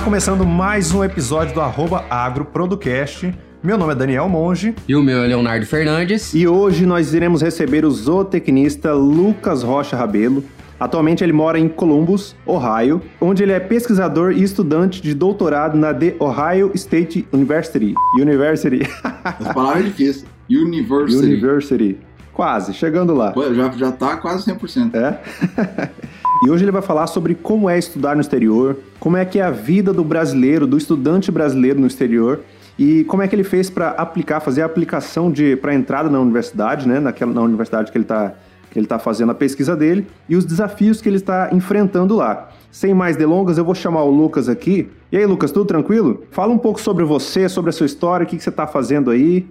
Tá 0.00 0.04
começando 0.04 0.46
mais 0.46 0.94
um 0.94 1.04
episódio 1.04 1.52
do 1.52 1.60
arroba 1.60 2.06
AgroProdocast. 2.08 3.34
Meu 3.62 3.76
nome 3.76 3.92
é 3.92 3.94
Daniel 3.94 4.30
Monge. 4.30 4.74
E 4.88 4.96
o 4.96 5.02
meu 5.02 5.22
é 5.22 5.26
Leonardo 5.26 5.66
Fernandes. 5.66 6.32
E 6.32 6.48
hoje 6.48 6.86
nós 6.86 7.12
iremos 7.12 7.42
receber 7.42 7.84
o 7.84 7.90
zootecnista 7.90 8.94
Lucas 8.94 9.62
Rocha 9.62 9.98
Rabelo. 9.98 10.42
Atualmente 10.80 11.22
ele 11.22 11.34
mora 11.34 11.58
em 11.58 11.68
Columbus, 11.68 12.34
Ohio, 12.46 13.02
onde 13.20 13.42
ele 13.42 13.52
é 13.52 13.60
pesquisador 13.60 14.32
e 14.32 14.42
estudante 14.42 15.02
de 15.02 15.12
doutorado 15.12 15.76
na 15.76 15.92
The 15.92 16.16
Ohio 16.18 16.70
State 16.74 17.28
University. 17.30 17.92
University. 18.18 18.80
As 19.22 19.52
palavras 19.52 19.84
difíceis. 19.84 20.24
University. 20.48 21.26
University. 21.26 21.98
Quase, 22.32 22.72
chegando 22.72 23.14
lá. 23.14 23.32
Pô, 23.32 23.52
já, 23.52 23.70
já 23.72 23.92
tá 23.92 24.16
quase 24.16 24.50
100%. 24.50 24.94
É? 24.94 25.90
e 26.42 26.50
hoje 26.50 26.64
ele 26.64 26.72
vai 26.72 26.82
falar 26.82 27.06
sobre 27.06 27.34
como 27.34 27.68
é 27.68 27.78
estudar 27.78 28.14
no 28.14 28.20
exterior, 28.20 28.76
como 28.98 29.16
é 29.16 29.24
que 29.24 29.38
é 29.38 29.42
a 29.42 29.50
vida 29.50 29.92
do 29.92 30.02
brasileiro, 30.02 30.66
do 30.66 30.78
estudante 30.78 31.30
brasileiro 31.30 31.78
no 31.78 31.86
exterior 31.86 32.40
e 32.78 33.04
como 33.04 33.22
é 33.22 33.28
que 33.28 33.34
ele 33.34 33.44
fez 33.44 33.68
para 33.68 33.90
aplicar, 33.90 34.40
fazer 34.40 34.62
a 34.62 34.66
aplicação 34.66 35.30
de 35.30 35.54
para 35.56 35.74
entrada 35.74 36.08
na 36.08 36.18
universidade, 36.18 36.88
né, 36.88 36.98
naquela 36.98 37.32
na 37.32 37.42
universidade 37.42 37.92
que 37.92 37.98
ele 37.98 38.04
está 38.04 38.34
que 38.70 38.78
ele 38.78 38.86
está 38.86 39.00
fazendo 39.00 39.32
a 39.32 39.34
pesquisa 39.34 39.76
dele 39.76 40.06
e 40.28 40.36
os 40.36 40.44
desafios 40.44 41.00
que 41.00 41.08
ele 41.08 41.16
está 41.16 41.50
enfrentando 41.52 42.14
lá. 42.14 42.50
Sem 42.70 42.94
mais 42.94 43.16
delongas, 43.16 43.58
eu 43.58 43.64
vou 43.64 43.74
chamar 43.74 44.04
o 44.04 44.10
Lucas 44.10 44.48
aqui. 44.48 44.88
E 45.10 45.16
aí, 45.16 45.26
Lucas, 45.26 45.50
tudo 45.50 45.66
tranquilo? 45.66 46.22
Fala 46.30 46.52
um 46.52 46.58
pouco 46.58 46.80
sobre 46.80 47.04
você, 47.04 47.48
sobre 47.48 47.70
a 47.70 47.72
sua 47.72 47.86
história, 47.86 48.24
o 48.24 48.28
que, 48.28 48.36
que 48.36 48.42
você 48.44 48.48
está 48.48 48.68
fazendo 48.68 49.10
aí. 49.10 49.44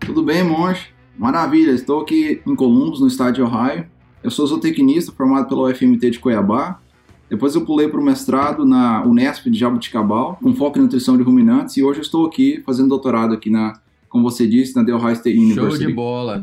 Tudo 0.00 0.22
bem, 0.22 0.44
Monge? 0.44 0.88
Maravilha, 1.16 1.70
estou 1.70 2.02
aqui 2.02 2.42
em 2.46 2.54
Columbus, 2.54 3.00
no 3.00 3.06
estado 3.06 3.32
de 3.32 3.40
Ohio. 3.40 3.86
Eu 4.26 4.30
sou 4.32 4.44
zootecnista 4.44 5.12
formado 5.12 5.46
pela 5.46 5.70
UFMT 5.70 6.10
de 6.10 6.18
Cuiabá. 6.18 6.80
Depois 7.30 7.54
eu 7.54 7.64
pulei 7.64 7.86
para 7.86 8.00
o 8.00 8.04
mestrado 8.04 8.64
na 8.64 9.06
Unesp 9.06 9.48
de 9.48 9.56
Jabuticabal, 9.56 10.36
com 10.42 10.52
foco 10.52 10.80
em 10.80 10.82
nutrição 10.82 11.16
de 11.16 11.22
ruminantes, 11.22 11.76
e 11.76 11.84
hoje 11.84 12.00
eu 12.00 12.02
estou 12.02 12.26
aqui 12.26 12.60
fazendo 12.66 12.88
doutorado 12.88 13.32
aqui 13.32 13.48
na, 13.48 13.80
como 14.08 14.28
você 14.28 14.44
disse, 14.44 14.74
na 14.74 14.82
Ohio 14.96 15.12
State 15.12 15.38
University. 15.38 15.78
Show 15.78 15.86
de 15.86 15.94
bola! 15.94 16.42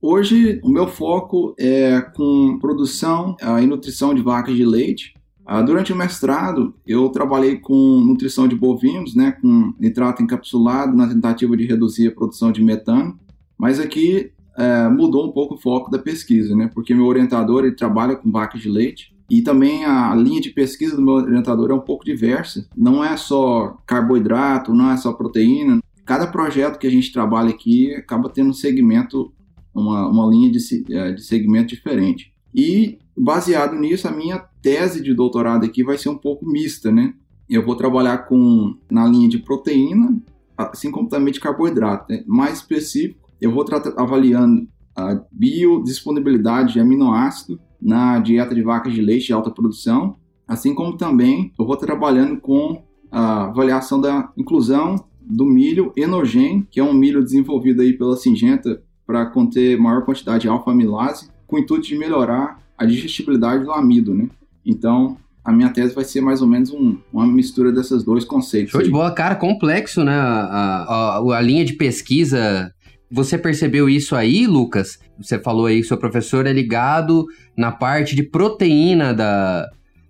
Hoje, 0.00 0.58
o 0.64 0.70
meu 0.70 0.88
foco 0.88 1.54
é 1.58 2.00
com 2.00 2.58
produção 2.58 3.36
uh, 3.42 3.58
e 3.58 3.66
nutrição 3.66 4.14
de 4.14 4.22
vacas 4.22 4.56
de 4.56 4.64
leite. 4.64 5.12
Uh, 5.46 5.62
durante 5.66 5.92
o 5.92 5.96
mestrado, 5.96 6.74
eu 6.86 7.10
trabalhei 7.10 7.58
com 7.58 8.00
nutrição 8.00 8.48
de 8.48 8.56
bovinos, 8.56 9.14
né, 9.14 9.32
com 9.32 9.74
nitrato 9.78 10.22
encapsulado, 10.22 10.96
na 10.96 11.06
tentativa 11.06 11.54
de 11.58 11.66
reduzir 11.66 12.08
a 12.08 12.12
produção 12.12 12.50
de 12.50 12.64
metano. 12.64 13.18
Mas 13.58 13.78
aqui 13.78 14.32
uh, 14.56 14.90
mudou 14.90 15.26
um 15.26 15.32
pouco 15.32 15.54
o 15.54 15.58
foco 15.58 15.90
da 15.90 15.98
pesquisa, 15.98 16.54
né, 16.54 16.70
porque 16.72 16.94
meu 16.94 17.06
orientador 17.06 17.64
ele 17.64 17.74
trabalha 17.74 18.16
com 18.16 18.30
vacas 18.30 18.60
de 18.60 18.68
leite. 18.68 19.12
E 19.30 19.40
também 19.40 19.84
a 19.84 20.14
linha 20.14 20.42
de 20.42 20.50
pesquisa 20.50 20.94
do 20.94 21.00
meu 21.00 21.14
orientador 21.14 21.70
é 21.70 21.74
um 21.74 21.80
pouco 21.80 22.04
diversa. 22.04 22.68
Não 22.76 23.02
é 23.02 23.16
só 23.16 23.78
carboidrato, 23.86 24.74
não 24.74 24.90
é 24.90 24.96
só 24.98 25.12
proteína. 25.14 25.80
Cada 26.04 26.26
projeto 26.26 26.78
que 26.78 26.86
a 26.86 26.90
gente 26.90 27.10
trabalha 27.10 27.48
aqui 27.48 27.94
acaba 27.94 28.28
tendo 28.28 28.50
um 28.50 28.54
segmento 28.54 29.32
uma, 29.74 30.08
uma 30.08 30.26
linha 30.26 30.50
de, 30.50 30.58
é, 30.94 31.12
de 31.12 31.22
segmento 31.22 31.68
diferente. 31.74 32.32
E 32.54 32.98
baseado 33.16 33.74
nisso, 33.76 34.06
a 34.06 34.10
minha 34.10 34.38
tese 34.60 35.02
de 35.02 35.14
doutorado 35.14 35.64
aqui 35.64 35.82
vai 35.82 35.96
ser 35.96 36.10
um 36.10 36.18
pouco 36.18 36.46
mista, 36.46 36.90
né? 36.92 37.14
Eu 37.48 37.64
vou 37.64 37.76
trabalhar 37.76 38.18
com 38.18 38.76
na 38.90 39.06
linha 39.06 39.28
de 39.28 39.38
proteína, 39.38 40.20
assim 40.56 40.90
como 40.90 41.08
também 41.08 41.32
de 41.32 41.40
carboidrato. 41.40 42.12
Né? 42.12 42.22
Mais 42.26 42.58
específico, 42.58 43.21
eu 43.42 43.50
vou 43.50 43.66
avaliando 43.96 44.68
a 44.94 45.20
biodisponibilidade 45.32 46.74
de 46.74 46.80
aminoácido 46.80 47.58
na 47.80 48.20
dieta 48.20 48.54
de 48.54 48.62
vacas 48.62 48.94
de 48.94 49.02
leite 49.02 49.26
de 49.26 49.32
alta 49.32 49.50
produção, 49.50 50.16
assim 50.46 50.72
como 50.74 50.96
também 50.96 51.52
eu 51.58 51.66
vou 51.66 51.76
trabalhando 51.76 52.40
com 52.40 52.84
a 53.10 53.46
avaliação 53.46 54.00
da 54.00 54.30
inclusão 54.36 55.04
do 55.20 55.44
milho 55.44 55.92
enogen, 55.96 56.66
que 56.70 56.78
é 56.78 56.84
um 56.84 56.94
milho 56.94 57.22
desenvolvido 57.22 57.82
aí 57.82 57.92
pela 57.92 58.16
Singenta 58.16 58.80
para 59.04 59.26
conter 59.26 59.78
maior 59.78 60.04
quantidade 60.04 60.42
de 60.42 60.48
alfa-amilase, 60.48 61.28
com 61.46 61.56
o 61.56 61.58
intuito 61.58 61.88
de 61.88 61.98
melhorar 61.98 62.60
a 62.78 62.86
digestibilidade 62.86 63.64
do 63.64 63.72
amido, 63.72 64.14
né? 64.14 64.28
Então, 64.64 65.16
a 65.44 65.52
minha 65.52 65.70
tese 65.70 65.94
vai 65.94 66.04
ser 66.04 66.20
mais 66.20 66.40
ou 66.40 66.46
menos 66.46 66.70
um, 66.70 66.96
uma 67.12 67.26
mistura 67.26 67.72
desses 67.72 68.04
dois 68.04 68.24
conceitos. 68.24 68.70
Show 68.70 68.80
aí. 68.80 68.86
de 68.86 68.92
bola, 68.92 69.10
cara, 69.10 69.34
complexo, 69.34 70.04
né? 70.04 70.14
A, 70.14 71.18
a, 71.18 71.38
a, 71.38 71.40
linha 71.40 71.64
de 71.64 71.72
pesquisa. 71.72 72.72
Você 73.12 73.36
percebeu 73.36 73.88
isso 73.88 74.16
aí, 74.16 74.46
Lucas? 74.46 74.98
Você 75.18 75.38
falou 75.38 75.66
aí 75.66 75.80
que 75.80 75.86
seu 75.86 75.98
professor 75.98 76.46
é 76.46 76.52
ligado 76.52 77.26
na 77.56 77.70
parte 77.70 78.16
de 78.16 78.22
proteína 78.22 79.12
da, 79.12 79.68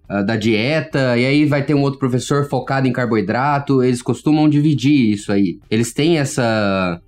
da 0.08 0.36
dieta, 0.36 1.18
e 1.18 1.26
aí 1.26 1.44
vai 1.44 1.64
ter 1.64 1.74
um 1.74 1.82
outro 1.82 1.98
professor 1.98 2.48
focado 2.48 2.86
em 2.86 2.92
carboidrato. 2.92 3.82
Eles 3.82 4.00
costumam 4.00 4.48
dividir 4.48 5.12
isso 5.12 5.32
aí. 5.32 5.58
Eles 5.68 5.92
têm 5.92 6.18
essa 6.18 7.00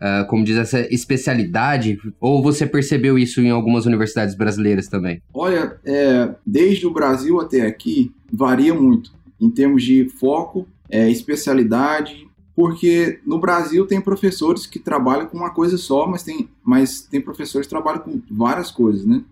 uh, 0.00 0.26
como 0.26 0.44
diz, 0.44 0.56
essa 0.56 0.80
especialidade? 0.92 1.98
Ou 2.20 2.42
você 2.42 2.66
percebeu 2.66 3.18
isso 3.18 3.40
em 3.40 3.50
algumas 3.50 3.86
universidades 3.86 4.34
brasileiras 4.34 4.88
também? 4.88 5.22
Olha, 5.32 5.78
é, 5.84 6.34
desde 6.46 6.86
o 6.86 6.92
Brasil 6.92 7.40
até 7.40 7.62
aqui, 7.62 8.10
varia 8.32 8.74
muito 8.74 9.12
em 9.40 9.50
termos 9.50 9.82
de 9.82 10.08
foco, 10.18 10.66
é, 10.90 11.08
especialidade, 11.10 12.28
porque 12.60 13.20
no 13.24 13.38
Brasil 13.38 13.86
tem 13.86 14.02
professores 14.02 14.66
que 14.66 14.78
trabalham 14.78 15.24
com 15.24 15.38
uma 15.38 15.48
coisa 15.48 15.78
só, 15.78 16.06
mas 16.06 16.22
tem, 16.22 16.46
mas 16.62 17.00
tem 17.00 17.18
professores 17.18 17.66
que 17.66 17.70
trabalham 17.70 18.00
com 18.00 18.20
várias 18.30 18.70
coisas, 18.70 19.06
né? 19.06 19.24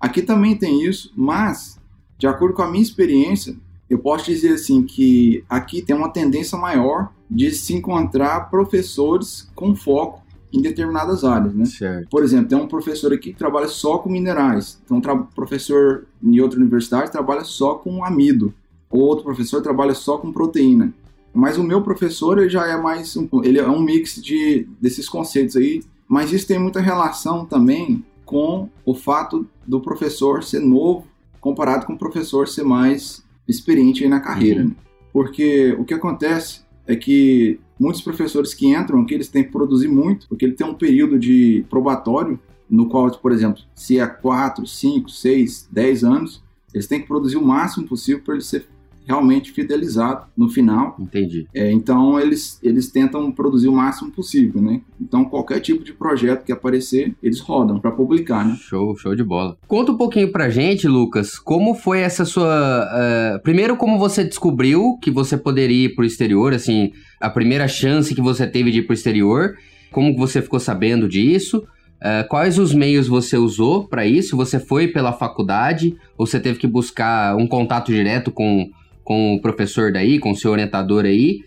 Aqui 0.00 0.22
também 0.22 0.56
tem 0.56 0.82
isso, 0.82 1.12
mas, 1.14 1.78
de 2.16 2.26
acordo 2.26 2.54
com 2.54 2.62
a 2.62 2.70
minha 2.70 2.82
experiência, 2.82 3.54
eu 3.90 3.98
posso 3.98 4.24
dizer 4.24 4.54
assim 4.54 4.82
que 4.82 5.44
aqui 5.46 5.82
tem 5.82 5.94
uma 5.94 6.08
tendência 6.08 6.56
maior 6.56 7.12
de 7.30 7.50
se 7.50 7.74
encontrar 7.74 8.48
professores 8.48 9.50
com 9.54 9.76
foco 9.76 10.22
em 10.50 10.62
determinadas 10.62 11.22
áreas, 11.22 11.52
né? 11.52 11.66
Certo. 11.66 12.08
Por 12.08 12.24
exemplo, 12.24 12.48
tem 12.48 12.56
um 12.56 12.66
professor 12.66 13.12
aqui 13.12 13.34
que 13.34 13.38
trabalha 13.38 13.68
só 13.68 13.98
com 13.98 14.08
minerais, 14.08 14.80
então 14.86 14.96
um 14.96 15.22
professor 15.34 16.06
em 16.22 16.40
outra 16.40 16.58
universidade 16.58 17.12
trabalha 17.12 17.44
só 17.44 17.74
com 17.74 18.02
amido, 18.02 18.54
ou 18.88 19.02
outro 19.02 19.22
professor 19.22 19.60
trabalha 19.60 19.92
só 19.92 20.16
com 20.16 20.32
proteína. 20.32 20.94
Mas 21.32 21.58
o 21.58 21.62
meu 21.62 21.82
professor 21.82 22.38
ele 22.38 22.48
já 22.48 22.66
é 22.66 22.76
mais 22.76 23.16
um, 23.16 23.28
ele 23.44 23.58
é 23.58 23.68
um 23.68 23.80
mix 23.80 24.20
de 24.20 24.66
desses 24.80 25.08
conceitos 25.08 25.56
aí, 25.56 25.82
mas 26.08 26.32
isso 26.32 26.46
tem 26.46 26.58
muita 26.58 26.80
relação 26.80 27.46
também 27.46 28.04
com 28.24 28.68
o 28.84 28.94
fato 28.94 29.46
do 29.66 29.80
professor 29.80 30.42
ser 30.42 30.60
novo 30.60 31.06
comparado 31.40 31.86
com 31.86 31.94
o 31.94 31.98
professor 31.98 32.46
ser 32.46 32.62
mais 32.62 33.24
experiente 33.48 34.06
na 34.06 34.20
carreira. 34.20 34.62
Uhum. 34.62 34.68
Né? 34.68 34.76
Porque 35.12 35.74
o 35.78 35.84
que 35.84 35.94
acontece 35.94 36.60
é 36.86 36.94
que 36.94 37.58
muitos 37.78 38.02
professores 38.02 38.54
que 38.54 38.68
entram 38.68 39.00
aqui, 39.00 39.14
eles 39.14 39.28
têm 39.28 39.42
que 39.42 39.50
produzir 39.50 39.88
muito, 39.88 40.28
porque 40.28 40.44
ele 40.44 40.54
tem 40.54 40.66
um 40.66 40.74
período 40.74 41.18
de 41.18 41.64
probatório, 41.68 42.38
no 42.68 42.88
qual, 42.88 43.10
por 43.10 43.32
exemplo, 43.32 43.62
se 43.74 43.98
é 43.98 44.06
4, 44.06 44.64
5, 44.66 45.08
6, 45.08 45.68
10 45.72 46.04
anos, 46.04 46.42
eles 46.72 46.86
têm 46.86 47.00
que 47.00 47.08
produzir 47.08 47.36
o 47.36 47.44
máximo 47.44 47.86
possível 47.86 48.22
para 48.22 48.34
ele 48.34 48.44
ser 48.44 48.68
realmente 49.06 49.52
fidelizado 49.52 50.26
no 50.36 50.48
final. 50.48 50.96
Entendi. 50.98 51.46
É, 51.54 51.70
então 51.72 52.18
eles, 52.18 52.58
eles 52.62 52.90
tentam 52.90 53.30
produzir 53.32 53.68
o 53.68 53.72
máximo 53.72 54.10
possível, 54.10 54.62
né? 54.62 54.80
Então 55.00 55.24
qualquer 55.24 55.60
tipo 55.60 55.82
de 55.82 55.92
projeto 55.92 56.44
que 56.44 56.52
aparecer, 56.52 57.14
eles 57.22 57.40
rodam 57.40 57.80
para 57.80 57.90
publicar, 57.90 58.44
né? 58.44 58.56
Show, 58.60 58.96
show 58.96 59.14
de 59.14 59.24
bola. 59.24 59.56
Conta 59.66 59.92
um 59.92 59.96
pouquinho 59.96 60.30
pra 60.30 60.48
gente, 60.48 60.86
Lucas, 60.86 61.38
como 61.38 61.74
foi 61.74 62.00
essa 62.00 62.24
sua... 62.24 62.86
Uh, 62.86 63.42
primeiro, 63.42 63.76
como 63.76 63.98
você 63.98 64.24
descobriu 64.24 64.98
que 65.02 65.10
você 65.10 65.36
poderia 65.36 65.86
ir 65.86 65.94
pro 65.94 66.04
exterior, 66.04 66.52
assim, 66.52 66.92
a 67.20 67.28
primeira 67.28 67.66
chance 67.66 68.14
que 68.14 68.22
você 68.22 68.46
teve 68.46 68.70
de 68.70 68.78
ir 68.78 68.82
pro 68.82 68.94
exterior, 68.94 69.54
como 69.90 70.16
você 70.16 70.40
ficou 70.40 70.60
sabendo 70.60 71.08
disso? 71.08 71.64
Uh, 72.00 72.26
quais 72.28 72.58
os 72.58 72.72
meios 72.72 73.08
você 73.08 73.36
usou 73.36 73.86
para 73.86 74.06
isso? 74.06 74.36
Você 74.36 74.58
foi 74.58 74.88
pela 74.88 75.12
faculdade 75.12 75.94
ou 76.16 76.26
você 76.26 76.40
teve 76.40 76.58
que 76.58 76.66
buscar 76.66 77.36
um 77.36 77.46
contato 77.46 77.92
direto 77.92 78.30
com 78.30 78.70
com 79.10 79.34
o 79.34 79.42
professor 79.42 79.90
daí, 79.90 80.20
com 80.20 80.30
o 80.30 80.36
seu 80.36 80.52
orientador 80.52 81.04
aí. 81.04 81.40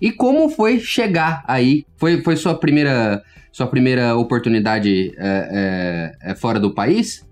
E 0.00 0.10
como 0.10 0.48
foi 0.48 0.80
chegar 0.80 1.44
aí? 1.46 1.84
Foi, 1.98 2.22
foi 2.22 2.36
sua 2.36 2.54
primeira 2.54 3.22
sua 3.52 3.66
primeira 3.66 4.16
oportunidade 4.16 5.12
é, 5.18 6.14
é, 6.22 6.30
é 6.30 6.34
fora 6.34 6.58
do 6.58 6.74
país? 6.74 7.22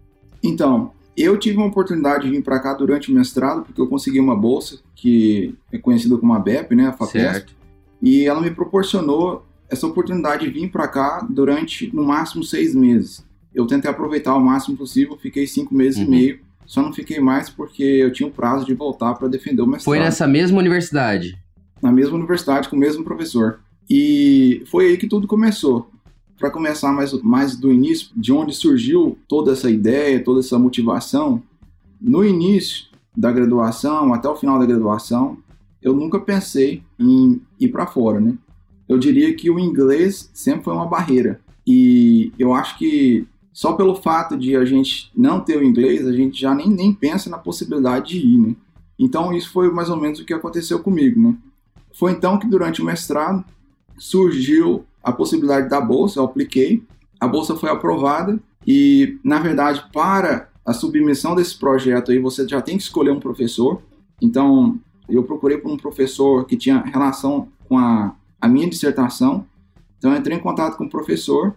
Então, 0.44 0.92
eu 1.16 1.38
tive 1.38 1.56
uma 1.56 1.68
oportunidade 1.68 2.24
de 2.24 2.30
vir 2.30 2.42
para 2.42 2.60
cá 2.60 2.74
durante 2.74 3.10
o 3.10 3.14
mestrado, 3.14 3.62
porque 3.62 3.80
eu 3.80 3.86
consegui 3.86 4.20
uma 4.20 4.36
bolsa 4.36 4.80
que 4.94 5.54
é 5.72 5.78
conhecida 5.78 6.18
como 6.18 6.34
a 6.34 6.38
BEP, 6.38 6.74
né, 6.74 6.88
a 6.88 6.92
FAPESP, 6.92 7.32
certo. 7.32 7.54
e 8.02 8.26
ela 8.26 8.42
me 8.42 8.50
proporcionou 8.50 9.46
essa 9.70 9.86
oportunidade 9.86 10.44
de 10.44 10.52
vir 10.52 10.70
para 10.70 10.86
cá 10.88 11.26
durante, 11.30 11.90
no 11.96 12.04
máximo, 12.04 12.44
seis 12.44 12.74
meses. 12.74 13.24
Eu 13.54 13.66
tentei 13.66 13.90
aproveitar 13.90 14.34
o 14.34 14.40
máximo 14.40 14.76
possível, 14.76 15.16
fiquei 15.16 15.46
cinco 15.46 15.74
meses 15.74 15.98
uhum. 16.00 16.04
e 16.04 16.10
meio 16.10 16.49
só 16.70 16.80
não 16.80 16.92
fiquei 16.92 17.18
mais 17.18 17.50
porque 17.50 17.82
eu 17.82 18.12
tinha 18.12 18.28
o 18.28 18.30
prazo 18.30 18.64
de 18.64 18.74
voltar 18.74 19.14
para 19.14 19.26
defender 19.26 19.60
o 19.60 19.66
mestrado. 19.66 19.86
Foi 19.86 19.98
nessa 19.98 20.24
mesma 20.28 20.56
universidade? 20.56 21.36
Na 21.82 21.90
mesma 21.90 22.16
universidade, 22.16 22.68
com 22.68 22.76
o 22.76 22.78
mesmo 22.78 23.02
professor. 23.02 23.58
E 23.90 24.62
foi 24.66 24.86
aí 24.86 24.96
que 24.96 25.08
tudo 25.08 25.26
começou. 25.26 25.90
Para 26.38 26.48
começar 26.48 26.92
mais, 26.92 27.12
mais 27.24 27.56
do 27.56 27.72
início, 27.72 28.10
de 28.14 28.32
onde 28.32 28.54
surgiu 28.54 29.18
toda 29.26 29.50
essa 29.50 29.68
ideia, 29.68 30.22
toda 30.22 30.38
essa 30.38 30.60
motivação, 30.60 31.42
no 32.00 32.24
início 32.24 32.86
da 33.16 33.32
graduação 33.32 34.14
até 34.14 34.28
o 34.28 34.36
final 34.36 34.56
da 34.56 34.64
graduação, 34.64 35.38
eu 35.82 35.92
nunca 35.92 36.20
pensei 36.20 36.84
em 36.96 37.42
ir 37.58 37.66
para 37.66 37.88
fora, 37.88 38.20
né? 38.20 38.38
Eu 38.88 38.96
diria 38.96 39.34
que 39.34 39.50
o 39.50 39.58
inglês 39.58 40.30
sempre 40.32 40.62
foi 40.62 40.74
uma 40.74 40.86
barreira. 40.86 41.40
E 41.66 42.32
eu 42.38 42.54
acho 42.54 42.78
que 42.78 43.26
só 43.60 43.74
pelo 43.74 43.94
fato 43.94 44.38
de 44.38 44.56
a 44.56 44.64
gente 44.64 45.12
não 45.14 45.38
ter 45.38 45.58
o 45.58 45.62
inglês, 45.62 46.06
a 46.06 46.12
gente 46.14 46.40
já 46.40 46.54
nem, 46.54 46.66
nem 46.66 46.94
pensa 46.94 47.28
na 47.28 47.36
possibilidade 47.36 48.08
de 48.08 48.26
ir, 48.26 48.38
né? 48.38 48.56
Então 48.98 49.34
isso 49.34 49.52
foi 49.52 49.70
mais 49.70 49.90
ou 49.90 49.98
menos 49.98 50.18
o 50.18 50.24
que 50.24 50.32
aconteceu 50.32 50.78
comigo, 50.78 51.20
né? 51.20 51.36
Foi 51.92 52.12
então 52.12 52.38
que 52.38 52.46
durante 52.46 52.80
o 52.80 52.84
mestrado 52.86 53.44
surgiu 53.98 54.86
a 55.02 55.12
possibilidade 55.12 55.68
da 55.68 55.78
bolsa, 55.78 56.20
eu 56.20 56.24
apliquei, 56.24 56.82
a 57.20 57.28
bolsa 57.28 57.54
foi 57.54 57.68
aprovada 57.68 58.40
e, 58.66 59.18
na 59.22 59.38
verdade, 59.38 59.84
para 59.92 60.48
a 60.64 60.72
submissão 60.72 61.34
desse 61.34 61.58
projeto 61.58 62.12
aí, 62.12 62.18
você 62.18 62.48
já 62.48 62.62
tem 62.62 62.78
que 62.78 62.84
escolher 62.84 63.10
um 63.10 63.20
professor. 63.20 63.82
Então, 64.22 64.80
eu 65.06 65.22
procurei 65.22 65.58
por 65.58 65.70
um 65.70 65.76
professor 65.76 66.46
que 66.46 66.56
tinha 66.56 66.78
relação 66.78 67.48
com 67.68 67.76
a, 67.76 68.16
a 68.40 68.48
minha 68.48 68.70
dissertação. 68.70 69.44
Então, 69.98 70.16
entrei 70.16 70.38
em 70.38 70.40
contato 70.40 70.78
com 70.78 70.84
o 70.84 70.90
professor. 70.90 71.54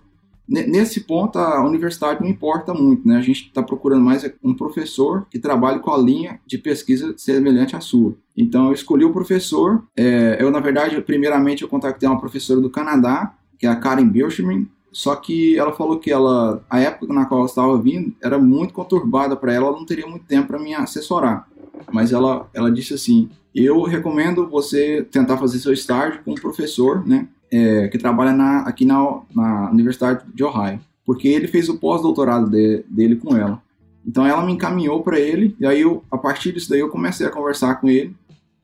Nesse 0.47 1.01
ponto, 1.01 1.39
a 1.39 1.65
universidade 1.65 2.21
não 2.21 2.29
importa 2.29 2.73
muito, 2.73 3.07
né? 3.07 3.17
A 3.17 3.21
gente 3.21 3.47
está 3.47 3.63
procurando 3.63 4.01
mais 4.01 4.29
um 4.43 4.53
professor 4.53 5.25
que 5.29 5.39
trabalhe 5.39 5.79
com 5.79 5.91
a 5.91 5.97
linha 5.97 6.39
de 6.45 6.57
pesquisa 6.57 7.13
semelhante 7.17 7.75
à 7.75 7.79
sua. 7.79 8.13
Então, 8.35 8.67
eu 8.67 8.73
escolhi 8.73 9.05
o 9.05 9.13
professor. 9.13 9.83
É, 9.95 10.37
eu, 10.39 10.51
na 10.51 10.59
verdade, 10.59 10.99
primeiramente, 11.01 11.63
eu 11.63 11.69
contactei 11.69 12.09
uma 12.09 12.19
professora 12.19 12.59
do 12.59 12.69
Canadá, 12.69 13.33
que 13.57 13.65
é 13.65 13.69
a 13.69 13.75
Karen 13.75 14.07
Birchman. 14.07 14.67
Só 14.91 15.15
que 15.15 15.57
ela 15.57 15.71
falou 15.71 15.97
que 15.97 16.11
ela, 16.11 16.63
a 16.69 16.79
época 16.79 17.13
na 17.13 17.25
qual 17.25 17.39
ela 17.39 17.49
estava 17.49 17.81
vindo 17.81 18.13
era 18.21 18.37
muito 18.37 18.73
conturbada 18.73 19.35
para 19.35 19.53
ela, 19.53 19.67
ela 19.67 19.77
não 19.77 19.85
teria 19.85 20.05
muito 20.05 20.25
tempo 20.25 20.49
para 20.49 20.59
me 20.59 20.73
assessorar. 20.75 21.47
Mas 21.91 22.11
ela, 22.11 22.47
ela 22.53 22.69
disse 22.69 22.93
assim: 22.93 23.29
eu 23.55 23.81
recomendo 23.83 24.47
você 24.47 25.03
tentar 25.11 25.37
fazer 25.37 25.59
seu 25.59 25.73
estágio 25.73 26.21
com 26.23 26.31
um 26.31 26.35
professor, 26.35 27.05
né, 27.07 27.27
é, 27.53 27.87
que 27.87 27.99
trabalha 27.99 28.33
na, 28.33 28.61
aqui 28.61 28.83
na, 28.83 29.21
na 29.33 29.69
Universidade 29.69 30.25
de 30.33 30.43
Ohio, 30.43 30.79
porque 31.05 31.27
ele 31.27 31.47
fez 31.47 31.69
o 31.69 31.77
pós-doutorado 31.77 32.49
de, 32.49 32.83
dele 32.89 33.15
com 33.15 33.37
ela. 33.37 33.61
Então 34.05 34.25
ela 34.25 34.43
me 34.43 34.51
encaminhou 34.51 35.03
para 35.03 35.19
ele 35.19 35.55
e 35.59 35.65
aí 35.65 35.81
eu, 35.81 36.03
a 36.11 36.17
partir 36.17 36.51
disso 36.51 36.69
daí 36.69 36.79
eu 36.79 36.89
comecei 36.89 37.27
a 37.27 37.31
conversar 37.31 37.75
com 37.75 37.87
ele 37.87 38.15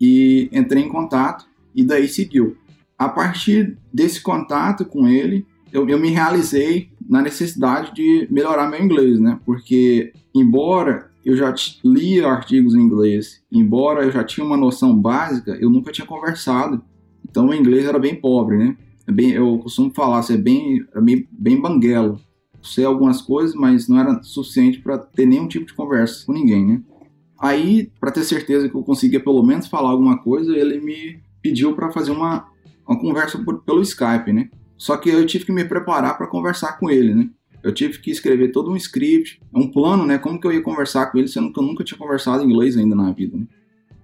e 0.01 0.49
entrei 0.51 0.83
em 0.83 0.89
contato 0.89 1.45
e 1.75 1.83
daí 1.83 2.07
seguiu. 2.07 2.57
A 2.97 3.07
partir 3.07 3.77
desse 3.93 4.21
contato 4.21 4.83
com 4.83 5.07
ele, 5.07 5.45
eu, 5.71 5.87
eu 5.87 5.99
me 5.99 6.09
realizei 6.09 6.89
na 7.07 7.21
necessidade 7.21 7.93
de 7.93 8.27
melhorar 8.29 8.69
meu 8.69 8.83
inglês, 8.83 9.19
né? 9.19 9.39
Porque, 9.45 10.11
embora 10.33 11.09
eu 11.23 11.35
já 11.35 11.53
lia 11.83 12.27
artigos 12.27 12.75
em 12.75 12.81
inglês, 12.81 13.41
embora 13.51 14.03
eu 14.03 14.11
já 14.11 14.23
tinha 14.23 14.45
uma 14.45 14.57
noção 14.57 14.97
básica, 14.97 15.57
eu 15.61 15.69
nunca 15.69 15.91
tinha 15.91 16.07
conversado. 16.07 16.81
Então, 17.29 17.47
o 17.47 17.53
inglês 17.53 17.85
era 17.85 17.99
bem 17.99 18.15
pobre, 18.15 18.57
né? 18.57 18.77
É 19.07 19.11
bem, 19.11 19.31
eu 19.31 19.57
costumo 19.59 19.91
falar, 19.91 20.19
assim, 20.19 20.35
é 20.35 20.37
bem, 20.37 20.85
é 20.93 21.01
bem, 21.01 21.27
bem 21.31 21.59
banguelo. 21.59 22.19
Sei 22.61 22.83
algumas 22.83 23.21
coisas, 23.21 23.55
mas 23.55 23.87
não 23.87 23.99
era 23.99 24.21
suficiente 24.21 24.79
para 24.79 24.97
ter 24.97 25.25
nenhum 25.25 25.47
tipo 25.47 25.65
de 25.65 25.73
conversa 25.73 26.25
com 26.25 26.33
ninguém, 26.33 26.65
né? 26.65 26.81
Aí, 27.39 27.89
para 27.99 28.11
ter 28.11 28.23
certeza 28.23 28.67
que 28.67 28.75
eu 28.75 28.83
conseguia 28.83 29.19
pelo 29.19 29.41
menos 29.41 29.67
falar 29.67 29.89
alguma 29.89 30.17
coisa, 30.21 30.55
ele 30.55 30.79
me 30.81 31.21
pediu 31.41 31.73
para 31.73 31.91
fazer 31.91 32.11
uma, 32.11 32.47
uma 32.85 32.99
conversa 32.99 33.37
por, 33.39 33.63
pelo 33.63 33.81
Skype, 33.81 34.33
né? 34.33 34.49
Só 34.77 34.97
que 34.97 35.09
eu 35.09 35.25
tive 35.25 35.45
que 35.45 35.51
me 35.51 35.63
preparar 35.63 36.17
para 36.17 36.27
conversar 36.27 36.77
com 36.77 36.89
ele, 36.89 37.13
né? 37.13 37.29
Eu 37.61 37.73
tive 37.73 37.99
que 37.99 38.11
escrever 38.11 38.51
todo 38.51 38.71
um 38.71 38.75
script, 38.75 39.41
um 39.53 39.67
plano, 39.67 40.05
né? 40.05 40.17
Como 40.17 40.39
que 40.39 40.47
eu 40.47 40.51
ia 40.51 40.61
conversar 40.61 41.07
com 41.07 41.17
ele, 41.17 41.27
sendo 41.27 41.51
que 41.51 41.59
eu 41.59 41.63
nunca 41.63 41.83
tinha 41.83 41.97
conversado 41.97 42.43
inglês 42.43 42.77
ainda 42.77 42.95
na 42.95 43.11
vida, 43.11 43.37
né? 43.37 43.45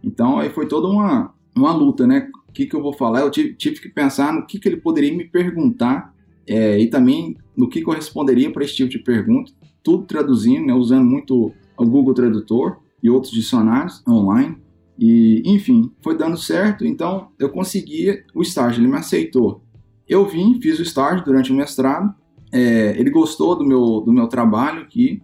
Então 0.03 0.39
aí 0.39 0.49
foi 0.49 0.67
toda 0.67 0.87
uma, 0.87 1.33
uma 1.55 1.73
luta, 1.73 2.05
né? 2.05 2.29
Que, 2.55 2.65
que 2.65 2.75
eu 2.75 2.81
vou 2.81 2.93
falar? 2.93 3.19
Eu 3.19 3.29
tive, 3.29 3.53
tive 3.53 3.81
que 3.81 3.89
pensar 3.89 4.31
no 4.31 4.47
que, 4.47 4.57
que 4.57 4.69
ele 4.69 4.77
poderia 4.77 5.15
me 5.15 5.25
perguntar 5.25 6.15
é, 6.47 6.79
e 6.79 6.87
também 6.87 7.35
no 7.55 7.67
que, 7.67 7.81
que 7.81 7.89
eu 7.89 7.93
responderia 7.93 8.49
para 8.49 8.63
esse 8.63 8.75
tipo 8.75 8.89
de 8.89 8.99
pergunta. 8.99 9.51
Tudo 9.83 10.05
traduzindo, 10.05 10.65
né? 10.65 10.73
Usando 10.73 11.05
muito 11.05 11.51
o 11.77 11.85
Google 11.85 12.13
Tradutor 12.13 12.77
e 13.03 13.09
outros 13.09 13.33
dicionários 13.33 14.01
online. 14.07 14.57
E, 14.97 15.43
enfim, 15.45 15.91
foi 16.01 16.17
dando 16.17 16.37
certo, 16.37 16.85
então 16.85 17.27
eu 17.37 17.49
consegui 17.49 18.23
o 18.33 18.41
estágio, 18.41 18.81
ele 18.81 18.87
me 18.87 18.97
aceitou. 18.97 19.61
Eu 20.07 20.25
vim, 20.25 20.59
fiz 20.61 20.79
o 20.79 20.83
estágio 20.83 21.25
durante 21.25 21.51
o 21.51 21.55
mestrado, 21.55 22.15
é, 22.53 22.97
ele 22.97 23.09
gostou 23.09 23.57
do 23.57 23.65
meu, 23.65 23.99
do 23.99 24.13
meu 24.13 24.27
trabalho 24.27 24.81
aqui, 24.81 25.21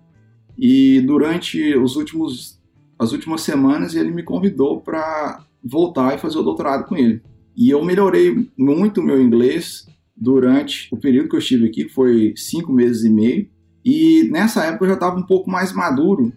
e 0.58 1.00
durante 1.02 1.74
os 1.78 1.96
últimos, 1.96 2.60
as 3.00 3.14
últimas 3.14 3.42
semanas 3.42 3.96
ele 3.96 4.12
me 4.12 4.24
convidou 4.24 4.82
para 4.82 5.46
voltar 5.64 6.16
e 6.16 6.20
fazer 6.20 6.38
o 6.38 6.44
doutorado 6.44 6.86
com 6.86 6.96
ele. 6.96 7.22
E 7.56 7.70
eu 7.70 7.84
melhorei 7.84 8.50
muito 8.58 9.02
o 9.02 9.04
meu 9.04 9.22
inglês 9.22 9.86
durante 10.16 10.88
o 10.92 10.98
período 10.98 11.30
que 11.30 11.36
eu 11.36 11.40
estive 11.40 11.68
aqui, 11.68 11.86
que 11.86 11.94
foi 11.94 12.34
cinco 12.36 12.72
meses 12.72 13.04
e 13.04 13.10
meio, 13.10 13.50
e 13.84 14.30
nessa 14.32 14.64
época 14.64 14.86
eu 14.86 14.90
já 14.90 14.94
estava 14.96 15.20
um 15.20 15.26
pouco 15.26 15.50
mais 15.50 15.74
maduro 15.74 16.32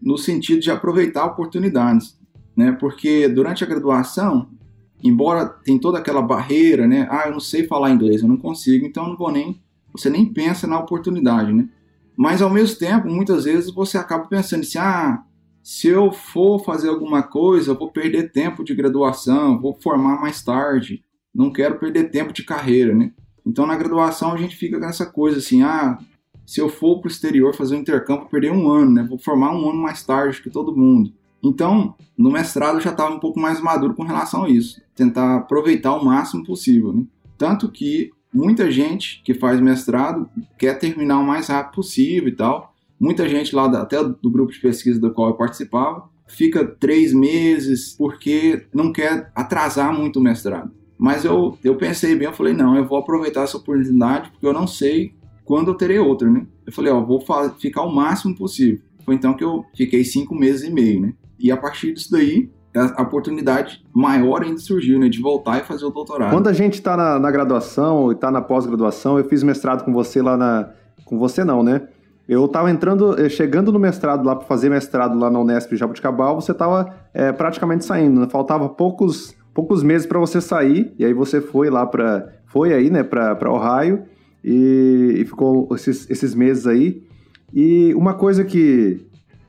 no 0.00 0.18
sentido 0.18 0.60
de 0.60 0.70
aproveitar 0.70 1.24
oportunidades, 1.24 2.18
né? 2.56 2.72
Porque 2.72 3.28
durante 3.28 3.64
a 3.64 3.66
graduação 3.66 4.48
embora 5.02 5.46
tem 5.46 5.78
toda 5.78 5.98
aquela 5.98 6.22
barreira, 6.22 6.86
né? 6.86 7.06
Ah, 7.10 7.24
eu 7.26 7.32
não 7.32 7.40
sei 7.40 7.66
falar 7.66 7.90
inglês, 7.90 8.22
eu 8.22 8.28
não 8.28 8.36
consigo, 8.36 8.86
então 8.86 9.04
eu 9.04 9.10
não 9.10 9.16
vou 9.16 9.32
nem. 9.32 9.60
Você 9.92 10.08
nem 10.08 10.24
pensa 10.24 10.66
na 10.66 10.78
oportunidade, 10.78 11.52
né? 11.52 11.68
Mas 12.16 12.40
ao 12.40 12.48
mesmo 12.48 12.78
tempo, 12.78 13.08
muitas 13.08 13.44
vezes 13.44 13.72
você 13.72 13.98
acaba 13.98 14.26
pensando 14.26 14.60
assim: 14.60 14.78
ah, 14.78 15.22
se 15.62 15.88
eu 15.88 16.10
for 16.10 16.58
fazer 16.64 16.88
alguma 16.88 17.22
coisa, 17.22 17.70
eu 17.70 17.78
vou 17.78 17.90
perder 17.90 18.32
tempo 18.32 18.64
de 18.64 18.74
graduação, 18.74 19.60
vou 19.60 19.74
formar 19.80 20.20
mais 20.20 20.42
tarde, 20.42 21.04
não 21.34 21.52
quero 21.52 21.78
perder 21.78 22.10
tempo 22.10 22.32
de 22.32 22.44
carreira, 22.44 22.94
né? 22.94 23.12
Então 23.46 23.66
na 23.66 23.76
graduação 23.76 24.32
a 24.32 24.36
gente 24.36 24.56
fica 24.56 24.78
nessa 24.78 25.06
coisa 25.06 25.38
assim: 25.38 25.62
ah, 25.62 25.98
se 26.44 26.60
eu 26.60 26.68
for 26.68 27.00
para 27.00 27.08
o 27.08 27.10
exterior 27.10 27.54
fazer 27.54 27.76
um 27.76 27.80
intercâmbio, 27.80 28.28
perder 28.28 28.52
um 28.52 28.68
ano, 28.68 28.90
né? 28.90 29.06
Vou 29.08 29.18
formar 29.18 29.54
um 29.54 29.70
ano 29.70 29.80
mais 29.80 30.04
tarde 30.04 30.42
que 30.42 30.50
todo 30.50 30.76
mundo. 30.76 31.12
Então, 31.42 31.94
no 32.16 32.30
mestrado 32.30 32.76
eu 32.76 32.80
já 32.80 32.90
estava 32.90 33.14
um 33.14 33.18
pouco 33.18 33.40
mais 33.40 33.60
maduro 33.60 33.94
com 33.94 34.04
relação 34.04 34.44
a 34.44 34.48
isso, 34.48 34.80
tentar 34.94 35.38
aproveitar 35.38 35.94
o 35.94 36.04
máximo 36.04 36.44
possível. 36.44 36.92
Né? 36.92 37.04
Tanto 37.36 37.68
que 37.68 38.10
muita 38.32 38.70
gente 38.70 39.20
que 39.24 39.34
faz 39.34 39.60
mestrado 39.60 40.28
quer 40.56 40.78
terminar 40.78 41.18
o 41.18 41.26
mais 41.26 41.48
rápido 41.48 41.74
possível 41.74 42.28
e 42.28 42.36
tal. 42.36 42.71
Muita 43.02 43.28
gente 43.28 43.52
lá, 43.52 43.66
até 43.66 44.00
do 44.00 44.30
grupo 44.30 44.52
de 44.52 44.60
pesquisa 44.60 45.00
do 45.00 45.12
qual 45.12 45.30
eu 45.30 45.34
participava, 45.34 46.08
fica 46.28 46.64
três 46.64 47.12
meses 47.12 47.96
porque 47.98 48.64
não 48.72 48.92
quer 48.92 49.28
atrasar 49.34 49.92
muito 49.92 50.20
o 50.20 50.22
mestrado. 50.22 50.70
Mas 50.96 51.24
eu, 51.24 51.58
eu 51.64 51.74
pensei 51.74 52.14
bem, 52.14 52.28
eu 52.28 52.32
falei, 52.32 52.54
não, 52.54 52.76
eu 52.76 52.86
vou 52.86 52.96
aproveitar 52.96 53.42
essa 53.42 53.56
oportunidade 53.56 54.30
porque 54.30 54.46
eu 54.46 54.52
não 54.52 54.68
sei 54.68 55.16
quando 55.44 55.72
eu 55.72 55.74
terei 55.74 55.98
outra, 55.98 56.30
né? 56.30 56.46
Eu 56.64 56.72
falei, 56.72 56.92
ó, 56.92 57.00
vou 57.00 57.20
ficar 57.58 57.82
o 57.82 57.92
máximo 57.92 58.36
possível. 58.36 58.78
Foi 59.04 59.16
então 59.16 59.34
que 59.34 59.42
eu 59.42 59.64
fiquei 59.76 60.04
cinco 60.04 60.32
meses 60.32 60.62
e 60.62 60.72
meio, 60.72 61.00
né? 61.00 61.12
E 61.40 61.50
a 61.50 61.56
partir 61.56 61.92
disso 61.94 62.12
daí, 62.12 62.48
a 62.72 63.02
oportunidade 63.02 63.84
maior 63.92 64.44
ainda 64.44 64.58
surgiu, 64.58 65.00
né? 65.00 65.08
De 65.08 65.20
voltar 65.20 65.58
e 65.58 65.64
fazer 65.64 65.84
o 65.84 65.90
doutorado. 65.90 66.30
Quando 66.30 66.46
a 66.46 66.52
gente 66.52 66.74
está 66.74 66.96
na, 66.96 67.18
na, 67.18 67.32
graduação 67.32 68.12
e 68.12 68.14
está 68.14 68.30
na 68.30 68.40
pós-graduação, 68.40 69.18
eu 69.18 69.24
fiz 69.24 69.42
mestrado 69.42 69.84
com 69.84 69.92
você 69.92 70.22
lá 70.22 70.36
na. 70.36 70.70
Com 71.04 71.18
você 71.18 71.42
não, 71.42 71.64
né? 71.64 71.88
Eu 72.28 72.44
estava 72.44 72.70
entrando, 72.70 73.20
eh, 73.20 73.28
chegando 73.28 73.72
no 73.72 73.78
mestrado 73.78 74.24
lá 74.24 74.36
para 74.36 74.46
fazer 74.46 74.70
mestrado 74.70 75.18
lá 75.18 75.30
na 75.30 75.40
Unesp 75.40 75.74
Jabuticabal, 75.74 76.40
você 76.40 76.52
estava 76.52 76.94
é, 77.12 77.28
eh, 77.28 77.32
praticamente 77.32 77.84
saindo, 77.84 78.20
né? 78.20 78.28
faltava 78.30 78.68
poucos, 78.68 79.34
poucos 79.52 79.82
meses 79.82 80.06
para 80.06 80.18
você 80.18 80.40
sair, 80.40 80.94
e 80.98 81.04
aí 81.04 81.12
você 81.12 81.40
foi 81.40 81.68
lá 81.68 81.84
para, 81.84 82.28
foi 82.46 82.72
aí, 82.72 82.90
né, 82.90 83.02
para 83.02 83.50
Ohio 83.50 84.04
e, 84.44 85.16
e 85.18 85.24
ficou 85.24 85.68
esses, 85.74 86.08
esses 86.10 86.34
meses 86.34 86.66
aí. 86.66 87.02
E 87.52 87.92
uma 87.94 88.14
coisa 88.14 88.44
que, 88.44 89.04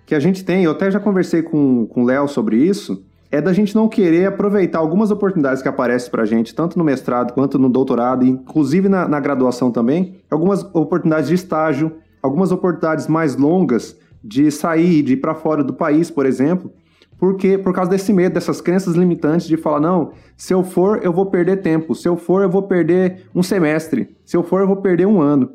que 0.05 0.15
a 0.15 0.19
gente 0.19 0.43
tem, 0.43 0.63
eu 0.63 0.71
até 0.71 0.89
já 0.89 0.99
conversei 0.99 1.41
com, 1.41 1.85
com 1.85 2.03
o 2.03 2.05
Léo 2.05 2.27
sobre 2.27 2.57
isso, 2.57 3.03
é 3.31 3.41
da 3.41 3.51
gente 3.51 3.73
não 3.73 3.87
querer 3.89 4.27
aproveitar 4.27 4.77
algumas 4.77 5.09
oportunidades 5.09 5.61
que 5.61 5.67
aparecem 5.67 6.11
para 6.11 6.21
a 6.21 6.25
gente, 6.25 6.53
tanto 6.53 6.77
no 6.77 6.83
mestrado 6.83 7.33
quanto 7.33 7.57
no 7.57 7.67
doutorado, 7.67 8.23
inclusive 8.23 8.87
na, 8.87 9.07
na 9.07 9.19
graduação 9.19 9.71
também, 9.71 10.17
algumas 10.29 10.63
oportunidades 10.63 11.29
de 11.29 11.35
estágio, 11.35 11.93
algumas 12.23 12.51
oportunidades 12.51 13.07
mais 13.07 13.35
longas 13.35 13.99
de 14.23 14.49
sair, 14.49 15.03
de 15.03 15.13
ir 15.13 15.17
para 15.17 15.35
fora 15.35 15.63
do 15.63 15.73
país, 15.73 16.09
por 16.09 16.25
exemplo, 16.25 16.71
porque 17.19 17.57
por 17.57 17.73
causa 17.73 17.91
desse 17.91 18.13
medo, 18.13 18.33
dessas 18.33 18.61
crenças 18.61 18.95
limitantes 18.95 19.45
de 19.45 19.57
falar, 19.57 19.81
não, 19.81 20.11
se 20.37 20.53
eu 20.53 20.63
for, 20.63 21.01
eu 21.03 21.11
vou 21.11 21.25
perder 21.25 21.61
tempo, 21.61 21.93
se 21.93 22.07
eu 22.07 22.15
for, 22.15 22.41
eu 22.41 22.49
vou 22.49 22.63
perder 22.63 23.25
um 23.35 23.43
semestre, 23.43 24.15
se 24.25 24.35
eu 24.35 24.43
for, 24.43 24.61
eu 24.61 24.67
vou 24.67 24.77
perder 24.77 25.05
um 25.05 25.21
ano. 25.21 25.51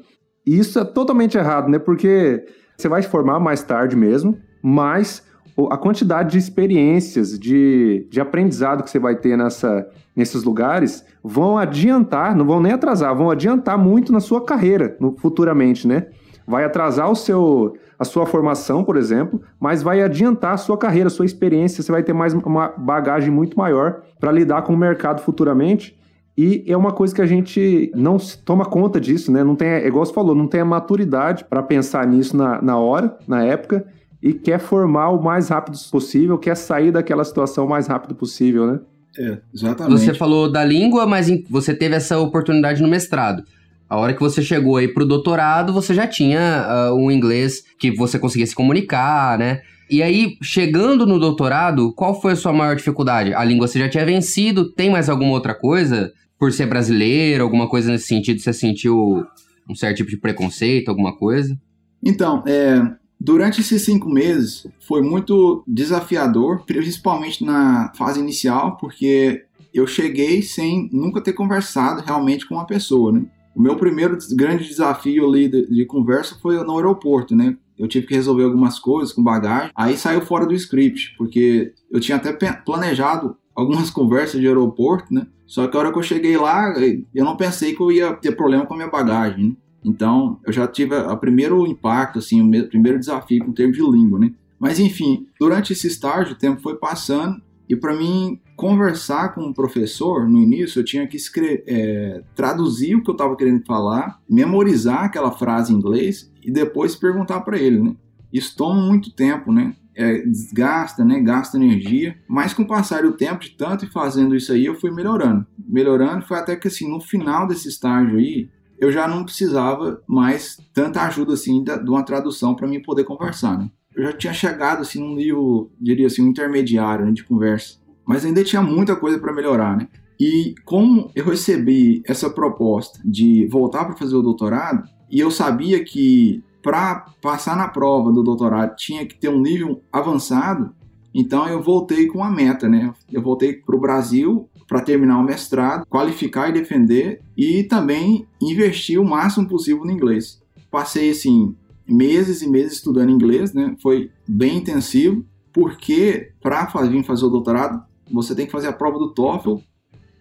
E 0.47 0.59
isso 0.59 0.79
é 0.79 0.85
totalmente 0.85 1.37
errado, 1.37 1.69
né? 1.69 1.79
Porque 1.79 2.45
você 2.77 2.89
vai 2.89 3.03
se 3.03 3.09
formar 3.09 3.41
mais 3.41 3.63
tarde 3.63 3.97
mesmo, 3.97 4.39
mas 4.63 5.27
a 5.71 5.77
quantidade 5.77 6.33
de 6.33 6.39
experiências, 6.39 7.39
de, 7.39 8.07
de 8.09 8.21
aprendizado 8.21 8.85
que 8.85 8.91
você 8.91 8.99
vai 8.99 9.17
ter 9.17 9.37
nessa, 9.37 9.87
nesses 10.15 10.45
lugares 10.45 11.05
vão 11.23 11.59
adiantar, 11.59 12.37
não 12.37 12.47
vão 12.47 12.61
nem 12.61 12.73
atrasar, 12.73 13.15
vão 13.17 13.31
adiantar 13.31 13.77
muito 13.77 14.13
na 14.13 14.21
sua 14.21 14.45
carreira 14.45 14.97
no, 15.01 15.17
futuramente, 15.19 15.87
né? 15.89 16.07
Vai 16.49 16.65
atrasar 16.65 17.11
o 17.11 17.15
seu, 17.15 17.77
a 17.99 18.05
sua 18.05 18.25
formação, 18.25 18.83
por 18.83 18.97
exemplo, 18.97 19.43
mas 19.61 19.83
vai 19.83 20.03
adiantar 20.03 20.55
a 20.55 20.57
sua 20.57 20.79
carreira, 20.79 21.09
a 21.09 21.11
sua 21.11 21.27
experiência, 21.27 21.83
você 21.83 21.93
vai 21.93 22.03
ter 22.03 22.15
mais 22.15 22.33
uma 22.33 22.69
bagagem 22.69 23.31
muito 23.31 23.59
maior 23.59 24.01
para 24.19 24.33
lidar 24.33 24.63
com 24.63 24.73
o 24.73 24.77
mercado 24.77 25.21
futuramente. 25.21 25.97
E 26.37 26.65
é 26.67 26.77
uma 26.77 26.93
coisa 26.93 27.15
que 27.15 27.21
a 27.21 27.27
gente 27.27 27.93
não 27.95 28.17
toma 28.45 28.65
conta 28.65 29.01
disso, 29.01 29.31
né? 29.31 29.45
Não 29.45 29.57
tem, 29.57 29.69
é 29.69 29.87
igual 29.87 30.07
você 30.07 30.15
falou, 30.15 30.35
não 30.35 30.47
tem 30.47 30.61
a 30.61 30.65
maturidade 30.65 31.45
para 31.45 31.63
pensar 31.63 32.07
nisso 32.07 32.37
na, 32.37 32.63
na 32.63 32.79
hora, 32.79 33.19
na 33.27 33.45
época, 33.45 33.85
e 34.23 34.33
quer 34.33 34.59
formar 34.59 35.11
o 35.11 35.23
mais 35.23 35.49
rápido 35.49 35.77
possível, 35.91 36.39
quer 36.39 36.57
sair 36.57 36.93
daquela 36.93 37.25
situação 37.25 37.67
o 37.67 37.69
mais 37.69 37.87
rápido 37.89 38.15
possível, 38.15 38.67
né? 38.67 38.81
É, 39.19 39.39
exatamente. 39.53 40.01
Você 40.01 40.15
falou 40.15 40.51
da 40.51 40.65
língua, 40.65 41.07
mas 41.07 41.29
você 41.51 41.75
teve 41.75 41.97
essa 41.97 42.19
oportunidade 42.19 42.81
no 42.81 42.89
mestrado. 42.89 43.43
A 43.89 43.97
hora 43.97 44.13
que 44.13 44.21
você 44.21 44.43
chegou 44.43 44.77
aí 44.77 44.87
pro 44.87 45.07
doutorado, 45.07 45.73
você 45.73 45.95
já 45.95 46.07
tinha 46.07 46.91
uh, 46.91 46.95
um 46.95 47.11
inglês 47.11 47.65
que 47.79 47.91
você 47.91 48.19
conseguia 48.19 48.47
se 48.47 48.55
comunicar, 48.55 49.39
né? 49.39 49.63
E 49.91 50.03
aí, 50.03 50.37
chegando 50.43 51.07
no 51.07 51.19
doutorado, 51.19 51.95
qual 51.95 52.21
foi 52.21 52.33
a 52.33 52.37
sua 52.37 52.53
maior 52.53 52.77
dificuldade? 52.77 53.33
A 53.33 53.43
língua 53.43 53.67
você 53.67 53.79
já 53.79 53.89
tinha 53.89 54.05
vencido, 54.05 54.71
tem 54.71 54.91
mais 54.91 55.09
alguma 55.09 55.31
outra 55.31 55.55
coisa? 55.55 56.13
Por 56.39 56.53
ser 56.53 56.67
brasileiro, 56.67 57.43
alguma 57.43 57.67
coisa 57.67 57.91
nesse 57.91 58.07
sentido, 58.07 58.41
você 58.41 58.53
sentiu 58.53 59.25
um 59.69 59.75
certo 59.75 59.97
tipo 59.97 60.11
de 60.11 60.19
preconceito, 60.19 60.91
alguma 60.91 61.17
coisa? 61.17 61.59
Então, 62.05 62.45
é, 62.47 62.83
durante 63.19 63.63
esses 63.63 63.83
cinco 63.83 64.11
meses 64.11 64.67
foi 64.87 65.01
muito 65.01 65.65
desafiador, 65.67 66.65
principalmente 66.67 67.43
na 67.43 67.91
fase 67.97 68.21
inicial, 68.21 68.77
porque 68.77 69.45
eu 69.73 69.87
cheguei 69.87 70.43
sem 70.43 70.91
nunca 70.93 71.23
ter 71.23 71.33
conversado 71.33 72.03
realmente 72.03 72.47
com 72.47 72.55
uma 72.55 72.67
pessoa, 72.67 73.13
né? 73.13 73.25
O 73.59 73.61
meu 73.61 73.75
primeiro 73.75 74.17
grande 74.37 74.69
desafio 74.69 75.27
ali 75.27 75.49
de, 75.49 75.67
de, 75.67 75.85
conversa 75.85 76.39
foi 76.41 76.63
no 76.63 76.77
aeroporto, 76.77 77.35
né? 77.35 77.57
Eu 77.77 77.89
tive 77.89 78.07
que 78.07 78.15
resolver 78.15 78.45
algumas 78.45 78.79
coisas 78.79 79.13
com 79.13 79.21
bagagem. 79.21 79.73
Aí 79.75 79.97
saiu 79.97 80.21
fora 80.21 80.47
do 80.47 80.55
script, 80.55 81.17
porque 81.19 81.73
eu 81.91 81.99
tinha 81.99 82.19
até 82.19 82.53
planejado 82.53 83.37
algumas 83.53 83.91
conversas 83.91 84.41
de 84.41 84.47
aeroporto, 84.47 85.13
né? 85.13 85.27
Só 85.45 85.67
que 85.67 85.77
a 85.77 85.81
hora 85.81 85.93
que 85.93 85.99
eu 85.99 86.03
cheguei 86.05 86.37
lá, 86.37 86.73
eu 87.13 87.25
não 87.25 87.37
pensei 87.37 87.75
que 87.75 87.83
eu 87.83 87.91
ia 87.91 88.13
ter 88.13 88.37
problema 88.37 88.65
com 88.65 88.75
a 88.75 88.77
minha 88.77 88.89
bagagem, 88.89 89.49
né? 89.49 89.57
Então, 89.85 90.39
eu 90.47 90.53
já 90.53 90.69
tive 90.69 90.95
o 90.95 91.17
primeiro 91.17 91.67
impacto, 91.67 92.21
assim, 92.21 92.41
o 92.41 92.69
primeiro 92.69 93.01
desafio 93.01 93.45
com 93.45 93.53
termo 93.53 93.73
de 93.73 93.83
língua, 93.83 94.21
né? 94.21 94.33
Mas 94.57 94.79
enfim, 94.79 95.27
durante 95.41 95.73
esse 95.73 95.89
estágio, 95.89 96.35
o 96.35 96.39
tempo 96.39 96.63
foi 96.63 96.77
passando 96.77 97.43
e 97.69 97.75
para 97.75 97.97
mim 97.97 98.39
conversar 98.59 99.35
com 99.35 99.43
o 99.43 99.55
professor, 99.55 100.29
no 100.29 100.41
início, 100.41 100.81
eu 100.81 100.85
tinha 100.85 101.07
que 101.07 101.17
escrever, 101.17 101.63
é, 101.65 102.23
traduzir 102.35 102.97
o 102.97 103.03
que 103.05 103.09
eu 103.09 103.13
estava 103.13 103.37
querendo 103.37 103.65
falar, 103.65 104.21
memorizar 104.29 105.05
aquela 105.05 105.31
frase 105.31 105.73
em 105.73 105.77
inglês 105.77 106.29
e 106.43 106.51
depois 106.51 106.97
perguntar 106.97 107.43
para 107.43 107.57
ele, 107.57 107.81
né? 107.81 107.95
Isso 108.33 108.57
toma 108.57 108.75
muito 108.85 109.15
tempo, 109.15 109.53
né? 109.53 109.77
É, 109.95 110.23
desgasta, 110.23 111.05
né? 111.05 111.21
Gasta 111.21 111.57
energia. 111.57 112.19
Mas 112.27 112.53
com 112.53 112.63
o 112.65 112.67
passar 112.67 113.03
do 113.03 113.13
tempo, 113.13 113.45
de 113.45 113.51
tanto 113.51 113.85
e 113.85 113.93
fazendo 113.93 114.35
isso 114.35 114.53
aí, 114.53 114.67
eu 114.67 114.75
fui 114.75 114.91
melhorando. 114.91 115.47
Melhorando, 115.57 116.27
foi 116.27 116.37
até 116.37 116.57
que 116.57 116.67
assim, 116.67 116.91
no 116.91 117.01
final 117.01 117.47
desse 117.47 117.69
estágio 117.69 118.19
aí, 118.19 118.49
eu 118.77 118.91
já 118.91 119.07
não 119.07 119.25
precisava 119.25 120.03
mais 120.05 120.59
tanta 120.75 121.03
ajuda 121.03 121.35
assim 121.35 121.63
da, 121.63 121.77
de 121.77 121.89
uma 121.89 122.05
tradução 122.05 122.57
para 122.57 122.67
mim 122.67 122.83
poder 122.83 123.05
conversar, 123.05 123.57
né? 123.57 123.71
Eu 123.95 124.03
já 124.03 124.13
tinha 124.13 124.33
chegado 124.33 124.81
assim 124.81 124.99
num 124.99 125.15
nível, 125.15 125.71
diria 125.81 126.09
assim, 126.09 126.23
um 126.23 126.29
intermediário 126.29 127.07
né, 127.07 127.13
de 127.13 127.23
conversa 127.23 127.79
mas 128.09 128.25
ainda 128.25 128.43
tinha 128.43 128.63
muita 128.63 128.97
coisa 128.97 129.19
para 129.19 129.35
melhorar, 129.35 129.77
né? 129.77 129.87
E 130.19 130.55
como 130.65 131.11
eu 131.15 131.27
recebi 131.27 132.03
essa 132.07 132.31
proposta 132.31 132.99
de 133.05 133.47
voltar 133.49 133.85
para 133.85 133.97
fazer 133.97 134.17
o 134.17 134.23
doutorado, 134.23 134.89
e 135.11 135.21
eu 135.21 135.31
sabia 135.31 135.85
que 135.85 136.43
para 136.63 137.05
passar 137.21 137.55
na 137.55 137.69
prova 137.69 138.11
do 138.11 138.23
doutorado 138.23 138.75
tinha 138.77 139.05
que 139.05 139.15
ter 139.15 139.29
um 139.29 139.39
nível 139.39 139.83
avançado, 139.93 140.75
então 141.15 141.47
eu 141.47 141.63
voltei 141.63 142.07
com 142.07 142.25
a 142.25 142.31
meta, 142.31 142.67
né? 142.67 142.95
Eu 143.13 143.21
voltei 143.21 143.53
para 143.53 143.77
o 143.77 143.81
Brasil 143.81 144.49
para 144.67 144.81
terminar 144.81 145.19
o 145.19 145.25
mestrado, 145.25 145.87
qualificar 145.87 146.49
e 146.49 146.53
defender 146.53 147.21
e 147.37 147.63
também 147.65 148.27
investir 148.41 148.99
o 148.99 149.05
máximo 149.05 149.47
possível 149.47 149.85
no 149.85 149.91
inglês. 149.91 150.43
Passei 150.71 151.11
assim 151.11 151.55
meses 151.87 152.41
e 152.41 152.49
meses 152.49 152.75
estudando 152.75 153.11
inglês, 153.11 153.53
né? 153.53 153.77
Foi 153.83 154.11
bem 154.27 154.57
intensivo, 154.57 155.25
porque 155.53 156.33
para 156.41 156.65
vir 156.65 157.05
fazer 157.05 157.27
o 157.27 157.31
doutorado 157.31 157.88
você 158.11 158.35
tem 158.35 158.47
que 158.47 158.53
fazer 158.53 158.69
a 158.69 158.73
prova 158.73 158.99
do 158.99 159.13
TOEFL 159.13 159.57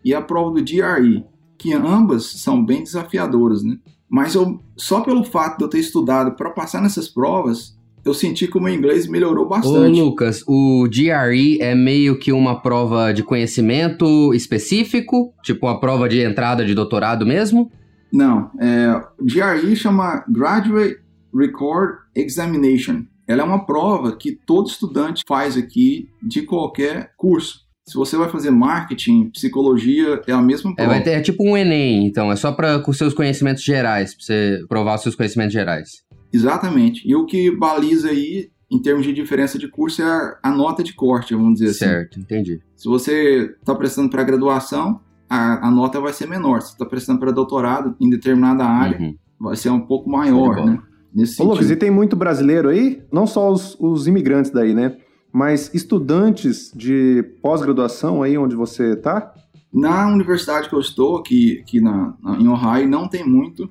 e 0.04 0.14
a 0.14 0.22
prova 0.22 0.52
do 0.52 0.64
GRE, 0.64 1.26
que 1.58 1.74
ambas 1.74 2.26
são 2.26 2.64
bem 2.64 2.84
desafiadoras, 2.84 3.64
né? 3.64 3.78
Mas 4.10 4.36
eu, 4.36 4.60
só 4.76 5.02
pelo 5.02 5.24
fato 5.24 5.58
de 5.58 5.64
eu 5.66 5.70
ter 5.70 5.80
estudado 5.80 6.36
para 6.36 6.50
passar 6.52 6.82
nessas 6.82 7.10
provas, 7.10 7.78
eu 8.06 8.14
senti 8.14 8.48
que 8.48 8.58
o 8.58 8.62
meu 8.62 8.74
inglês 8.74 9.08
melhorou 9.08 9.48
bastante. 9.48 10.00
Ô, 10.00 10.06
Lucas, 10.06 10.44
o 10.48 10.88
GRE 10.90 11.62
é 11.62 11.76
meio 11.76 12.18
que 12.18 12.32
uma 12.32 12.62
prova 12.62 13.12
de 13.12 13.22
conhecimento 13.22 14.34
específico? 14.34 15.34
Tipo 15.44 15.66
uma 15.66 15.80
prova 15.80 16.08
de 16.08 16.22
entrada 16.22 16.66
de 16.66 16.74
doutorado 16.74 17.26
mesmo? 17.26 17.70
Não, 18.12 18.50
é, 18.60 19.04
GRE 19.20 19.76
chama 19.76 20.24
Graduate 20.30 20.98
Record 21.36 21.98
Examination. 22.16 23.04
Ela 23.28 23.42
é 23.42 23.46
uma 23.46 23.66
prova 23.66 24.16
que 24.16 24.32
todo 24.32 24.70
estudante 24.70 25.24
faz 25.28 25.58
aqui 25.58 26.10
de 26.24 26.44
qualquer 26.44 27.12
curso. 27.18 27.67
Se 27.88 27.96
você 27.96 28.18
vai 28.18 28.28
fazer 28.28 28.52
marketing, 28.52 29.30
psicologia, 29.30 30.22
é 30.28 30.34
a 30.34 30.42
mesma 30.42 30.76
prova. 30.76 30.96
É, 30.96 31.00
ter, 31.00 31.12
é 31.12 31.22
tipo 31.22 31.42
um 31.48 31.56
Enem, 31.56 32.06
então. 32.06 32.30
É 32.30 32.36
só 32.36 32.52
para 32.52 32.84
os 32.86 32.98
seus 32.98 33.14
conhecimentos 33.14 33.64
gerais, 33.64 34.14
para 34.14 34.26
você 34.26 34.60
provar 34.68 34.96
os 34.96 35.04
seus 35.04 35.16
conhecimentos 35.16 35.54
gerais. 35.54 36.04
Exatamente. 36.34 37.08
E 37.08 37.16
o 37.16 37.26
que 37.26 37.50
baliza 37.50 38.10
aí, 38.10 38.50
em 38.70 38.82
termos 38.82 39.06
de 39.06 39.14
diferença 39.14 39.58
de 39.58 39.70
curso, 39.70 40.02
é 40.02 40.06
a, 40.06 40.38
a 40.44 40.52
nota 40.52 40.84
de 40.84 40.94
corte, 40.94 41.34
vamos 41.34 41.60
dizer 41.60 41.74
certo, 41.74 41.92
assim. 41.92 41.98
Certo, 41.98 42.20
entendi. 42.20 42.60
Se 42.76 42.90
você 42.90 43.56
está 43.58 43.74
prestando 43.74 44.10
para 44.10 44.22
graduação, 44.22 45.00
a, 45.30 45.68
a, 45.68 45.72
nota 45.72 46.02
vai 46.02 46.12
ser 46.12 46.28
menor. 46.28 46.62
Se 46.62 46.74
está 46.74 46.86
prestando 46.86 47.22
para 47.22 47.32
doutorado 47.32 47.96
em 48.02 48.10
determinada 48.10 48.66
área, 48.66 49.00
uhum. 49.00 49.16
vai 49.40 49.56
ser 49.56 49.70
um 49.70 49.80
pouco 49.80 50.10
maior, 50.10 50.66
né? 50.66 50.78
Nesse 51.16 51.42
Ô, 51.42 51.46
Lucas, 51.46 51.72
e 51.72 51.76
tem 51.78 51.90
muito 51.90 52.18
brasileiro 52.18 52.68
aí? 52.68 53.02
Não 53.12 53.26
só 53.26 53.50
os, 53.50 53.78
os 53.80 54.08
imigrantes 54.08 54.52
daí, 54.52 54.74
né? 54.74 54.98
Mas 55.32 55.74
estudantes 55.74 56.72
de 56.74 57.24
pós-graduação 57.42 58.24
aí 58.24 58.38
onde 58.38 58.56
você 58.56 58.94
está? 58.94 59.34
Na 59.72 60.08
universidade 60.08 60.70
que 60.70 60.76
eu 60.76 60.80
estou, 60.80 61.18
aqui, 61.18 61.60
aqui 61.62 61.82
na, 61.82 62.14
na, 62.22 62.38
em 62.38 62.48
Ohio, 62.48 62.88
não 62.88 63.08
tem 63.08 63.24
muito. 63.24 63.70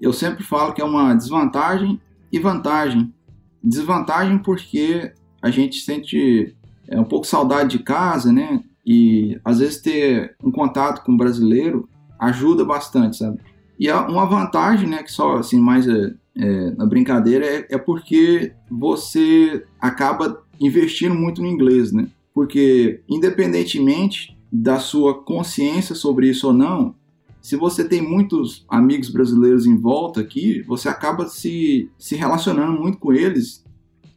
Eu 0.00 0.12
sempre 0.12 0.44
falo 0.44 0.72
que 0.72 0.80
é 0.80 0.84
uma 0.84 1.14
desvantagem 1.14 2.00
e 2.32 2.38
vantagem. 2.38 3.12
Desvantagem 3.62 4.38
porque 4.38 5.12
a 5.42 5.50
gente 5.50 5.80
sente 5.80 6.54
é, 6.88 6.98
um 6.98 7.04
pouco 7.04 7.26
saudade 7.26 7.76
de 7.76 7.82
casa, 7.82 8.32
né? 8.32 8.62
E 8.86 9.38
às 9.44 9.58
vezes 9.58 9.80
ter 9.80 10.36
um 10.42 10.50
contato 10.50 11.02
com 11.04 11.12
um 11.12 11.16
brasileiro 11.16 11.88
ajuda 12.18 12.64
bastante, 12.64 13.16
sabe? 13.16 13.38
E 13.78 13.90
uma 13.90 14.26
vantagem, 14.26 14.88
né, 14.88 15.02
que 15.02 15.10
só 15.10 15.36
assim 15.36 15.58
mais 15.58 15.88
é, 15.88 16.14
é, 16.36 16.70
na 16.72 16.86
brincadeira 16.86 17.44
é, 17.44 17.66
é 17.70 17.78
porque 17.78 18.52
você 18.70 19.64
acaba 19.80 20.43
investindo 20.60 21.14
muito 21.14 21.40
no 21.40 21.48
inglês, 21.48 21.92
né? 21.92 22.08
Porque, 22.32 23.00
independentemente 23.08 24.36
da 24.52 24.78
sua 24.78 25.22
consciência 25.22 25.94
sobre 25.94 26.28
isso 26.28 26.48
ou 26.48 26.52
não, 26.52 26.94
se 27.44 27.56
você 27.56 27.86
tem 27.86 28.00
muitos 28.00 28.64
amigos 28.68 29.10
brasileiros 29.10 29.66
em 29.66 29.76
volta 29.76 30.20
aqui, 30.20 30.62
você 30.62 30.88
acaba 30.88 31.28
se, 31.28 31.90
se 31.98 32.16
relacionando 32.16 32.80
muito 32.80 32.96
com 32.96 33.12
eles. 33.12 33.62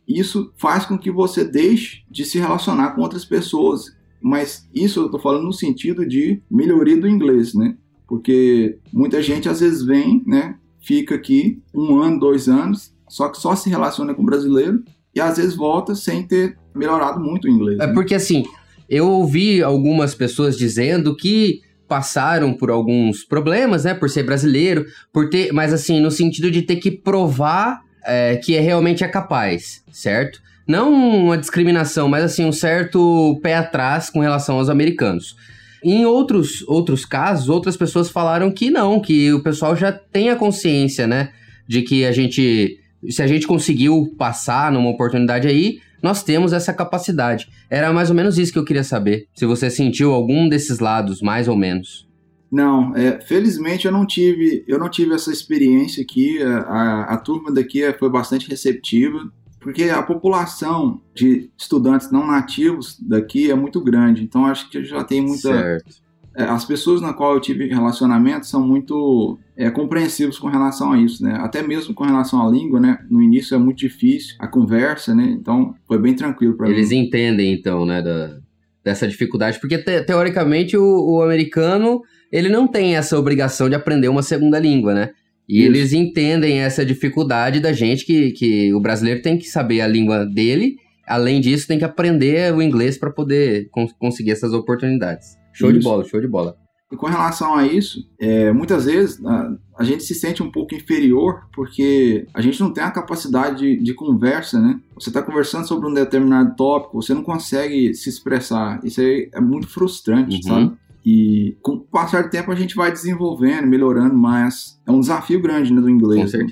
Isso 0.08 0.54
faz 0.56 0.86
com 0.86 0.98
que 0.98 1.12
você 1.12 1.44
deixe 1.44 2.04
de 2.10 2.24
se 2.24 2.40
relacionar 2.40 2.92
com 2.92 3.02
outras 3.02 3.26
pessoas. 3.26 3.94
Mas 4.22 4.68
isso 4.74 5.02
eu 5.02 5.06
estou 5.08 5.20
falando 5.20 5.44
no 5.44 5.52
sentido 5.52 6.08
de 6.08 6.42
melhoria 6.50 6.96
do 6.96 7.08
inglês, 7.08 7.54
né? 7.54 7.76
Porque 8.08 8.78
muita 8.94 9.22
gente 9.22 9.50
às 9.50 9.60
vezes 9.60 9.84
vem, 9.84 10.24
né? 10.26 10.58
Fica 10.80 11.16
aqui 11.16 11.62
um 11.74 11.98
ano, 11.98 12.20
dois 12.20 12.48
anos, 12.48 12.94
só 13.10 13.28
que 13.28 13.38
só 13.38 13.56
se 13.56 13.70
relaciona 13.70 14.14
com 14.14 14.24
brasileiro 14.24 14.84
e 15.14 15.20
às 15.20 15.38
vezes 15.38 15.56
volta 15.56 15.96
sem 15.96 16.24
ter 16.24 16.58
melhorado 16.76 17.20
muito 17.20 17.46
o 17.46 17.50
inglês. 17.50 17.80
É 17.80 17.88
né? 17.88 17.94
porque 17.94 18.16
assim, 18.16 18.46
eu 18.90 19.10
ouvi 19.10 19.62
algumas 19.62 20.16
pessoas 20.16 20.58
dizendo 20.58 21.16
que 21.16 21.62
passaram 21.88 22.54
por 22.54 22.70
alguns 22.70 23.24
problemas, 23.24 23.86
né, 23.86 23.94
por 23.94 24.10
ser 24.10 24.24
brasileiro, 24.24 24.86
por 25.12 25.30
ter, 25.30 25.52
mas 25.54 25.74
assim, 25.74 26.00
no 26.00 26.12
sentido 26.12 26.52
de 26.52 26.62
ter 26.62 26.76
que 26.76 26.92
provar 26.92 27.82
é, 28.06 28.36
que 28.38 28.56
é, 28.56 28.60
realmente 28.60 29.04
é 29.04 29.08
capaz, 29.08 29.84
certo? 29.92 30.42
Não 30.68 30.94
uma 30.94 31.38
discriminação, 31.38 32.10
mas 32.10 32.24
assim, 32.24 32.46
um 32.46 32.52
certo 32.52 33.40
pé 33.42 33.56
atrás 33.56 34.10
com 34.10 34.20
relação 34.20 34.58
aos 34.58 34.70
americanos. 34.70 35.36
Em 35.84 36.06
outros, 36.06 36.64
outros 36.68 37.06
casos, 37.06 37.48
outras 37.48 37.78
pessoas 37.78 38.10
falaram 38.10 38.52
que 38.52 38.70
não, 38.70 39.00
que 39.00 39.32
o 39.32 39.42
pessoal 39.42 39.76
já 39.76 39.92
tem 39.92 40.30
a 40.30 40.36
consciência, 40.36 41.08
né, 41.08 41.32
de 41.68 41.82
que 41.82 42.06
a 42.06 42.12
gente 42.12 42.80
se 43.10 43.22
a 43.22 43.28
gente 43.28 43.48
conseguiu 43.48 44.14
passar 44.18 44.72
numa 44.72 44.90
oportunidade 44.90 45.48
aí, 45.48 45.80
nós 46.02 46.24
temos 46.24 46.54
essa 46.54 46.74
capacidade. 46.74 47.48
Era 47.70 47.92
mais 47.92 48.10
ou 48.10 48.16
menos 48.16 48.38
isso 48.38 48.54
que 48.54 48.60
eu 48.60 48.66
queria 48.66 48.84
saber. 48.84 49.28
Se 49.34 49.46
você 49.46 49.70
sentiu 49.70 50.14
algum 50.14 50.48
desses 50.48 50.80
lados, 50.80 51.22
mais 51.22 51.48
ou 51.48 51.56
menos. 51.56 52.08
Não, 52.52 52.96
é, 52.96 53.20
felizmente 53.20 53.86
eu 53.86 53.92
não 53.92 54.06
tive, 54.06 54.64
eu 54.68 54.80
não 54.80 54.90
tive 54.90 55.14
essa 55.14 55.32
experiência 55.32 56.02
aqui. 56.02 56.42
A, 56.42 57.14
a 57.14 57.18
turma 57.18 57.52
daqui 57.52 57.82
foi 57.94 58.10
bastante 58.10 58.50
receptiva, 58.50 59.30
porque 59.60 59.86
a 59.86 60.02
população 60.02 61.02
de 61.14 61.50
estudantes 61.58 62.12
não 62.12 62.26
nativos 62.26 62.98
daqui 63.02 63.52
é 63.52 63.56
muito 63.56 63.82
grande. 63.82 64.24
Então 64.24 64.46
acho 64.46 64.70
que 64.70 64.84
já 64.84 65.04
tem 65.04 65.22
muita. 65.22 65.52
Certo. 65.52 66.07
É, 66.38 66.44
as 66.44 66.64
pessoas 66.64 67.02
na 67.02 67.14
qual 67.14 67.34
eu 67.34 67.42
tive 67.42 67.68
relacionamento 67.68 68.46
são 68.46 68.66
muito 68.66 69.40
é, 69.58 69.72
compreensivos 69.72 70.38
com 70.38 70.48
relação 70.48 70.92
a 70.92 71.00
isso, 71.00 71.24
né? 71.24 71.36
Até 71.42 71.64
mesmo 71.64 71.96
com 71.96 72.04
relação 72.04 72.48
à 72.48 72.52
língua, 72.52 72.80
né? 72.80 73.00
No 73.10 73.24
início 73.24 73.56
é 73.56 73.58
muito 73.58 73.80
difícil 73.80 74.36
a 74.38 74.48
conversa, 74.48 75.16
né? 75.16 75.36
Então 75.42 75.74
foi 75.88 75.98
bem 76.00 76.14
tranquilo 76.14 76.56
para 76.56 76.68
mim. 76.68 76.74
Eles 76.74 76.92
entendem 76.92 77.52
então, 77.52 77.88
né, 77.88 78.04
da, 78.04 78.38
dessa 78.84 79.08
dificuldade, 79.08 79.60
porque 79.60 79.80
te, 79.80 80.04
teoricamente 80.04 80.78
o, 80.78 80.84
o 80.84 81.24
americano 81.24 82.02
ele 82.32 82.50
não 82.50 82.68
tem 82.68 82.96
essa 82.96 83.18
obrigação 83.18 83.68
de 83.68 83.74
aprender 83.74 84.08
uma 84.08 84.22
segunda 84.22 84.60
língua, 84.60 84.94
né? 84.94 85.10
E 85.50 85.62
Isso. 85.62 85.66
eles 85.66 85.94
entendem 85.94 86.60
essa 86.60 86.86
dificuldade 86.86 87.60
da 87.60 87.74
gente 87.74 88.06
que, 88.06 88.32
que 88.34 88.72
o 88.76 88.80
brasileiro 88.80 89.24
tem 89.24 89.40
que 89.40 89.48
saber 89.48 89.82
a 89.82 89.88
língua 89.88 90.24
dele, 90.24 90.76
além 91.08 91.42
disso 91.42 91.68
tem 91.68 91.80
que 91.80 91.86
aprender 91.86 92.54
o 92.54 92.62
inglês 92.62 92.96
para 92.96 93.10
poder 93.10 93.70
conseguir 93.98 94.32
essas 94.32 94.54
oportunidades. 94.54 95.36
Show 95.58 95.70
isso. 95.70 95.80
de 95.80 95.84
bola, 95.84 96.04
show 96.04 96.22
de 96.22 96.28
bola. 96.28 96.58
E 96.92 96.96
com 96.96 97.08
relação 97.08 97.54
a 97.54 97.68
isso, 97.68 98.00
é, 98.18 98.52
muitas 98.54 98.86
vezes 98.86 99.24
a, 99.26 99.58
a, 99.78 99.84
gente 99.84 100.04
se 100.04 100.16
sente 100.16 100.42
um 100.42 100.50
pouco 100.50 100.74
inferior 100.74 101.42
porque 101.54 102.26
a 102.34 102.42
gente 102.42 102.62
não 102.62 102.72
tem 102.72 102.82
a 102.82 102.92
capacidade 102.92 103.60
de, 103.60 103.84
de 103.84 103.94
conversa, 103.94 104.58
né? 104.62 104.80
Você 104.96 105.10
está 105.10 105.22
conversando 105.22 105.68
sobre 105.68 105.90
um 105.90 105.94
determinado 105.94 106.56
tópico, 106.56 107.02
você 107.02 107.14
não 107.14 107.24
consegue 107.24 107.94
se 107.94 108.08
expressar. 108.08 108.80
Isso 108.86 109.02
aí 109.02 109.30
é 109.34 109.42
muito 109.42 109.68
frustrante, 109.68 110.38
uhum. 110.38 110.42
sabe? 110.44 110.78
E 111.06 111.58
com 111.62 111.74
o 111.74 111.80
passar 111.80 112.24
do 112.24 112.30
tempo 112.30 112.52
a 112.52 112.56
gente 112.56 112.76
vai 112.76 112.92
desenvolvendo, 112.92 113.68
melhorando, 113.68 114.16
mas 114.16 114.80
é 114.86 114.92
um 114.92 115.00
desafio 115.02 115.42
grande 115.42 115.74
né, 115.74 115.82
do 115.82 115.90
inglês. 115.90 116.32
Com 116.32 116.38
né? 116.38 116.46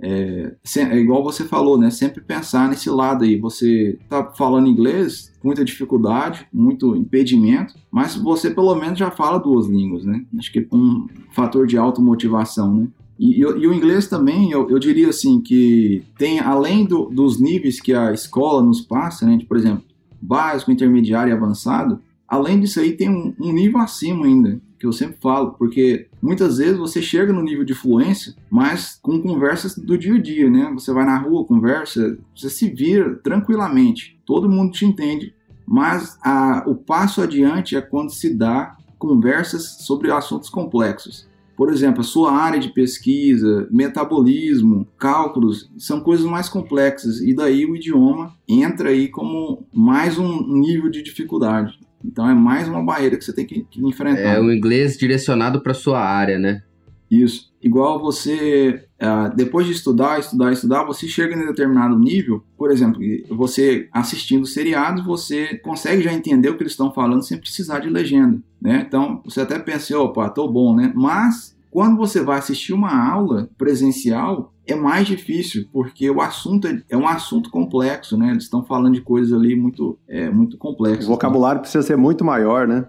É, 0.00 0.52
é, 0.76 0.98
igual 0.98 1.22
você 1.22 1.44
falou, 1.44 1.78
né? 1.78 1.90
Sempre 1.90 2.20
pensar 2.20 2.68
nesse 2.68 2.90
lado 2.90 3.24
aí. 3.24 3.38
Você 3.38 3.98
tá 4.08 4.32
falando 4.36 4.68
inglês, 4.68 5.32
muita 5.42 5.64
dificuldade, 5.64 6.46
muito 6.52 6.96
impedimento, 6.96 7.74
mas 7.90 8.14
você 8.14 8.50
pelo 8.50 8.74
menos 8.74 8.98
já 8.98 9.10
fala 9.10 9.38
duas 9.38 9.66
línguas, 9.66 10.04
né? 10.04 10.24
Acho 10.38 10.52
que 10.52 10.60
é 10.60 10.66
um 10.74 11.06
fator 11.32 11.66
de 11.66 11.76
automotivação, 11.78 12.74
né? 12.74 12.88
E, 13.18 13.36
e, 13.36 13.40
e, 13.40 13.66
o 13.66 13.72
inglês 13.72 14.08
também, 14.08 14.50
eu, 14.50 14.68
eu, 14.68 14.78
diria 14.78 15.08
assim, 15.08 15.40
que 15.40 16.02
tem, 16.18 16.40
além 16.40 16.84
do, 16.84 17.04
dos 17.04 17.40
níveis 17.40 17.80
que 17.80 17.94
a 17.94 18.12
escola 18.12 18.60
nos 18.60 18.80
passa, 18.80 19.24
né? 19.24 19.38
Por 19.46 19.56
exemplo, 19.56 19.84
básico, 20.20 20.72
intermediário 20.72 21.30
e 21.30 21.36
avançado, 21.36 22.00
além 22.26 22.58
disso 22.58 22.80
aí 22.80 22.92
tem 22.92 23.08
um, 23.08 23.32
um 23.40 23.52
nível 23.52 23.78
acima 23.78 24.26
ainda, 24.26 24.60
que 24.78 24.86
eu 24.86 24.92
sempre 24.92 25.16
falo, 25.20 25.52
porque 25.52 26.08
muitas 26.24 26.56
vezes 26.56 26.78
você 26.78 27.02
chega 27.02 27.34
no 27.34 27.42
nível 27.42 27.64
de 27.64 27.74
fluência, 27.74 28.34
mas 28.50 28.98
com 29.02 29.20
conversas 29.20 29.76
do 29.76 29.98
dia 29.98 30.14
a 30.14 30.18
dia, 30.18 30.48
né? 30.48 30.70
Você 30.72 30.90
vai 30.90 31.04
na 31.04 31.18
rua, 31.18 31.44
conversa, 31.44 32.16
você 32.34 32.48
se 32.48 32.70
vira 32.70 33.16
tranquilamente, 33.16 34.18
todo 34.24 34.48
mundo 34.48 34.72
te 34.72 34.86
entende, 34.86 35.34
mas 35.66 36.18
a, 36.24 36.64
o 36.66 36.74
passo 36.74 37.20
adiante 37.20 37.76
é 37.76 37.82
quando 37.82 38.10
se 38.10 38.34
dá 38.34 38.74
conversas 38.98 39.84
sobre 39.84 40.10
assuntos 40.10 40.48
complexos. 40.48 41.28
Por 41.54 41.70
exemplo, 41.70 42.00
a 42.00 42.04
sua 42.04 42.32
área 42.32 42.58
de 42.58 42.70
pesquisa, 42.70 43.68
metabolismo, 43.70 44.88
cálculos, 44.98 45.70
são 45.76 46.00
coisas 46.00 46.24
mais 46.24 46.48
complexas 46.48 47.20
e 47.20 47.34
daí 47.34 47.66
o 47.66 47.76
idioma 47.76 48.34
entra 48.48 48.88
aí 48.88 49.08
como 49.08 49.66
mais 49.72 50.18
um 50.18 50.42
nível 50.58 50.90
de 50.90 51.02
dificuldade. 51.02 51.78
Então 52.04 52.28
é 52.28 52.34
mais 52.34 52.68
uma 52.68 52.82
barreira 52.82 53.16
que 53.16 53.24
você 53.24 53.32
tem 53.32 53.46
que, 53.46 53.64
que 53.70 53.80
enfrentar. 53.80 54.20
É 54.20 54.40
o 54.40 54.52
inglês 54.52 54.96
direcionado 54.96 55.62
para 55.62 55.72
sua 55.72 56.00
área, 56.00 56.38
né? 56.38 56.62
Isso. 57.10 57.52
Igual 57.62 58.00
você, 58.00 58.84
uh, 59.00 59.34
depois 59.34 59.66
de 59.66 59.72
estudar, 59.72 60.18
estudar, 60.18 60.52
estudar, 60.52 60.84
você 60.84 61.06
chega 61.06 61.34
em 61.34 61.46
determinado 61.46 61.98
nível, 61.98 62.42
por 62.58 62.70
exemplo, 62.70 63.00
você 63.30 63.88
assistindo 63.92 64.46
seriados, 64.46 65.04
você 65.04 65.56
consegue 65.58 66.02
já 66.02 66.12
entender 66.12 66.50
o 66.50 66.56
que 66.56 66.62
eles 66.62 66.72
estão 66.72 66.92
falando 66.92 67.22
sem 67.22 67.38
precisar 67.38 67.78
de 67.78 67.88
legenda, 67.88 68.38
né? 68.60 68.84
Então, 68.86 69.22
você 69.24 69.40
até 69.40 69.58
pensa, 69.58 69.98
opa, 69.98 70.28
tô 70.28 70.48
bom, 70.48 70.74
né? 70.74 70.92
Mas, 70.94 71.56
quando 71.70 71.96
você 71.96 72.22
vai 72.22 72.38
assistir 72.38 72.72
uma 72.72 73.10
aula 73.10 73.48
presencial, 73.56 74.53
é 74.66 74.74
mais 74.74 75.06
difícil, 75.06 75.66
porque 75.72 76.10
o 76.10 76.20
assunto 76.20 76.66
é, 76.88 76.96
um 76.96 77.06
assunto 77.06 77.50
complexo, 77.50 78.16
né? 78.16 78.30
Eles 78.30 78.44
estão 78.44 78.64
falando 78.64 78.94
de 78.94 79.00
coisas 79.00 79.32
ali 79.32 79.54
muito, 79.54 79.98
é, 80.08 80.30
muito 80.30 80.56
complexas. 80.56 81.06
O 81.06 81.10
vocabulário 81.10 81.60
precisa 81.60 81.82
ser 81.86 81.96
muito 81.96 82.24
maior, 82.24 82.66
né? 82.66 82.86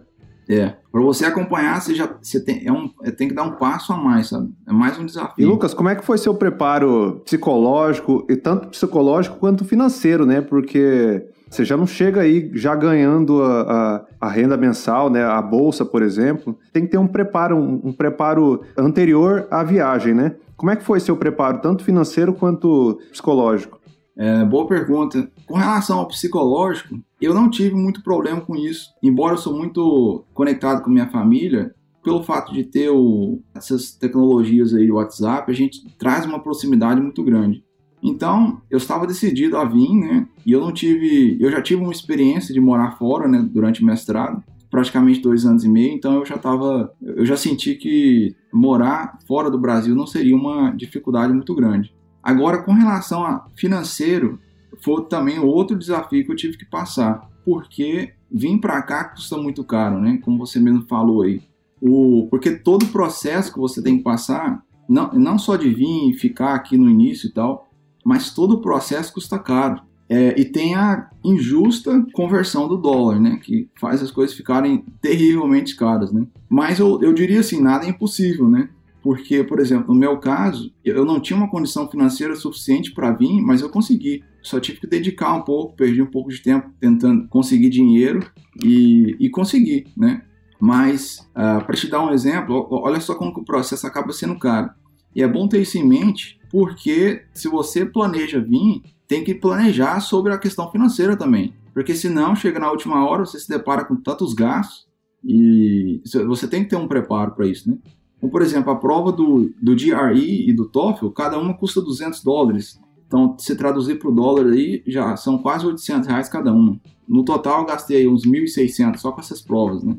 É. 0.47 0.75
Para 0.91 1.01
você 1.01 1.25
acompanhar, 1.25 1.81
você 1.81 1.95
já 1.95 2.07
você 2.21 2.39
tem, 2.39 2.65
é 2.65 2.71
um, 2.71 2.89
é, 3.03 3.11
tem 3.11 3.27
que 3.27 3.33
dar 3.33 3.43
um 3.43 3.53
passo 3.53 3.91
a 3.91 3.97
mais, 3.97 4.27
sabe? 4.27 4.53
É 4.67 4.71
mais 4.71 4.97
um 4.97 5.05
desafio. 5.05 5.43
E 5.43 5.45
Lucas, 5.45 5.73
como 5.73 5.89
é 5.89 5.95
que 5.95 6.05
foi 6.05 6.17
seu 6.17 6.35
preparo 6.35 7.21
psicológico, 7.25 8.25
e 8.29 8.35
tanto 8.35 8.67
psicológico 8.69 9.37
quanto 9.37 9.65
financeiro, 9.65 10.25
né? 10.25 10.41
Porque 10.41 11.27
você 11.55 11.65
já 11.65 11.77
não 11.77 11.87
chega 11.87 12.21
aí 12.21 12.51
já 12.53 12.75
ganhando 12.75 13.41
a, 13.41 13.61
a, 13.61 14.05
a, 14.27 14.29
renda 14.29 14.57
mensal, 14.57 15.09
né? 15.09 15.23
A 15.23 15.41
bolsa, 15.41 15.85
por 15.85 16.01
exemplo. 16.01 16.57
Tem 16.73 16.83
que 16.83 16.91
ter 16.91 16.97
um 16.97 17.07
preparo, 17.07 17.57
um, 17.57 17.81
um, 17.85 17.93
preparo 17.93 18.61
anterior 18.77 19.47
à 19.49 19.63
viagem, 19.63 20.13
né? 20.13 20.35
Como 20.57 20.71
é 20.71 20.75
que 20.75 20.83
foi 20.83 20.99
seu 20.99 21.15
preparo, 21.17 21.61
tanto 21.61 21.83
financeiro 21.83 22.33
quanto 22.33 22.99
psicológico? 23.11 23.79
É, 24.17 24.45
boa 24.45 24.67
pergunta. 24.67 25.29
Com 25.45 25.55
relação 25.55 25.99
ao 25.99 26.07
psicológico, 26.07 26.99
eu 27.19 27.33
não 27.33 27.49
tive 27.49 27.75
muito 27.75 28.03
problema 28.03 28.41
com 28.41 28.55
isso. 28.55 28.89
Embora 29.01 29.33
eu 29.33 29.37
sou 29.37 29.55
muito 29.55 30.23
conectado 30.33 30.81
com 30.83 30.89
minha 30.89 31.09
família, 31.09 31.73
pelo 32.03 32.23
fato 32.23 32.53
de 32.53 32.63
ter 32.63 32.89
o, 32.89 33.41
essas 33.55 33.91
tecnologias 33.91 34.73
aí, 34.73 34.91
o 34.91 34.95
WhatsApp, 34.95 35.51
a 35.51 35.55
gente 35.55 35.79
traz 35.97 36.25
uma 36.25 36.39
proximidade 36.39 37.01
muito 37.01 37.23
grande. 37.23 37.64
Então, 38.05 38.61
eu 38.69 38.77
estava 38.77 39.07
decidido 39.07 39.57
a 39.57 39.65
vir, 39.65 39.91
né? 39.95 40.27
E 40.45 40.51
eu 40.51 40.61
não 40.61 40.71
tive, 40.71 41.37
eu 41.39 41.49
já 41.49 41.59
tive 41.59 41.81
uma 41.81 41.91
experiência 41.91 42.53
de 42.53 42.61
morar 42.61 42.91
fora, 42.97 43.27
né, 43.27 43.43
durante 43.51 43.81
o 43.81 43.85
mestrado, 43.85 44.43
praticamente 44.69 45.21
dois 45.21 45.43
anos 45.43 45.63
e 45.63 45.69
meio. 45.69 45.93
Então, 45.93 46.13
eu 46.15 46.25
já 46.25 46.35
estava, 46.35 46.93
eu 47.01 47.25
já 47.25 47.35
senti 47.35 47.73
que 47.73 48.35
morar 48.53 49.17
fora 49.27 49.49
do 49.49 49.59
Brasil 49.59 49.95
não 49.95 50.05
seria 50.05 50.35
uma 50.35 50.69
dificuldade 50.71 51.33
muito 51.33 51.55
grande. 51.55 51.95
Agora, 52.21 52.61
com 52.61 52.73
relação 52.73 53.23
a 53.23 53.47
financeiro, 53.55 54.39
foi 54.83 55.03
também 55.05 55.39
outro 55.39 55.77
desafio 55.77 56.23
que 56.23 56.31
eu 56.31 56.35
tive 56.35 56.57
que 56.57 56.65
passar, 56.65 57.27
porque 57.43 58.13
vir 58.31 58.59
para 58.59 58.81
cá 58.83 59.05
custa 59.05 59.37
muito 59.37 59.63
caro, 59.63 59.99
né? 59.99 60.19
Como 60.23 60.37
você 60.37 60.59
mesmo 60.59 60.85
falou 60.87 61.23
aí. 61.23 61.41
O, 61.81 62.27
porque 62.29 62.51
todo 62.51 62.83
o 62.83 62.89
processo 62.89 63.51
que 63.51 63.59
você 63.59 63.81
tem 63.81 63.97
que 63.97 64.03
passar, 64.03 64.63
não, 64.87 65.11
não 65.13 65.37
só 65.39 65.55
de 65.55 65.69
vir 65.73 66.09
e 66.09 66.13
ficar 66.13 66.53
aqui 66.53 66.77
no 66.77 66.89
início 66.89 67.29
e 67.29 67.31
tal, 67.31 67.65
mas 68.05 68.31
todo 68.31 68.53
o 68.53 68.61
processo 68.61 69.11
custa 69.11 69.39
caro. 69.39 69.81
É, 70.07 70.39
e 70.39 70.45
tem 70.45 70.75
a 70.75 71.09
injusta 71.23 72.05
conversão 72.13 72.67
do 72.67 72.77
dólar, 72.77 73.19
né? 73.19 73.39
Que 73.41 73.67
faz 73.79 74.03
as 74.03 74.11
coisas 74.11 74.35
ficarem 74.35 74.85
terrivelmente 75.01 75.75
caras, 75.75 76.11
né? 76.11 76.27
Mas 76.47 76.77
eu, 76.77 77.01
eu 77.01 77.11
diria 77.11 77.39
assim, 77.39 77.59
nada 77.59 77.85
é 77.85 77.89
impossível, 77.89 78.47
né? 78.47 78.69
Porque, 79.01 79.43
por 79.43 79.59
exemplo, 79.59 79.91
no 79.91 79.99
meu 79.99 80.17
caso, 80.19 80.71
eu 80.83 81.03
não 81.03 81.19
tinha 81.19 81.37
uma 81.37 81.49
condição 81.49 81.89
financeira 81.89 82.35
suficiente 82.35 82.93
para 82.93 83.11
vir, 83.11 83.41
mas 83.41 83.61
eu 83.61 83.69
consegui. 83.69 84.23
Só 84.43 84.59
tive 84.59 84.79
que 84.79 84.87
dedicar 84.87 85.33
um 85.33 85.41
pouco, 85.41 85.75
perdi 85.75 86.01
um 86.01 86.07
pouco 86.07 86.29
de 86.29 86.41
tempo 86.41 86.69
tentando 86.79 87.27
conseguir 87.27 87.69
dinheiro 87.69 88.19
e, 88.63 89.15
e 89.19 89.29
consegui, 89.29 89.87
né? 89.97 90.21
Mas, 90.59 91.19
uh, 91.35 91.57
ah, 91.57 91.63
para 91.65 91.75
te 91.75 91.87
dar 91.87 92.03
um 92.03 92.11
exemplo, 92.11 92.67
olha 92.69 92.99
só 92.99 93.15
como 93.15 93.31
o 93.31 93.45
processo 93.45 93.85
acaba 93.85 94.11
sendo 94.11 94.37
caro. 94.37 94.69
E 95.15 95.23
é 95.23 95.27
bom 95.27 95.47
ter 95.47 95.61
isso 95.61 95.77
em 95.77 95.87
mente, 95.87 96.39
porque 96.55 97.23
se 97.33 97.49
você 97.49 97.85
planeja 97.85 98.39
vir, 98.39 98.81
tem 99.05 99.25
que 99.25 99.35
planejar 99.35 99.99
sobre 99.99 100.31
a 100.31 100.37
questão 100.37 100.71
financeira 100.71 101.17
também. 101.17 101.53
Porque 101.73 101.93
senão, 101.93 102.33
chega 102.33 102.61
na 102.61 102.71
última 102.71 103.05
hora, 103.05 103.25
você 103.25 103.37
se 103.37 103.49
depara 103.49 103.83
com 103.83 103.97
tantos 103.97 104.33
gastos 104.33 104.87
e 105.21 106.01
você 106.25 106.47
tem 106.47 106.63
que 106.63 106.69
ter 106.69 106.77
um 106.77 106.87
preparo 106.87 107.31
para 107.31 107.45
isso, 107.45 107.69
né? 107.69 107.77
Como, 108.21 108.31
por 108.31 108.41
exemplo, 108.41 108.71
a 108.71 108.75
prova 108.77 109.11
do, 109.11 109.51
do 109.61 109.75
GRE 109.75 110.49
e 110.49 110.53
do 110.53 110.69
TOEFL, 110.69 111.09
cada 111.09 111.37
uma 111.37 111.53
custa 111.53 111.81
200 111.81 112.23
dólares. 112.23 112.79
Então, 113.05 113.35
se 113.37 113.53
traduzir 113.57 113.99
para 113.99 114.07
o 114.07 114.15
dólar 114.15 114.45
aí, 114.45 114.81
já 114.87 115.17
são 115.17 115.37
quase 115.37 115.65
800 115.65 116.07
reais 116.07 116.29
cada 116.29 116.53
uma. 116.53 116.79
No 117.05 117.25
total, 117.25 117.59
eu 117.59 117.65
gastei 117.65 118.07
uns 118.07 118.25
1.600 118.25 118.95
só 118.95 119.11
com 119.11 119.19
essas 119.19 119.41
provas, 119.41 119.83
né? 119.83 119.97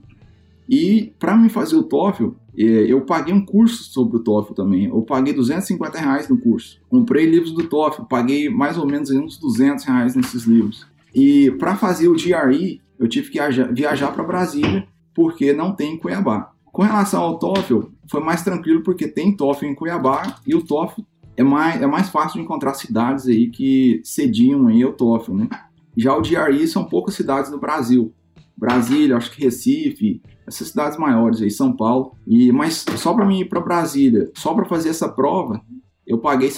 E 0.68 1.12
para 1.18 1.36
me 1.36 1.48
fazer 1.48 1.76
o 1.76 1.82
TOEFL, 1.82 2.30
é, 2.58 2.62
eu 2.62 3.02
paguei 3.02 3.32
um 3.32 3.44
curso 3.44 3.84
sobre 3.84 4.16
o 4.16 4.20
TOEFL 4.20 4.54
também. 4.54 4.86
Eu 4.86 5.02
paguei 5.02 5.32
250 5.32 5.98
reais 5.98 6.28
no 6.28 6.38
curso. 6.38 6.80
Comprei 6.88 7.26
livros 7.26 7.52
do 7.52 7.64
TOEFL, 7.64 8.04
paguei 8.04 8.48
mais 8.48 8.78
ou 8.78 8.86
menos 8.86 9.10
uns 9.10 9.38
200 9.38 9.84
reais 9.84 10.14
nesses 10.14 10.44
livros. 10.44 10.86
E 11.14 11.50
para 11.52 11.76
fazer 11.76 12.08
o 12.08 12.14
GRE, 12.14 12.80
eu 12.98 13.08
tive 13.08 13.30
que 13.30 13.38
viajar 13.72 14.12
para 14.12 14.24
Brasília, 14.24 14.86
porque 15.14 15.52
não 15.52 15.72
tem 15.72 15.94
em 15.94 15.98
Cuiabá. 15.98 16.52
Com 16.64 16.82
relação 16.82 17.22
ao 17.22 17.38
TOEFL, 17.38 17.84
foi 18.10 18.20
mais 18.20 18.42
tranquilo 18.42 18.82
porque 18.82 19.08
tem 19.08 19.34
TOEFL 19.34 19.66
em 19.66 19.74
Cuiabá 19.74 20.36
e 20.46 20.54
o 20.54 20.62
TOEFL 20.62 21.02
é 21.36 21.42
mais, 21.42 21.80
é 21.80 21.86
mais 21.86 22.08
fácil 22.08 22.38
de 22.38 22.44
encontrar 22.44 22.74
cidades 22.74 23.26
aí 23.26 23.48
que 23.48 24.00
cediam 24.04 24.66
aí 24.66 24.82
ao 24.82 24.92
TOEFL, 24.92 25.34
né? 25.34 25.48
Já 25.96 26.16
o 26.16 26.22
GRE 26.22 26.66
são 26.66 26.84
poucas 26.84 27.14
cidades 27.14 27.50
no 27.50 27.58
Brasil. 27.58 28.12
Brasília, 28.56 29.16
acho 29.16 29.30
que 29.30 29.42
Recife, 29.42 30.22
essas 30.46 30.68
cidades 30.68 30.98
maiores 30.98 31.42
aí, 31.42 31.50
São 31.50 31.74
Paulo. 31.74 32.16
E 32.26 32.50
mas 32.52 32.84
só 32.96 33.12
para 33.12 33.26
mim 33.26 33.40
ir 33.40 33.48
para 33.48 33.60
Brasília, 33.60 34.30
só 34.34 34.54
para 34.54 34.64
fazer 34.64 34.88
essa 34.88 35.08
prova, 35.08 35.60
eu 36.06 36.18
paguei 36.18 36.50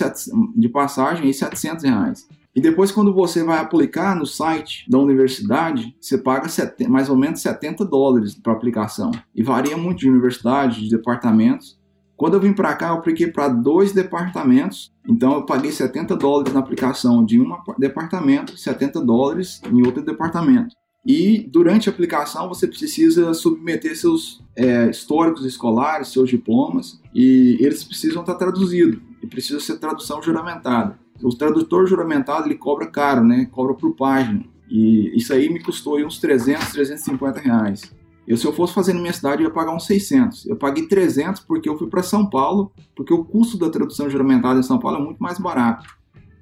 de 0.57 0.69
passagem 0.69 1.25
aí 1.25 1.35
700 1.35 1.85
reais. 1.85 2.29
E 2.55 2.61
depois, 2.61 2.91
quando 2.91 3.15
você 3.15 3.45
vai 3.45 3.59
aplicar 3.59 4.17
no 4.17 4.27
site 4.27 4.85
da 4.91 4.99
universidade, 4.99 5.95
você 6.01 6.19
paga 6.19 6.49
mais 6.89 7.09
ou 7.09 7.17
menos 7.17 7.41
70 7.41 7.85
dólares 7.85 8.35
para 8.35 8.53
aplicação. 8.53 9.13
E 9.35 9.43
varia 9.43 9.77
muito 9.77 10.01
de 10.01 10.11
universidade, 10.11 10.83
de 10.83 10.91
departamentos. 10.91 11.79
Quando 12.17 12.35
eu 12.35 12.41
vim 12.41 12.53
para 12.53 12.75
cá, 12.75 12.89
eu 12.89 12.95
apliquei 12.95 13.29
para 13.29 13.49
dois 13.49 13.93
departamentos. 13.93 14.93
Então, 15.09 15.35
eu 15.35 15.47
paguei 15.47 15.71
70 15.71 16.17
dólares 16.17 16.53
na 16.53 16.59
aplicação 16.59 17.25
de 17.25 17.41
um 17.41 17.47
departamento, 17.79 18.59
70 18.59 19.01
dólares 19.05 19.61
em 19.71 19.87
outro 19.87 20.03
departamento. 20.03 20.75
E 21.09 21.39
durante 21.51 21.89
a 21.89 21.93
aplicação 21.93 22.51
você 22.51 22.69
precisa 22.69 23.33
submeter 23.33 23.97
seus 23.97 24.45
é, 24.55 24.91
históricos 24.91 25.47
escolares, 25.47 26.09
seus 26.09 26.29
diplomas, 26.29 27.01
e 27.15 27.57
eles 27.61 27.83
precisam 27.83 28.21
estar 28.21 28.35
traduzidos, 28.35 29.01
e 29.23 29.27
precisa 29.27 29.59
ser 29.59 29.79
tradução 29.79 30.23
juramentada. 30.23 30.99
O 31.23 31.31
tradutor 31.31 31.87
juramentado 31.87 32.47
ele 32.47 32.57
cobra 32.57 32.87
caro, 32.87 33.25
né? 33.25 33.47
Cobra 33.51 33.73
por 33.73 33.97
página. 33.97 34.45
E 34.69 35.17
isso 35.17 35.33
aí 35.33 35.49
me 35.49 35.63
custou 35.63 35.99
uns 35.99 36.19
300, 36.19 36.73
350 36.73 37.41
reais. 37.41 37.91
Eu, 38.27 38.37
se 38.37 38.47
eu 38.47 38.53
fosse 38.53 38.75
fazer 38.75 38.93
na 38.93 39.01
minha 39.01 39.13
cidade, 39.15 39.43
eu 39.43 39.49
ia 39.49 39.55
pagar 39.55 39.75
uns 39.75 39.87
600. 39.87 40.45
Eu 40.45 40.57
paguei 40.57 40.87
300 40.87 41.41
porque 41.41 41.71
eu 41.71 41.79
fui 41.79 41.89
para 41.89 42.03
São 42.03 42.29
Paulo, 42.29 42.71
porque 42.95 43.15
o 43.15 43.25
custo 43.25 43.57
da 43.57 43.71
tradução 43.71 44.11
juramentada 44.11 44.61
em 44.61 44.63
São 44.63 44.79
Paulo 44.79 44.99
é 44.99 45.03
muito 45.03 45.23
mais 45.23 45.39
barato. 45.39 45.89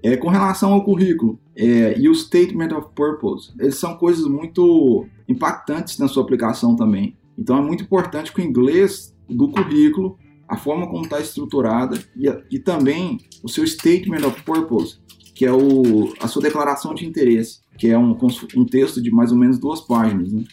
É, 0.07 0.17
com 0.17 0.29
relação 0.29 0.73
ao 0.73 0.85
currículo 0.85 1.37
é, 1.57 1.99
e 1.99 2.09
o 2.09 2.15
Statement 2.15 2.69
of 2.79 2.91
Purpose, 2.95 3.53
eles 3.59 3.75
são 3.75 3.97
coisas 3.97 4.25
muito 4.25 5.05
impactantes 5.29 5.99
na 5.99 6.07
sua 6.07 6.23
aplicação 6.23 6.77
também. 6.77 7.17
Então 7.37 7.59
é 7.59 7.61
muito 7.61 7.83
importante 7.83 8.33
que 8.33 8.41
o 8.41 8.45
inglês 8.45 9.13
do 9.29 9.49
currículo, 9.49 10.17
a 10.47 10.57
forma 10.57 10.87
como 10.87 11.03
está 11.03 11.19
estruturada 11.19 11.99
e, 12.17 12.29
e, 12.53 12.61
também 12.61 13.19
o 13.43 13.49
seu 13.49 13.67
Statement 13.67 14.25
of 14.25 14.45
Purpose, 14.45 15.01
que 15.35 15.45
é 15.45 15.51
o, 15.51 16.15
a 16.21 16.29
sua 16.29 16.41
declaração 16.41 16.95
de 16.95 17.05
interesse, 17.05 17.59
que 17.77 17.89
é 17.89 17.99
um, 17.99 18.17
um 18.57 18.65
texto 18.65 19.03
de 19.03 19.11
mais 19.11 19.33
ou 19.33 19.37
menos 19.37 19.59
duas 19.59 19.81
páginas. 19.81 20.33
Né? 20.33 20.45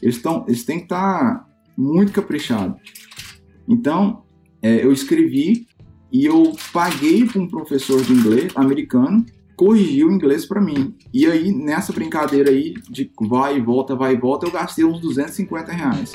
Eles, 0.00 0.22
tão, 0.22 0.46
eles 0.48 0.64
têm 0.64 0.78
que 0.78 0.84
estar 0.84 1.34
tá 1.34 1.46
muito 1.76 2.12
caprichados. 2.12 2.80
Então, 3.68 4.22
é, 4.62 4.82
eu 4.82 4.90
escrevi 4.90 5.66
e 6.12 6.26
eu 6.26 6.52
paguei 6.74 7.24
para 7.24 7.40
um 7.40 7.48
professor 7.48 8.02
de 8.04 8.12
inglês 8.12 8.52
americano 8.54 9.24
corrigir 9.56 10.06
o 10.06 10.12
inglês 10.12 10.44
para 10.44 10.60
mim. 10.60 10.94
E 11.12 11.24
aí, 11.24 11.50
nessa 11.50 11.90
brincadeira 11.90 12.50
aí 12.50 12.74
de 12.90 13.10
vai 13.18 13.56
e 13.56 13.60
volta, 13.60 13.96
vai 13.96 14.12
e 14.12 14.16
volta, 14.18 14.46
eu 14.46 14.50
gastei 14.50 14.84
uns 14.84 15.00
250 15.00 15.72
reais. 15.72 16.12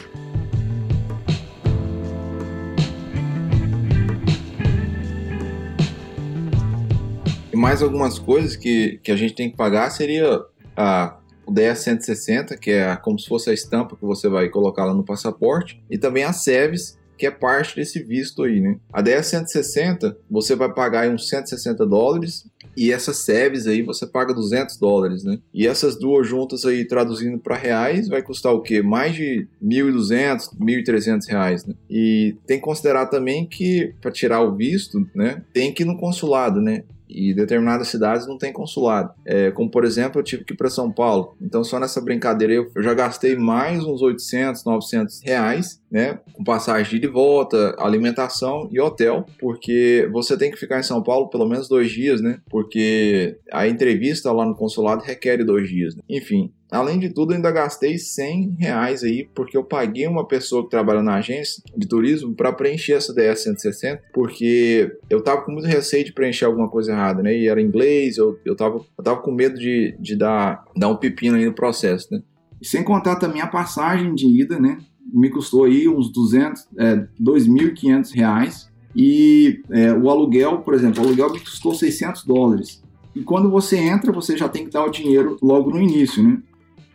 E 7.51 7.57
mais 7.57 7.81
algumas 7.81 8.19
coisas 8.19 8.55
que, 8.55 8.99
que 9.01 9.11
a 9.11 9.15
gente 9.15 9.33
tem 9.33 9.49
que 9.49 9.57
pagar 9.57 9.89
seria 9.89 10.41
a 10.75 11.17
o 11.47 11.51
DS 11.51 11.79
160, 11.79 12.57
que 12.57 12.71
é 12.71 12.93
como 12.97 13.17
se 13.17 13.25
fosse 13.25 13.49
a 13.49 13.53
estampa 13.53 13.95
que 13.95 14.03
você 14.03 14.27
vai 14.27 14.49
colocar 14.49 14.83
lá 14.83 14.93
no 14.93 15.05
passaporte, 15.05 15.81
e 15.89 15.97
também 15.97 16.25
a 16.25 16.33
SEVES, 16.33 16.99
que 17.17 17.25
é 17.25 17.31
parte 17.31 17.75
desse 17.75 18.01
visto 18.01 18.43
aí, 18.43 18.61
né? 18.61 18.77
A 18.93 19.01
160, 19.23 20.17
você 20.29 20.55
vai 20.55 20.71
pagar 20.73 21.09
uns 21.09 21.27
160 21.29 21.85
dólares 21.85 22.45
e 22.75 22.91
essa 22.91 23.11
SEVES 23.13 23.65
aí 23.65 23.81
você 23.81 24.05
paga 24.05 24.33
200 24.33 24.77
dólares, 24.77 25.23
né? 25.23 25.39
E 25.53 25.65
essas 25.67 25.97
duas 25.97 26.27
juntas 26.27 26.63
aí, 26.63 26.85
traduzindo 26.85 27.39
para 27.39 27.55
reais, 27.55 28.07
vai 28.07 28.21
custar 28.21 28.53
o 28.53 28.61
quê? 28.61 28.81
Mais 28.81 29.15
de 29.15 29.47
1.200, 29.63 30.55
1.300 30.59 31.27
reais, 31.27 31.65
né? 31.65 31.73
E 31.89 32.35
tem 32.45 32.57
que 32.57 32.63
considerar 32.63 33.07
também 33.07 33.47
que 33.47 33.93
para 33.99 34.11
tirar 34.11 34.41
o 34.41 34.55
visto, 34.55 35.07
né, 35.15 35.41
tem 35.53 35.73
que 35.73 35.83
ir 35.83 35.85
no 35.85 35.97
consulado, 35.97 36.61
né? 36.61 36.83
E 37.09 37.33
determinadas 37.33 37.87
cidades 37.87 38.27
não 38.27 38.37
tem 38.37 38.51
consulado. 38.51 39.13
É, 39.25 39.51
como, 39.51 39.69
por 39.69 39.85
exemplo, 39.85 40.19
eu 40.19 40.23
tive 40.23 40.43
que 40.43 40.53
ir 40.53 40.57
para 40.57 40.69
São 40.69 40.91
Paulo. 40.91 41.35
Então, 41.41 41.63
só 41.63 41.79
nessa 41.79 42.01
brincadeira 42.01 42.53
eu, 42.53 42.71
já 42.77 42.93
gastei 42.93 43.35
mais 43.35 43.83
uns 43.83 44.01
800, 44.01 44.63
900 44.63 45.21
reais, 45.23 45.81
né? 45.89 46.19
Com 46.33 46.43
passagem 46.43 46.99
de 46.99 47.07
volta, 47.07 47.75
alimentação 47.79 48.67
e 48.71 48.79
hotel, 48.79 49.25
porque 49.39 50.07
você 50.11 50.37
tem 50.37 50.51
que 50.51 50.57
ficar 50.57 50.79
em 50.79 50.83
São 50.83 51.01
Paulo 51.01 51.29
pelo 51.29 51.47
menos 51.47 51.67
dois 51.67 51.91
dias, 51.91 52.21
né? 52.21 52.39
Porque 52.49 53.37
a 53.51 53.67
entrevista 53.67 54.31
lá 54.31 54.45
no 54.45 54.55
consulado 54.55 55.03
requer 55.03 55.43
dois 55.43 55.69
dias. 55.69 55.95
Né? 55.95 56.01
Enfim, 56.09 56.51
Além 56.69 56.99
de 56.99 57.09
tudo, 57.09 57.33
ainda 57.33 57.49
gastei 57.49 57.97
100 57.97 58.57
reais 58.59 59.03
aí, 59.03 59.29
porque 59.33 59.55
eu 59.55 59.63
paguei 59.63 60.05
uma 60.05 60.27
pessoa 60.27 60.63
que 60.63 60.69
trabalha 60.69 61.01
na 61.01 61.15
agência 61.15 61.63
de 61.75 61.87
turismo 61.87 62.35
para 62.35 62.51
preencher 62.51 62.93
essa 62.93 63.13
DS 63.13 63.43
160, 63.43 64.03
porque 64.13 64.91
eu 65.09 65.21
tava 65.21 65.43
com 65.43 65.51
muito 65.53 65.67
receio 65.67 66.03
de 66.03 66.11
preencher 66.11 66.45
alguma 66.45 66.67
coisa 66.67 66.91
errada, 66.91 67.23
né? 67.23 67.35
E 67.35 67.47
era 67.47 67.61
inglês, 67.61 68.17
eu, 68.17 68.37
eu, 68.43 68.55
tava, 68.55 68.81
eu 68.97 69.03
tava 69.03 69.21
com 69.21 69.31
medo 69.31 69.57
de, 69.57 69.95
de 69.97 70.15
dar, 70.15 70.65
dar 70.75 70.89
um 70.89 70.97
pepino 70.97 71.37
aí 71.37 71.45
no 71.45 71.53
processo, 71.53 72.09
né? 72.11 72.21
Sem 72.61 72.83
contar 72.83 73.15
também 73.15 73.41
a 73.41 73.47
passagem 73.47 74.13
de 74.13 74.27
ida, 74.27 74.59
né? 74.59 74.77
Me 75.13 75.29
custou 75.29 75.63
aí 75.63 75.87
uns 75.87 76.11
200, 76.11 76.67
é, 76.77 76.95
2.500 77.21 78.13
reais. 78.13 78.69
E 78.93 79.61
é, 79.69 79.93
o 79.93 80.09
aluguel, 80.09 80.59
por 80.59 80.73
exemplo, 80.73 81.01
o 81.01 81.05
aluguel 81.05 81.31
me 81.31 81.39
custou 81.39 81.73
600 81.73 82.25
dólares. 82.25 82.83
E 83.15 83.21
quando 83.21 83.49
você 83.49 83.77
entra, 83.77 84.11
você 84.11 84.35
já 84.35 84.49
tem 84.49 84.65
que 84.65 84.71
dar 84.71 84.85
o 84.85 84.91
dinheiro 84.91 85.37
logo 85.41 85.69
no 85.69 85.81
início, 85.81 86.21
né? 86.21 86.39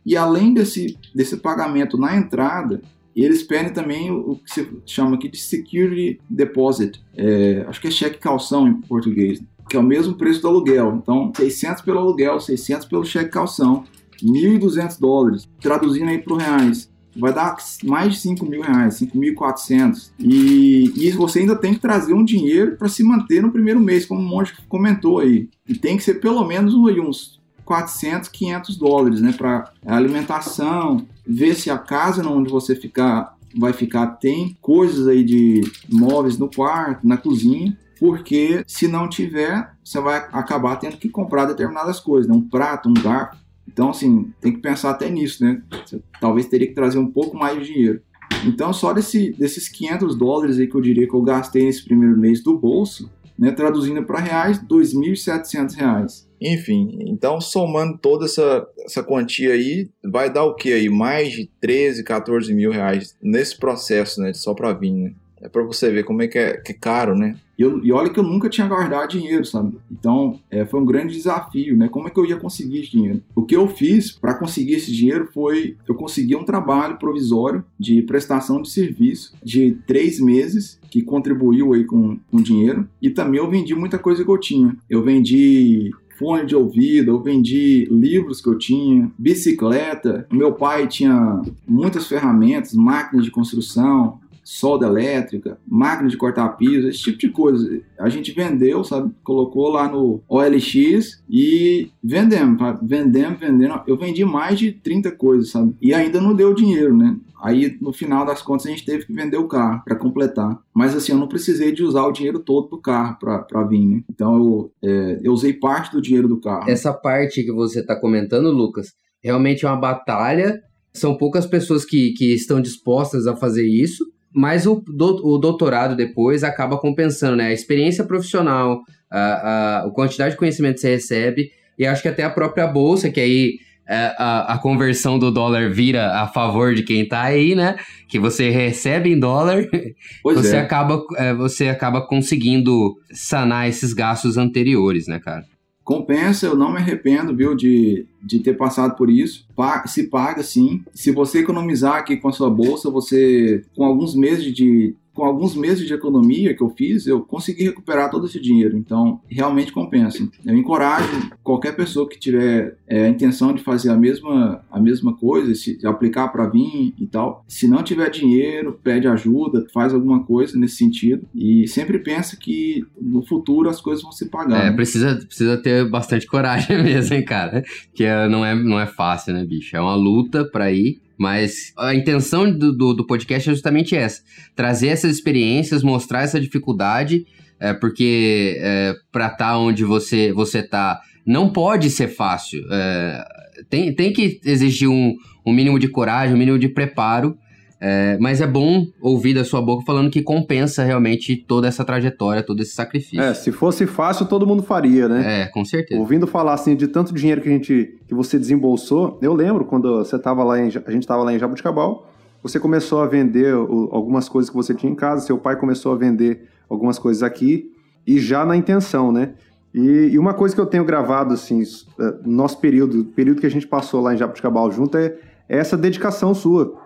E 0.04 0.16
além 0.16 0.52
desse, 0.52 0.96
desse 1.14 1.36
pagamento 1.36 1.96
na 1.96 2.16
entrada, 2.16 2.82
eles 3.14 3.42
pedem 3.42 3.72
também 3.72 4.10
o 4.10 4.36
que 4.36 4.52
se 4.52 4.68
chama 4.86 5.16
aqui 5.16 5.28
de 5.28 5.38
security 5.38 6.20
deposit, 6.28 7.00
é, 7.16 7.64
acho 7.68 7.80
que 7.80 7.88
é 7.88 7.90
cheque 7.90 8.18
calção 8.18 8.66
em 8.66 8.74
português, 8.74 9.42
que 9.68 9.76
é 9.76 9.80
o 9.80 9.82
mesmo 9.82 10.14
preço 10.14 10.40
do 10.40 10.48
aluguel. 10.48 10.98
Então, 11.02 11.32
600 11.36 11.82
pelo 11.82 11.98
aluguel, 11.98 12.40
600 12.40 12.86
pelo 12.86 13.04
cheque 13.04 13.30
calção, 13.30 13.84
1.200 14.22 14.98
dólares, 14.98 15.48
traduzindo 15.60 16.08
aí 16.08 16.18
para 16.18 16.36
reais, 16.36 16.90
vai 17.14 17.32
dar 17.32 17.56
mais 17.84 18.14
de 18.14 18.20
5 18.20 18.46
mil 18.46 18.62
reais, 18.62 19.00
5.400. 19.00 20.12
E, 20.18 20.92
e 20.96 21.10
você 21.10 21.40
ainda 21.40 21.56
tem 21.56 21.74
que 21.74 21.80
trazer 21.80 22.14
um 22.14 22.24
dinheiro 22.24 22.76
para 22.76 22.88
se 22.88 23.02
manter 23.02 23.42
no 23.42 23.52
primeiro 23.52 23.80
mês, 23.80 24.06
como 24.06 24.20
o 24.20 24.24
Monge 24.24 24.54
comentou 24.68 25.18
aí. 25.18 25.48
E 25.68 25.74
tem 25.74 25.96
que 25.96 26.02
ser 26.02 26.14
pelo 26.14 26.44
menos 26.46 26.74
uns 26.74 27.41
400, 27.64 28.28
500 28.28 28.76
dólares, 28.76 29.20
né, 29.20 29.32
para 29.32 29.72
alimentação, 29.86 31.06
ver 31.26 31.54
se 31.54 31.70
a 31.70 31.78
casa 31.78 32.26
onde 32.28 32.50
você 32.50 32.74
ficar 32.74 33.36
vai 33.54 33.72
ficar 33.72 34.06
tem 34.06 34.56
coisas 34.60 35.06
aí 35.06 35.22
de 35.22 35.60
móveis 35.88 36.38
no 36.38 36.48
quarto, 36.48 37.06
na 37.06 37.16
cozinha, 37.16 37.76
porque 37.98 38.64
se 38.66 38.88
não 38.88 39.08
tiver, 39.08 39.70
você 39.84 40.00
vai 40.00 40.16
acabar 40.32 40.76
tendo 40.76 40.96
que 40.96 41.08
comprar 41.08 41.44
determinadas 41.44 42.00
coisas, 42.00 42.28
né? 42.28 42.34
um 42.34 42.48
prato, 42.48 42.88
um 42.88 42.94
garfo. 42.94 43.40
Então, 43.68 43.90
assim, 43.90 44.32
tem 44.40 44.52
que 44.52 44.58
pensar 44.58 44.90
até 44.90 45.08
nisso, 45.08 45.44
né? 45.44 45.62
Você 45.84 46.02
talvez 46.20 46.46
teria 46.46 46.66
que 46.66 46.74
trazer 46.74 46.98
um 46.98 47.06
pouco 47.06 47.36
mais 47.36 47.58
de 47.60 47.72
dinheiro. 47.72 48.02
Então, 48.44 48.72
só 48.72 48.92
desse, 48.92 49.30
desses 49.38 49.68
500 49.68 50.16
dólares 50.16 50.58
aí 50.58 50.66
que 50.66 50.74
eu 50.74 50.80
diria 50.80 51.06
que 51.06 51.14
eu 51.14 51.22
gastei 51.22 51.64
nesse 51.64 51.84
primeiro 51.84 52.18
mês 52.18 52.42
do 52.42 52.58
bolso, 52.58 53.08
né, 53.38 53.52
traduzindo 53.52 54.02
para 54.02 54.18
reais, 54.18 54.58
R$ 54.58 54.66
2.700 54.68 56.26
enfim, 56.42 56.98
então 57.06 57.40
somando 57.40 57.98
toda 57.98 58.24
essa, 58.24 58.66
essa 58.84 59.02
quantia 59.02 59.52
aí, 59.52 59.88
vai 60.04 60.32
dar 60.32 60.44
o 60.44 60.54
que 60.54 60.72
aí? 60.72 60.88
Mais 60.88 61.32
de 61.32 61.50
13, 61.60 62.02
14 62.04 62.52
mil 62.54 62.70
reais 62.70 63.16
nesse 63.22 63.58
processo, 63.58 64.20
né? 64.20 64.32
Só 64.32 64.54
para 64.54 64.72
vir, 64.72 64.92
né? 64.92 65.12
É 65.42 65.48
para 65.48 65.64
você 65.64 65.90
ver 65.90 66.04
como 66.04 66.22
é 66.22 66.28
que 66.28 66.38
é, 66.38 66.56
que 66.56 66.70
é 66.70 66.74
caro, 66.74 67.16
né? 67.16 67.36
E, 67.58 67.62
eu, 67.62 67.84
e, 67.84 67.92
olha 67.92 68.10
que 68.10 68.18
eu 68.18 68.22
nunca 68.22 68.48
tinha 68.48 68.66
guardado 68.66 69.10
dinheiro, 69.10 69.44
sabe? 69.44 69.76
Então, 69.90 70.38
é, 70.48 70.64
foi 70.64 70.80
um 70.80 70.84
grande 70.84 71.14
desafio, 71.14 71.76
né? 71.76 71.88
Como 71.88 72.06
é 72.06 72.10
que 72.10 72.18
eu 72.18 72.24
ia 72.24 72.36
conseguir 72.36 72.80
esse 72.80 72.92
dinheiro? 72.92 73.20
O 73.34 73.42
que 73.42 73.56
eu 73.56 73.66
fiz 73.66 74.12
para 74.12 74.34
conseguir 74.34 74.74
esse 74.74 74.92
dinheiro 74.92 75.28
foi 75.34 75.76
eu 75.88 75.96
consegui 75.96 76.36
um 76.36 76.44
trabalho 76.44 76.96
provisório 76.96 77.64
de 77.78 78.00
prestação 78.02 78.62
de 78.62 78.70
serviço 78.70 79.34
de 79.42 79.72
três 79.84 80.20
meses 80.20 80.80
que 80.88 81.02
contribuiu 81.02 81.72
aí 81.72 81.84
com, 81.84 82.18
com 82.30 82.36
dinheiro 82.36 82.88
e 83.00 83.10
também 83.10 83.40
eu 83.40 83.50
vendi 83.50 83.74
muita 83.74 83.98
coisa 83.98 84.24
que 84.24 84.30
eu 84.30 84.38
tinha. 84.38 84.76
Eu 84.88 85.02
vendi 85.02 85.90
fone 86.22 86.46
de 86.46 86.54
ouvido, 86.54 87.10
eu 87.10 87.20
vendi 87.20 87.88
livros 87.90 88.40
que 88.40 88.48
eu 88.48 88.56
tinha, 88.56 89.10
bicicleta. 89.18 90.24
Meu 90.32 90.52
pai 90.52 90.86
tinha 90.86 91.42
muitas 91.66 92.06
ferramentas, 92.06 92.72
máquinas 92.72 93.24
de 93.24 93.30
construção, 93.32 94.20
solda 94.44 94.86
elétrica, 94.86 95.58
máquina 95.66 96.08
de 96.08 96.16
cortar 96.16 96.48
piso, 96.50 96.88
esse 96.88 96.98
tipo 97.00 97.18
de 97.18 97.28
coisa. 97.30 97.80
A 97.98 98.08
gente 98.08 98.30
vendeu, 98.30 98.84
sabe? 98.84 99.12
Colocou 99.24 99.68
lá 99.68 99.90
no 99.90 100.20
OLX 100.28 101.22
e 101.28 101.90
vendemos, 102.02 102.56
vendemos, 102.82 103.40
vendendo. 103.40 103.80
Eu 103.86 103.96
vendi 103.96 104.24
mais 104.24 104.60
de 104.60 104.70
30 104.70 105.10
coisas, 105.12 105.50
sabe? 105.50 105.74
E 105.82 105.92
ainda 105.92 106.20
não 106.20 106.34
deu 106.34 106.54
dinheiro, 106.54 106.96
né? 106.96 107.16
Aí, 107.42 107.76
no 107.80 107.92
final 107.92 108.24
das 108.24 108.40
contas, 108.40 108.66
a 108.66 108.70
gente 108.70 108.84
teve 108.84 109.04
que 109.04 109.12
vender 109.12 109.36
o 109.36 109.48
carro 109.48 109.82
para 109.84 109.96
completar. 109.96 110.56
Mas, 110.72 110.94
assim, 110.94 111.10
eu 111.10 111.18
não 111.18 111.26
precisei 111.26 111.72
de 111.72 111.82
usar 111.82 112.04
o 112.04 112.12
dinheiro 112.12 112.38
todo 112.38 112.68
do 112.68 112.80
carro 112.80 113.18
para 113.18 113.64
vir, 113.64 113.84
né? 113.84 114.02
Então, 114.08 114.36
eu, 114.36 114.72
é, 114.88 115.20
eu 115.24 115.32
usei 115.32 115.52
parte 115.52 115.90
do 115.90 116.00
dinheiro 116.00 116.28
do 116.28 116.40
carro. 116.40 116.70
Essa 116.70 116.92
parte 116.92 117.42
que 117.42 117.50
você 117.50 117.80
está 117.80 117.96
comentando, 117.96 118.52
Lucas, 118.52 118.92
realmente 119.22 119.66
é 119.66 119.68
uma 119.68 119.80
batalha 119.80 120.60
São 120.94 121.16
poucas 121.16 121.44
pessoas 121.44 121.84
que, 121.84 122.12
que 122.12 122.32
estão 122.32 122.60
dispostas 122.60 123.26
a 123.26 123.34
fazer 123.34 123.66
isso, 123.66 124.04
mas 124.32 124.66
o, 124.66 124.76
do, 124.86 125.26
o 125.26 125.38
doutorado 125.38 125.96
depois 125.96 126.44
acaba 126.44 126.78
compensando, 126.78 127.36
né? 127.36 127.46
A 127.46 127.52
experiência 127.52 128.04
profissional, 128.04 128.82
a, 129.10 129.20
a, 129.20 129.86
a 129.86 129.90
quantidade 129.90 130.32
de 130.32 130.38
conhecimento 130.38 130.74
que 130.76 130.82
você 130.82 130.90
recebe, 130.90 131.50
e 131.78 131.86
acho 131.86 132.02
que 132.02 132.08
até 132.08 132.22
a 132.22 132.30
própria 132.30 132.66
bolsa, 132.66 133.10
que 133.10 133.20
aí 133.20 133.58
a, 133.88 134.54
a, 134.54 134.58
conversão 134.58 135.18
do 135.18 135.30
dólar 135.30 135.70
vira 135.70 136.20
a 136.20 136.26
favor 136.26 136.74
de 136.74 136.82
quem 136.82 137.06
tá 137.06 137.22
aí, 137.22 137.54
né? 137.54 137.76
Que 138.08 138.18
você 138.18 138.48
recebe 138.50 139.12
em 139.12 139.18
dólar, 139.18 139.66
pois 140.22 140.36
você, 140.36 140.56
é. 140.56 140.60
acaba, 140.60 141.02
é, 141.16 141.34
você 141.34 141.68
acaba 141.68 142.06
conseguindo 142.06 142.96
sanar 143.12 143.68
esses 143.68 143.92
gastos 143.92 144.36
anteriores, 144.36 145.06
né, 145.06 145.18
cara? 145.18 145.44
Compensa, 145.84 146.46
eu 146.46 146.56
não 146.56 146.70
me 146.70 146.78
arrependo, 146.78 147.34
viu, 147.34 147.56
de, 147.56 148.06
de 148.22 148.38
ter 148.38 148.54
passado 148.54 148.94
por 148.94 149.10
isso. 149.10 149.44
Pa 149.56 149.84
se 149.86 150.04
paga 150.04 150.42
sim. 150.42 150.82
Se 150.94 151.10
você 151.10 151.40
economizar 151.40 151.96
aqui 151.96 152.16
com 152.16 152.28
a 152.28 152.32
sua 152.32 152.48
bolsa, 152.48 152.88
você, 152.88 153.62
com 153.74 153.84
alguns 153.84 154.14
meses 154.14 154.54
de, 154.54 154.94
com 155.14 155.24
alguns 155.24 155.54
meses 155.54 155.86
de 155.86 155.92
economia 155.92 156.54
que 156.54 156.62
eu 156.62 156.70
fiz, 156.70 157.06
eu 157.06 157.20
consegui 157.20 157.64
recuperar 157.64 158.10
todo 158.10 158.26
esse 158.26 158.40
dinheiro. 158.40 158.76
Então, 158.76 159.20
realmente 159.28 159.72
compensa. 159.72 160.26
Eu 160.44 160.56
encorajo 160.56 161.30
qualquer 161.42 161.76
pessoa 161.76 162.08
que 162.08 162.18
tiver 162.18 162.76
é, 162.86 163.04
a 163.04 163.08
intenção 163.08 163.52
de 163.52 163.62
fazer 163.62 163.90
a 163.90 163.96
mesma, 163.96 164.64
a 164.70 164.80
mesma 164.80 165.14
coisa, 165.14 165.54
se 165.54 165.78
aplicar 165.86 166.28
para 166.28 166.48
vir 166.48 166.94
e 166.98 167.06
tal. 167.06 167.44
Se 167.46 167.68
não 167.68 167.82
tiver 167.82 168.08
dinheiro, 168.10 168.78
pede 168.82 169.06
ajuda, 169.06 169.66
faz 169.72 169.92
alguma 169.92 170.22
coisa 170.24 170.58
nesse 170.58 170.76
sentido. 170.76 171.26
E 171.34 171.68
sempre 171.68 171.98
pensa 171.98 172.36
que 172.36 172.84
no 173.00 173.22
futuro 173.22 173.68
as 173.68 173.80
coisas 173.80 174.02
vão 174.02 174.12
se 174.12 174.26
pagar. 174.28 174.66
É, 174.66 174.70
né? 174.70 174.76
precisa, 174.76 175.16
precisa 175.16 175.56
ter 175.56 175.88
bastante 175.88 176.26
coragem 176.28 176.82
mesmo, 176.82 177.14
hein, 177.14 177.24
cara? 177.24 177.62
Que 177.94 178.04
é, 178.04 178.28
não 178.28 178.44
é, 178.44 178.54
não 178.54 178.80
é 178.80 178.86
fácil, 178.86 179.34
né, 179.34 179.44
bicho? 179.44 179.76
É 179.76 179.80
uma 179.80 179.94
luta 179.94 180.44
para 180.44 180.72
ir. 180.72 181.00
Mas 181.16 181.72
a 181.78 181.94
intenção 181.94 182.50
do, 182.50 182.76
do, 182.76 182.94
do, 182.94 183.06
podcast 183.06 183.48
é 183.48 183.52
justamente 183.52 183.94
essa: 183.94 184.22
trazer 184.56 184.88
essas 184.88 185.14
experiências, 185.14 185.82
mostrar 185.82 186.22
essa 186.22 186.40
dificuldade, 186.40 187.26
é, 187.60 187.72
porque 187.72 188.56
é, 188.60 188.94
para 189.10 189.26
estar 189.26 189.36
tá 189.36 189.58
onde 189.58 189.84
você, 189.84 190.32
você 190.32 190.62
tá, 190.62 191.00
não 191.24 191.52
pode 191.52 191.90
ser 191.90 192.08
fácil. 192.08 192.60
É, 192.70 193.24
tem, 193.68 193.94
tem 193.94 194.12
que 194.12 194.40
exigir 194.44 194.88
um, 194.88 195.14
um 195.46 195.52
mínimo 195.52 195.78
de 195.78 195.88
coragem, 195.88 196.34
um 196.34 196.38
mínimo 196.38 196.58
de 196.58 196.68
preparo. 196.68 197.36
É, 197.84 198.16
mas 198.20 198.40
é 198.40 198.46
bom 198.46 198.86
ouvir 199.00 199.34
da 199.34 199.44
sua 199.44 199.60
boca 199.60 199.84
falando 199.84 200.08
que 200.08 200.22
compensa 200.22 200.84
realmente 200.84 201.36
toda 201.36 201.66
essa 201.66 201.84
trajetória, 201.84 202.40
todo 202.40 202.62
esse 202.62 202.76
sacrifício. 202.76 203.20
É, 203.20 203.34
se 203.34 203.50
fosse 203.50 203.88
fácil, 203.88 204.26
todo 204.26 204.46
mundo 204.46 204.62
faria, 204.62 205.08
né? 205.08 205.42
É, 205.42 205.46
com 205.46 205.64
certeza. 205.64 206.00
Ouvindo 206.00 206.24
falar 206.28 206.54
assim 206.54 206.76
de 206.76 206.86
tanto 206.86 207.12
dinheiro 207.12 207.40
que 207.40 207.48
a 207.48 207.52
gente 207.52 207.98
que 208.06 208.14
você 208.14 208.38
desembolsou, 208.38 209.18
eu 209.20 209.34
lembro 209.34 209.64
quando 209.64 209.96
você 209.96 210.16
tava 210.16 210.44
lá 210.44 210.60
em, 210.60 210.66
a 210.66 210.90
gente 210.92 211.02
estava 211.02 211.24
lá 211.24 211.34
em 211.34 211.40
Jabuticabal, 211.40 212.08
você 212.40 212.60
começou 212.60 213.00
a 213.00 213.06
vender 213.08 213.52
o, 213.52 213.88
algumas 213.90 214.28
coisas 214.28 214.48
que 214.48 214.54
você 214.54 214.72
tinha 214.72 214.92
em 214.92 214.94
casa, 214.94 215.26
seu 215.26 215.36
pai 215.36 215.56
começou 215.56 215.92
a 215.92 215.96
vender 215.96 216.48
algumas 216.70 217.00
coisas 217.00 217.24
aqui 217.24 217.72
e 218.06 218.20
já 218.20 218.46
na 218.46 218.56
intenção, 218.56 219.10
né? 219.10 219.30
E, 219.74 220.10
e 220.12 220.18
uma 220.20 220.34
coisa 220.34 220.54
que 220.54 220.60
eu 220.60 220.66
tenho 220.66 220.84
gravado 220.84 221.34
assim, 221.34 221.60
é, 221.98 222.02
no 222.24 222.36
nosso 222.36 222.58
período, 222.58 223.06
período 223.06 223.40
que 223.40 223.46
a 223.46 223.50
gente 223.50 223.66
passou 223.66 224.00
lá 224.00 224.14
em 224.14 224.16
Jabuticabal 224.16 224.70
junto 224.70 224.96
é, 224.96 225.16
é 225.48 225.58
essa 225.58 225.76
dedicação 225.76 226.32
sua 226.32 226.80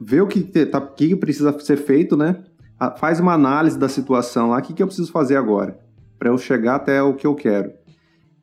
vê 0.00 0.20
o 0.20 0.26
que, 0.26 0.42
tá, 0.66 0.80
que 0.80 1.14
precisa 1.14 1.56
ser 1.60 1.76
feito, 1.76 2.16
né? 2.16 2.36
Faz 2.98 3.20
uma 3.20 3.34
análise 3.34 3.78
da 3.78 3.88
situação 3.88 4.50
lá, 4.50 4.58
o 4.58 4.62
que, 4.62 4.72
que 4.72 4.82
eu 4.82 4.86
preciso 4.86 5.12
fazer 5.12 5.36
agora 5.36 5.78
para 6.18 6.28
eu 6.28 6.38
chegar 6.38 6.76
até 6.76 7.02
o 7.02 7.14
que 7.14 7.26
eu 7.26 7.34
quero. 7.34 7.72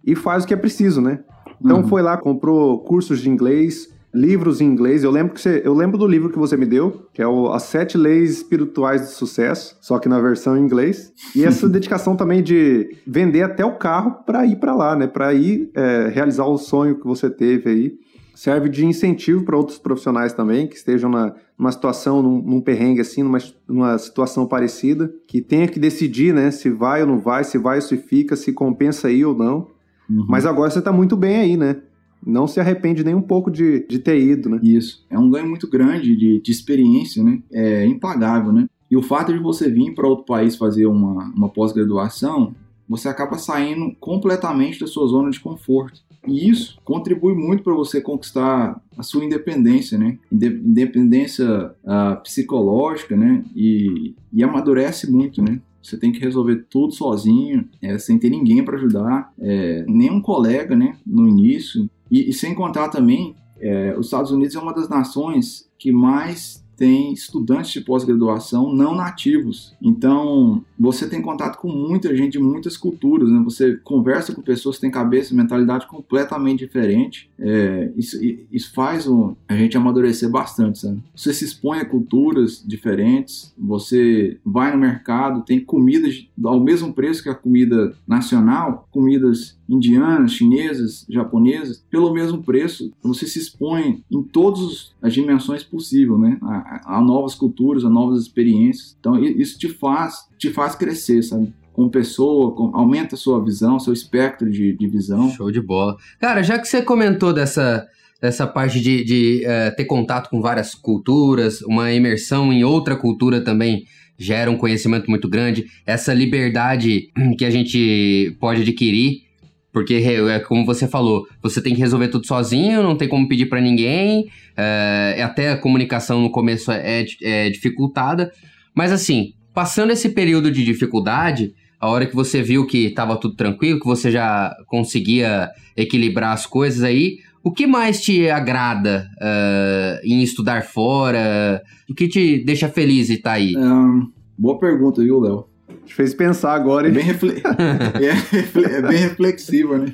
E 0.05 0.15
faz 0.15 0.43
o 0.43 0.47
que 0.47 0.53
é 0.53 0.57
preciso, 0.57 0.99
né? 0.99 1.19
Então 1.63 1.81
uhum. 1.81 1.87
foi 1.87 2.01
lá, 2.01 2.17
comprou 2.17 2.79
cursos 2.79 3.19
de 3.19 3.29
inglês, 3.29 3.87
livros 4.13 4.61
em 4.61 4.65
inglês. 4.65 5.03
Eu 5.03 5.11
lembro 5.11 5.33
que 5.33 5.41
você, 5.41 5.61
eu 5.63 5.73
lembro 5.73 5.97
do 5.97 6.07
livro 6.07 6.29
que 6.29 6.39
você 6.39 6.57
me 6.57 6.65
deu, 6.65 7.07
que 7.13 7.21
é 7.21 7.27
o 7.27 7.51
As 7.51 7.63
Sete 7.63 7.97
Leis 7.97 8.37
Espirituais 8.37 9.01
do 9.01 9.07
Sucesso, 9.07 9.77
só 9.81 9.99
que 9.99 10.09
na 10.09 10.19
versão 10.19 10.57
em 10.57 10.61
inglês. 10.61 11.13
E 11.35 11.43
essa 11.43 11.67
dedicação 11.69 12.15
também 12.15 12.41
de 12.41 12.97
vender 13.05 13.43
até 13.43 13.63
o 13.63 13.77
carro 13.77 14.23
para 14.25 14.45
ir 14.45 14.55
para 14.57 14.75
lá, 14.75 14.95
né? 14.95 15.07
Para 15.07 15.33
ir 15.33 15.69
é, 15.75 16.09
realizar 16.13 16.45
o 16.45 16.57
sonho 16.57 16.99
que 16.99 17.05
você 17.05 17.29
teve 17.29 17.69
aí 17.69 18.06
serve 18.37 18.69
de 18.69 18.85
incentivo 18.85 19.43
para 19.43 19.57
outros 19.57 19.79
profissionais 19.79 20.31
também 20.31 20.67
que 20.67 20.75
estejam 20.75 21.09
na, 21.09 21.33
numa 21.57 21.71
situação, 21.71 22.21
num, 22.21 22.39
num 22.39 22.61
perrengue 22.61 23.01
assim, 23.01 23.23
numa, 23.23 23.39
numa 23.67 23.97
situação 23.97 24.45
parecida, 24.45 25.11
que 25.25 25.41
tenha 25.41 25.67
que 25.67 25.79
decidir, 25.79 26.35
né, 26.35 26.51
se 26.51 26.69
vai 26.69 27.01
ou 27.01 27.07
não 27.07 27.17
vai, 27.17 27.43
se 27.43 27.57
vai 27.57 27.77
ou 27.77 27.81
se 27.81 27.97
fica, 27.97 28.35
se 28.35 28.53
compensa 28.53 29.09
ir 29.09 29.25
ou 29.25 29.35
não. 29.35 29.67
Uhum. 30.07 30.27
Mas 30.29 30.45
agora 30.45 30.69
você 30.69 30.77
está 30.77 30.91
muito 30.91 31.17
bem 31.17 31.37
aí, 31.37 31.57
né? 31.57 31.77
Não 32.23 32.45
se 32.45 32.59
arrepende 32.59 33.03
nem 33.03 33.15
um 33.15 33.23
pouco 33.23 33.49
de, 33.49 33.87
de 33.87 33.97
ter 33.97 34.19
ido, 34.21 34.49
né? 34.49 34.59
Isso. 34.61 35.03
É 35.09 35.17
um 35.17 35.31
ganho 35.31 35.49
muito 35.49 35.67
grande 35.67 36.15
de, 36.15 36.39
de 36.39 36.51
experiência, 36.51 37.23
né? 37.23 37.41
É 37.51 37.87
impagável, 37.87 38.53
né? 38.53 38.67
E 38.89 38.95
o 38.95 39.01
fato 39.01 39.33
de 39.33 39.39
você 39.39 39.67
vir 39.67 39.95
para 39.95 40.07
outro 40.07 40.25
país 40.25 40.55
fazer 40.55 40.85
uma, 40.85 41.33
uma 41.35 41.49
pós-graduação, 41.49 42.53
você 42.87 43.09
acaba 43.09 43.39
saindo 43.39 43.95
completamente 43.99 44.79
da 44.79 44.85
sua 44.85 45.07
zona 45.07 45.31
de 45.31 45.39
conforto. 45.39 46.01
E 46.27 46.49
isso 46.49 46.79
contribui 46.83 47.33
muito 47.33 47.63
para 47.63 47.73
você 47.73 48.01
conquistar 48.01 48.81
a 48.97 49.03
sua 49.03 49.23
independência, 49.23 49.97
né? 49.97 50.17
Independência 50.31 51.71
uh, 51.83 52.21
psicológica, 52.21 53.15
né? 53.15 53.43
E, 53.55 54.15
e 54.31 54.43
amadurece 54.43 55.09
muito, 55.11 55.41
né? 55.41 55.59
Você 55.81 55.97
tem 55.97 56.11
que 56.11 56.19
resolver 56.19 56.65
tudo 56.69 56.93
sozinho, 56.93 57.67
é, 57.81 57.97
sem 57.97 58.19
ter 58.19 58.29
ninguém 58.29 58.63
para 58.63 58.75
ajudar, 58.75 59.31
é, 59.39 59.85
nenhum 59.87 60.19
colega, 60.19 60.75
né? 60.75 60.97
No 61.05 61.27
início. 61.27 61.89
E, 62.11 62.29
e 62.29 62.33
sem 62.33 62.53
contar 62.53 62.89
também, 62.89 63.35
é, 63.59 63.95
os 63.97 64.07
Estados 64.07 64.31
Unidos 64.31 64.55
é 64.55 64.59
uma 64.59 64.73
das 64.73 64.89
nações 64.89 65.69
que 65.79 65.91
mais 65.91 66.65
tem 66.75 67.11
estudantes 67.11 67.71
de 67.71 67.81
pós-graduação 67.81 68.73
não 68.73 68.95
nativos. 68.95 69.75
Então, 69.81 70.63
você 70.79 71.07
tem 71.07 71.21
contato 71.21 71.57
com 71.57 71.69
muita 71.69 72.15
gente 72.15 72.33
de 72.33 72.39
muitas 72.39 72.77
culturas, 72.77 73.29
né? 73.29 73.41
Você 73.43 73.77
conversa 73.77 74.33
com 74.33 74.41
pessoas 74.41 74.75
que 74.75 74.81
têm 74.81 74.91
cabeça 74.91 75.33
e 75.33 75.37
mentalidade 75.37 75.87
completamente 75.87 76.59
diferente. 76.59 77.29
É, 77.39 77.91
isso, 77.95 78.17
isso 78.51 78.73
faz 78.73 79.07
a 79.47 79.55
gente 79.55 79.77
amadurecer 79.77 80.29
bastante, 80.29 80.79
sabe? 80.79 81.01
Você 81.15 81.33
se 81.33 81.45
expõe 81.45 81.79
a 81.79 81.85
culturas 81.85 82.63
diferentes, 82.65 83.53
você 83.57 84.37
vai 84.45 84.71
no 84.71 84.77
mercado, 84.77 85.43
tem 85.43 85.59
comidas 85.59 86.27
ao 86.43 86.59
mesmo 86.59 86.93
preço 86.93 87.23
que 87.23 87.29
a 87.29 87.35
comida 87.35 87.95
nacional, 88.07 88.87
comidas 88.91 89.57
indianas, 89.69 90.31
chinesas, 90.31 91.05
japonesas, 91.09 91.83
pelo 91.89 92.13
mesmo 92.13 92.41
preço. 92.41 92.91
Você 93.03 93.27
se 93.27 93.39
expõe 93.39 94.03
em 94.09 94.23
todas 94.23 94.93
as 95.01 95.13
dimensões 95.13 95.63
possíveis, 95.63 96.19
né? 96.19 96.37
A, 96.41 96.97
a 96.97 97.01
novas 97.01 97.35
culturas, 97.35 97.83
a 97.83 97.89
novas 97.89 98.21
experiências. 98.21 98.95
Então, 98.99 99.17
isso 99.19 99.57
te 99.57 99.67
faz, 99.69 100.27
te 100.37 100.49
faz 100.49 100.66
crescer, 100.75 101.21
sabe? 101.21 101.53
como 101.77 101.91
pessoa, 101.91 102.55
com, 102.55 102.75
aumenta 102.75 103.13
a 103.13 103.17
sua 103.17 103.43
visão, 103.43 103.79
seu 103.79 103.93
espectro 103.93 104.49
de, 104.49 104.75
de 104.75 104.87
visão. 104.87 105.29
Show 105.29 105.51
de 105.51 105.61
bola. 105.61 105.95
Cara, 106.19 106.41
já 106.41 106.57
que 106.57 106.67
você 106.67 106.81
comentou 106.81 107.31
dessa, 107.31 107.85
dessa 108.19 108.47
parte 108.47 108.81
de, 108.81 109.03
de 109.03 109.43
uh, 109.45 109.75
ter 109.75 109.85
contato 109.85 110.27
com 110.27 110.41
várias 110.41 110.73
culturas, 110.73 111.61
uma 111.61 111.93
imersão 111.93 112.51
em 112.51 112.63
outra 112.63 112.95
cultura 112.95 113.43
também 113.43 113.83
gera 114.17 114.49
um 114.49 114.57
conhecimento 114.57 115.07
muito 115.07 115.29
grande, 115.29 115.67
essa 115.85 116.11
liberdade 116.15 117.11
que 117.37 117.45
a 117.45 117.51
gente 117.51 118.35
pode 118.39 118.63
adquirir 118.63 119.27
porque 119.71 119.93
é 119.93 120.39
como 120.39 120.65
você 120.65 120.87
falou, 120.87 121.27
você 121.39 121.61
tem 121.61 121.75
que 121.75 121.79
resolver 121.79 122.07
tudo 122.07 122.25
sozinho, 122.25 122.81
não 122.81 122.97
tem 122.97 123.07
como 123.07 123.27
pedir 123.27 123.45
para 123.45 123.61
ninguém, 123.61 124.27
é, 124.55 125.21
até 125.21 125.51
a 125.51 125.57
comunicação 125.57 126.19
no 126.19 126.31
começo 126.31 126.71
é, 126.71 127.05
é 127.21 127.49
dificultada. 127.51 128.31
Mas 128.73 128.91
assim, 128.91 129.33
passando 129.57 129.89
esse 129.89 130.09
período 130.09 130.51
de 130.51 130.63
dificuldade, 130.63 131.55
a 131.79 131.89
hora 131.89 132.05
que 132.05 132.15
você 132.15 132.43
viu 132.43 132.67
que 132.67 132.85
estava 132.85 133.17
tudo 133.17 133.35
tranquilo, 133.35 133.79
que 133.79 133.87
você 133.87 134.11
já 134.11 134.55
conseguia 134.67 135.49
equilibrar 135.75 136.31
as 136.31 136.45
coisas 136.45 136.83
aí, 136.83 137.17
o 137.43 137.51
que 137.51 137.65
mais 137.65 137.99
te 137.99 138.29
agrada 138.29 139.09
uh, 139.19 140.07
em 140.07 140.21
estudar 140.21 140.63
fora? 140.63 141.59
O 141.89 141.95
que 141.95 142.07
te 142.07 142.37
deixa 142.45 142.69
feliz 142.69 143.07
de 143.07 143.13
estar 143.13 143.31
tá 143.31 143.35
aí? 143.37 143.57
Um, 143.57 144.11
boa 144.37 144.59
pergunta, 144.59 145.01
viu, 145.01 145.19
Léo? 145.19 145.47
Te 145.87 145.95
fez 145.95 146.13
pensar 146.13 146.53
agora. 146.53 146.87
É 146.87 146.91
bem, 146.91 147.03
refle... 147.03 147.41
é, 147.41 148.75
é 148.77 148.81
bem 148.83 148.99
reflexiva, 148.99 149.79
né? 149.79 149.91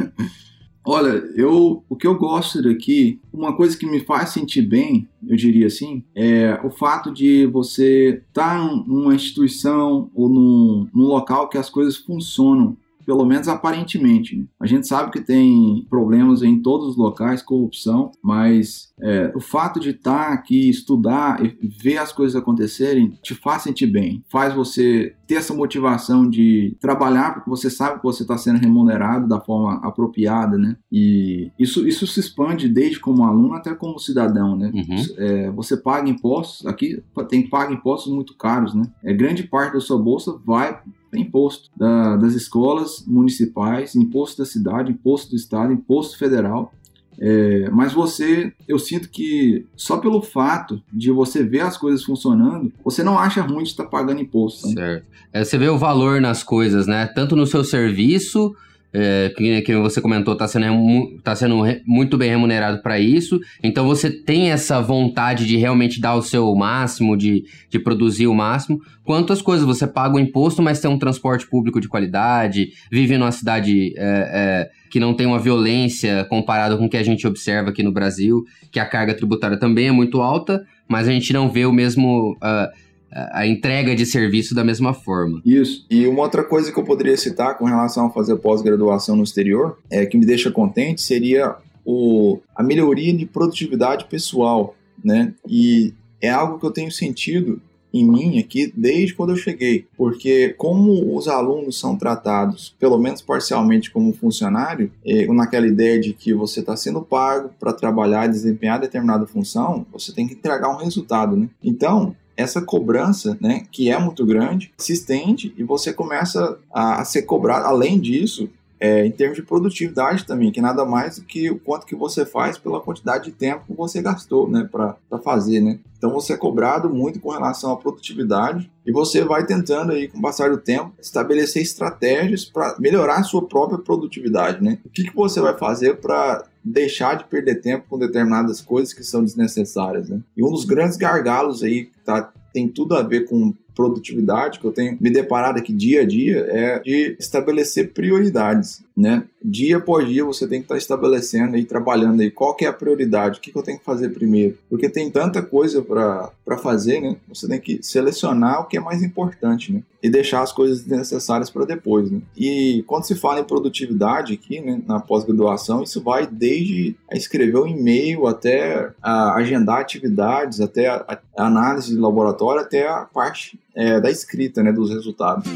Olha, 0.85 1.23
eu, 1.35 1.83
o 1.87 1.95
que 1.95 2.05
eu 2.05 2.15
gosto 2.15 2.61
daqui, 2.61 3.19
uma 3.31 3.55
coisa 3.55 3.77
que 3.77 3.85
me 3.85 4.01
faz 4.01 4.31
sentir 4.31 4.63
bem, 4.63 5.07
eu 5.25 5.35
diria 5.37 5.67
assim, 5.67 6.03
é 6.13 6.59
o 6.61 6.69
fato 6.69 7.11
de 7.11 7.45
você 7.45 8.21
estar 8.27 8.57
tá 8.57 8.75
numa 8.85 9.15
instituição 9.15 10.11
ou 10.13 10.27
num, 10.27 10.89
num 10.93 11.05
local 11.05 11.47
que 11.47 11.57
as 11.57 11.69
coisas 11.69 11.95
funcionam 11.95 12.75
pelo 13.05 13.25
menos 13.25 13.47
aparentemente. 13.47 14.37
Né? 14.37 14.45
A 14.59 14.65
gente 14.65 14.87
sabe 14.87 15.11
que 15.11 15.21
tem 15.21 15.85
problemas 15.89 16.41
em 16.41 16.61
todos 16.61 16.89
os 16.89 16.97
locais, 16.97 17.41
corrupção, 17.41 18.11
mas 18.21 18.93
é, 19.01 19.31
o 19.35 19.39
fato 19.39 19.79
de 19.79 19.89
estar 19.89 20.27
tá 20.27 20.33
aqui, 20.33 20.69
estudar 20.69 21.43
e 21.43 21.67
ver 21.67 21.97
as 21.97 22.11
coisas 22.11 22.35
acontecerem, 22.35 23.17
te 23.21 23.35
faz 23.35 23.63
sentir 23.63 23.87
bem, 23.87 24.23
faz 24.29 24.53
você 24.53 25.15
ter 25.27 25.35
essa 25.35 25.53
motivação 25.53 26.29
de 26.29 26.75
trabalhar 26.79 27.33
porque 27.33 27.49
você 27.49 27.69
sabe 27.69 27.97
que 27.97 28.03
você 28.03 28.23
está 28.23 28.37
sendo 28.37 28.59
remunerado 28.59 29.27
da 29.27 29.39
forma 29.39 29.75
apropriada, 29.85 30.57
né? 30.57 30.75
E 30.91 31.51
isso, 31.57 31.87
isso 31.87 32.05
se 32.05 32.19
expande 32.19 32.67
desde 32.69 32.99
como 32.99 33.23
aluno 33.23 33.53
até 33.53 33.73
como 33.73 33.99
cidadão, 33.99 34.55
né? 34.55 34.71
Uhum. 34.73 35.05
É, 35.17 35.51
você 35.51 35.75
paga 35.77 36.09
impostos, 36.09 36.65
aqui 36.65 37.01
tem 37.29 37.47
paga 37.47 37.73
impostos 37.73 38.13
muito 38.13 38.35
caros, 38.35 38.73
né? 38.73 38.83
É, 39.03 39.13
grande 39.13 39.43
parte 39.43 39.73
da 39.73 39.79
sua 39.79 39.97
bolsa 39.97 40.39
vai 40.45 40.79
imposto 41.19 41.69
da, 41.75 42.15
das 42.15 42.33
escolas 42.33 43.03
municipais, 43.05 43.95
imposto 43.95 44.39
da 44.39 44.45
cidade, 44.45 44.91
imposto 44.91 45.31
do 45.31 45.35
estado, 45.35 45.73
imposto 45.73 46.17
federal. 46.17 46.73
É, 47.19 47.69
mas 47.69 47.93
você, 47.93 48.51
eu 48.67 48.79
sinto 48.79 49.09
que 49.09 49.65
só 49.75 49.97
pelo 49.97 50.21
fato 50.21 50.81
de 50.91 51.11
você 51.11 51.43
ver 51.43 51.61
as 51.61 51.77
coisas 51.77 52.03
funcionando, 52.03 52.71
você 52.83 53.03
não 53.03 53.19
acha 53.19 53.41
ruim 53.41 53.63
de 53.63 53.69
estar 53.69 53.85
pagando 53.85 54.21
imposto. 54.21 54.67
Né? 54.69 54.73
Certo. 54.73 55.05
É, 55.31 55.43
você 55.43 55.57
vê 55.57 55.69
o 55.69 55.77
valor 55.77 56.19
nas 56.19 56.43
coisas, 56.43 56.87
né? 56.87 57.05
Tanto 57.07 57.35
no 57.35 57.45
seu 57.45 57.63
serviço 57.63 58.55
é, 58.93 59.33
que, 59.35 59.61
que 59.63 59.75
você 59.77 59.99
comentou, 59.99 60.33
está 60.33 60.47
sendo, 60.47 61.19
tá 61.23 61.35
sendo 61.35 61.63
muito 61.85 62.17
bem 62.17 62.29
remunerado 62.29 62.81
para 62.81 62.99
isso. 62.99 63.39
Então 63.63 63.85
você 63.87 64.11
tem 64.11 64.51
essa 64.51 64.79
vontade 64.79 65.47
de 65.47 65.57
realmente 65.57 65.99
dar 65.99 66.13
o 66.15 66.21
seu 66.21 66.53
máximo, 66.55 67.17
de, 67.17 67.43
de 67.69 67.79
produzir 67.79 68.27
o 68.27 68.35
máximo. 68.35 68.79
Quantas 69.03 69.41
coisas 69.41 69.65
você 69.65 69.87
paga 69.87 70.15
o 70.15 70.19
imposto, 70.19 70.61
mas 70.61 70.79
tem 70.79 70.89
um 70.89 70.99
transporte 70.99 71.47
público 71.47 71.81
de 71.81 71.89
qualidade, 71.89 72.69
vive 72.91 73.17
numa 73.17 73.31
cidade 73.31 73.93
é, 73.97 73.99
é, 73.99 74.69
que 74.89 74.99
não 74.99 75.13
tem 75.13 75.25
uma 75.25 75.39
violência 75.39 76.23
comparado 76.25 76.77
com 76.77 76.85
o 76.85 76.89
que 76.89 76.97
a 76.97 77.03
gente 77.03 77.25
observa 77.25 77.71
aqui 77.71 77.81
no 77.81 77.91
Brasil, 77.91 78.43
que 78.71 78.79
a 78.79 78.85
carga 78.85 79.13
tributária 79.15 79.57
também 79.57 79.87
é 79.87 79.91
muito 79.91 80.21
alta, 80.21 80.63
mas 80.87 81.07
a 81.07 81.11
gente 81.11 81.33
não 81.33 81.49
vê 81.49 81.65
o 81.65 81.73
mesmo. 81.73 82.33
Uh, 82.33 82.92
a 83.31 83.45
entrega 83.45 83.95
de 83.95 84.05
serviço 84.05 84.55
da 84.55 84.63
mesma 84.63 84.93
forma. 84.93 85.41
Isso. 85.45 85.85
E 85.89 86.07
uma 86.07 86.21
outra 86.23 86.43
coisa 86.43 86.71
que 86.71 86.79
eu 86.79 86.83
poderia 86.83 87.17
citar 87.17 87.57
com 87.57 87.65
relação 87.65 88.07
a 88.07 88.09
fazer 88.09 88.35
pós-graduação 88.37 89.15
no 89.15 89.23
exterior, 89.23 89.77
é 89.89 90.05
que 90.05 90.17
me 90.17 90.25
deixa 90.25 90.51
contente, 90.51 91.01
seria 91.01 91.55
o, 91.85 92.39
a 92.55 92.63
melhoria 92.63 93.13
de 93.13 93.25
produtividade 93.25 94.05
pessoal, 94.05 94.75
né? 95.03 95.33
E 95.47 95.93
é 96.21 96.29
algo 96.29 96.59
que 96.59 96.65
eu 96.65 96.71
tenho 96.71 96.91
sentido 96.91 97.61
em 97.93 98.09
mim 98.09 98.39
aqui 98.39 98.73
desde 98.75 99.13
quando 99.13 99.29
eu 99.29 99.35
cheguei, 99.35 99.85
porque 99.95 100.55
como 100.57 101.15
os 101.15 101.27
alunos 101.27 101.79
são 101.79 101.95
tratados, 101.95 102.75
pelo 102.79 102.97
menos 102.97 103.21
parcialmente 103.21 103.91
como 103.91 104.11
funcionário, 104.13 104.91
eh, 105.05 105.27
naquela 105.27 105.67
ideia 105.67 105.99
de 105.99 106.11
que 106.11 106.33
você 106.33 106.61
está 106.61 106.75
sendo 106.75 107.03
pago 107.03 107.51
para 107.59 107.71
trabalhar 107.71 108.25
e 108.25 108.31
desempenhar 108.31 108.79
determinada 108.79 109.27
função, 109.27 109.85
você 109.91 110.11
tem 110.11 110.27
que 110.27 110.33
entregar 110.33 110.69
um 110.69 110.83
resultado, 110.83 111.37
né? 111.37 111.47
Então, 111.63 112.15
essa 112.35 112.61
cobrança, 112.61 113.37
né, 113.39 113.65
que 113.71 113.91
é 113.91 113.97
muito 113.97 114.25
grande, 114.25 114.73
se 114.77 114.93
estende 114.93 115.53
e 115.57 115.63
você 115.63 115.93
começa 115.93 116.57
a, 116.73 117.03
ser 117.05 117.23
cobrado. 117.23 117.65
Além 117.65 117.99
disso, 117.99 118.49
é, 118.83 119.05
em 119.05 119.11
termos 119.11 119.37
de 119.37 119.43
produtividade 119.43 120.25
também, 120.25 120.51
que 120.51 120.59
nada 120.59 120.83
mais 120.83 121.17
do 121.17 121.23
que 121.23 121.49
o 121.49 121.57
quanto 121.57 121.85
que 121.85 121.95
você 121.95 122.25
faz 122.25 122.57
pela 122.57 122.81
quantidade 122.81 123.23
de 123.23 123.31
tempo 123.31 123.63
que 123.65 123.73
você 123.73 124.01
gastou, 124.01 124.49
né, 124.49 124.67
para 124.69 124.97
fazer, 125.23 125.61
né. 125.61 125.79
Então 125.97 126.11
você 126.11 126.33
é 126.33 126.37
cobrado 126.37 126.89
muito 126.89 127.17
com 127.21 127.29
relação 127.29 127.71
à 127.71 127.77
produtividade 127.77 128.69
e 128.85 128.91
você 128.91 129.23
vai 129.23 129.45
tentando 129.45 129.93
aí, 129.93 130.09
com 130.09 130.17
o 130.17 130.21
passar 130.21 130.49
do 130.49 130.57
tempo, 130.57 130.91
estabelecer 130.99 131.61
estratégias 131.61 132.43
para 132.43 132.75
melhorar 132.77 133.19
a 133.19 133.23
sua 133.23 133.47
própria 133.47 133.77
produtividade, 133.79 134.61
né. 134.61 134.77
O 134.83 134.89
que, 134.89 135.05
que 135.05 135.15
você 135.15 135.39
vai 135.39 135.57
fazer 135.57 136.01
para 136.01 136.43
deixar 136.61 137.15
de 137.15 137.23
perder 137.23 137.61
tempo 137.61 137.85
com 137.89 137.97
determinadas 137.97 138.59
coisas 138.59 138.93
que 138.93 139.05
são 139.05 139.23
desnecessárias, 139.23 140.09
né. 140.09 140.19
E 140.35 140.43
um 140.43 140.51
dos 140.51 140.65
grandes 140.65 140.97
gargalos 140.97 141.63
aí 141.63 141.85
que 141.85 141.99
tá, 142.03 142.33
tem 142.51 142.67
tudo 142.67 142.95
a 142.95 143.01
ver 143.01 143.29
com 143.29 143.53
produtividade 143.75 144.59
que 144.59 144.65
eu 144.65 144.71
tenho 144.71 144.97
me 144.99 145.09
deparado 145.09 145.59
aqui 145.59 145.73
dia 145.73 146.01
a 146.01 146.05
dia 146.05 146.39
é 146.49 146.79
de 146.79 147.15
estabelecer 147.19 147.91
prioridades, 147.93 148.82
né? 148.95 149.23
Dia 149.43 149.77
após 149.77 150.07
dia 150.07 150.23
você 150.23 150.47
tem 150.47 150.59
que 150.59 150.65
estar 150.65 150.77
estabelecendo 150.77 151.57
e 151.57 151.65
trabalhando 151.65 152.21
aí 152.21 152.29
qual 152.29 152.55
que 152.55 152.65
é 152.65 152.67
a 152.67 152.73
prioridade, 152.73 153.39
o 153.39 153.41
que, 153.41 153.51
que 153.51 153.57
eu 153.57 153.63
tenho 153.63 153.79
que 153.79 153.83
fazer 153.83 154.09
primeiro, 154.09 154.57
porque 154.69 154.87
tem 154.87 155.09
tanta 155.09 155.41
coisa 155.41 155.81
para 155.81 156.57
fazer, 156.57 157.01
né? 157.01 157.17
Você 157.27 157.47
tem 157.47 157.59
que 157.59 157.79
selecionar 157.81 158.61
o 158.61 158.65
que 158.65 158.77
é 158.77 158.79
mais 158.79 159.01
importante, 159.01 159.73
né? 159.73 159.81
E 160.01 160.09
deixar 160.09 160.41
as 160.41 160.51
coisas 160.51 160.85
necessárias 160.85 161.49
para 161.49 161.65
depois, 161.65 162.11
né? 162.11 162.21
E 162.37 162.83
quando 162.85 163.05
se 163.05 163.15
fala 163.15 163.39
em 163.39 163.43
produtividade 163.43 164.33
aqui, 164.33 164.61
né, 164.61 164.81
na 164.85 164.99
pós-graduação, 164.99 165.81
isso 165.81 166.01
vai 166.01 166.27
desde 166.27 166.95
escrever 167.11 167.57
um 167.57 167.67
e-mail 167.67 168.27
até 168.27 168.91
agendar 169.01 169.79
atividades, 169.79 170.61
até 170.61 170.87
a 170.87 171.19
análise 171.37 171.93
de 171.93 171.99
laboratório, 171.99 172.61
até 172.61 172.87
a 172.87 173.05
parte 173.05 173.59
é, 173.75 173.99
da 173.99 174.11
escrita, 174.11 174.61
né, 174.61 174.71
dos 174.71 174.89
resultados. 174.89 175.49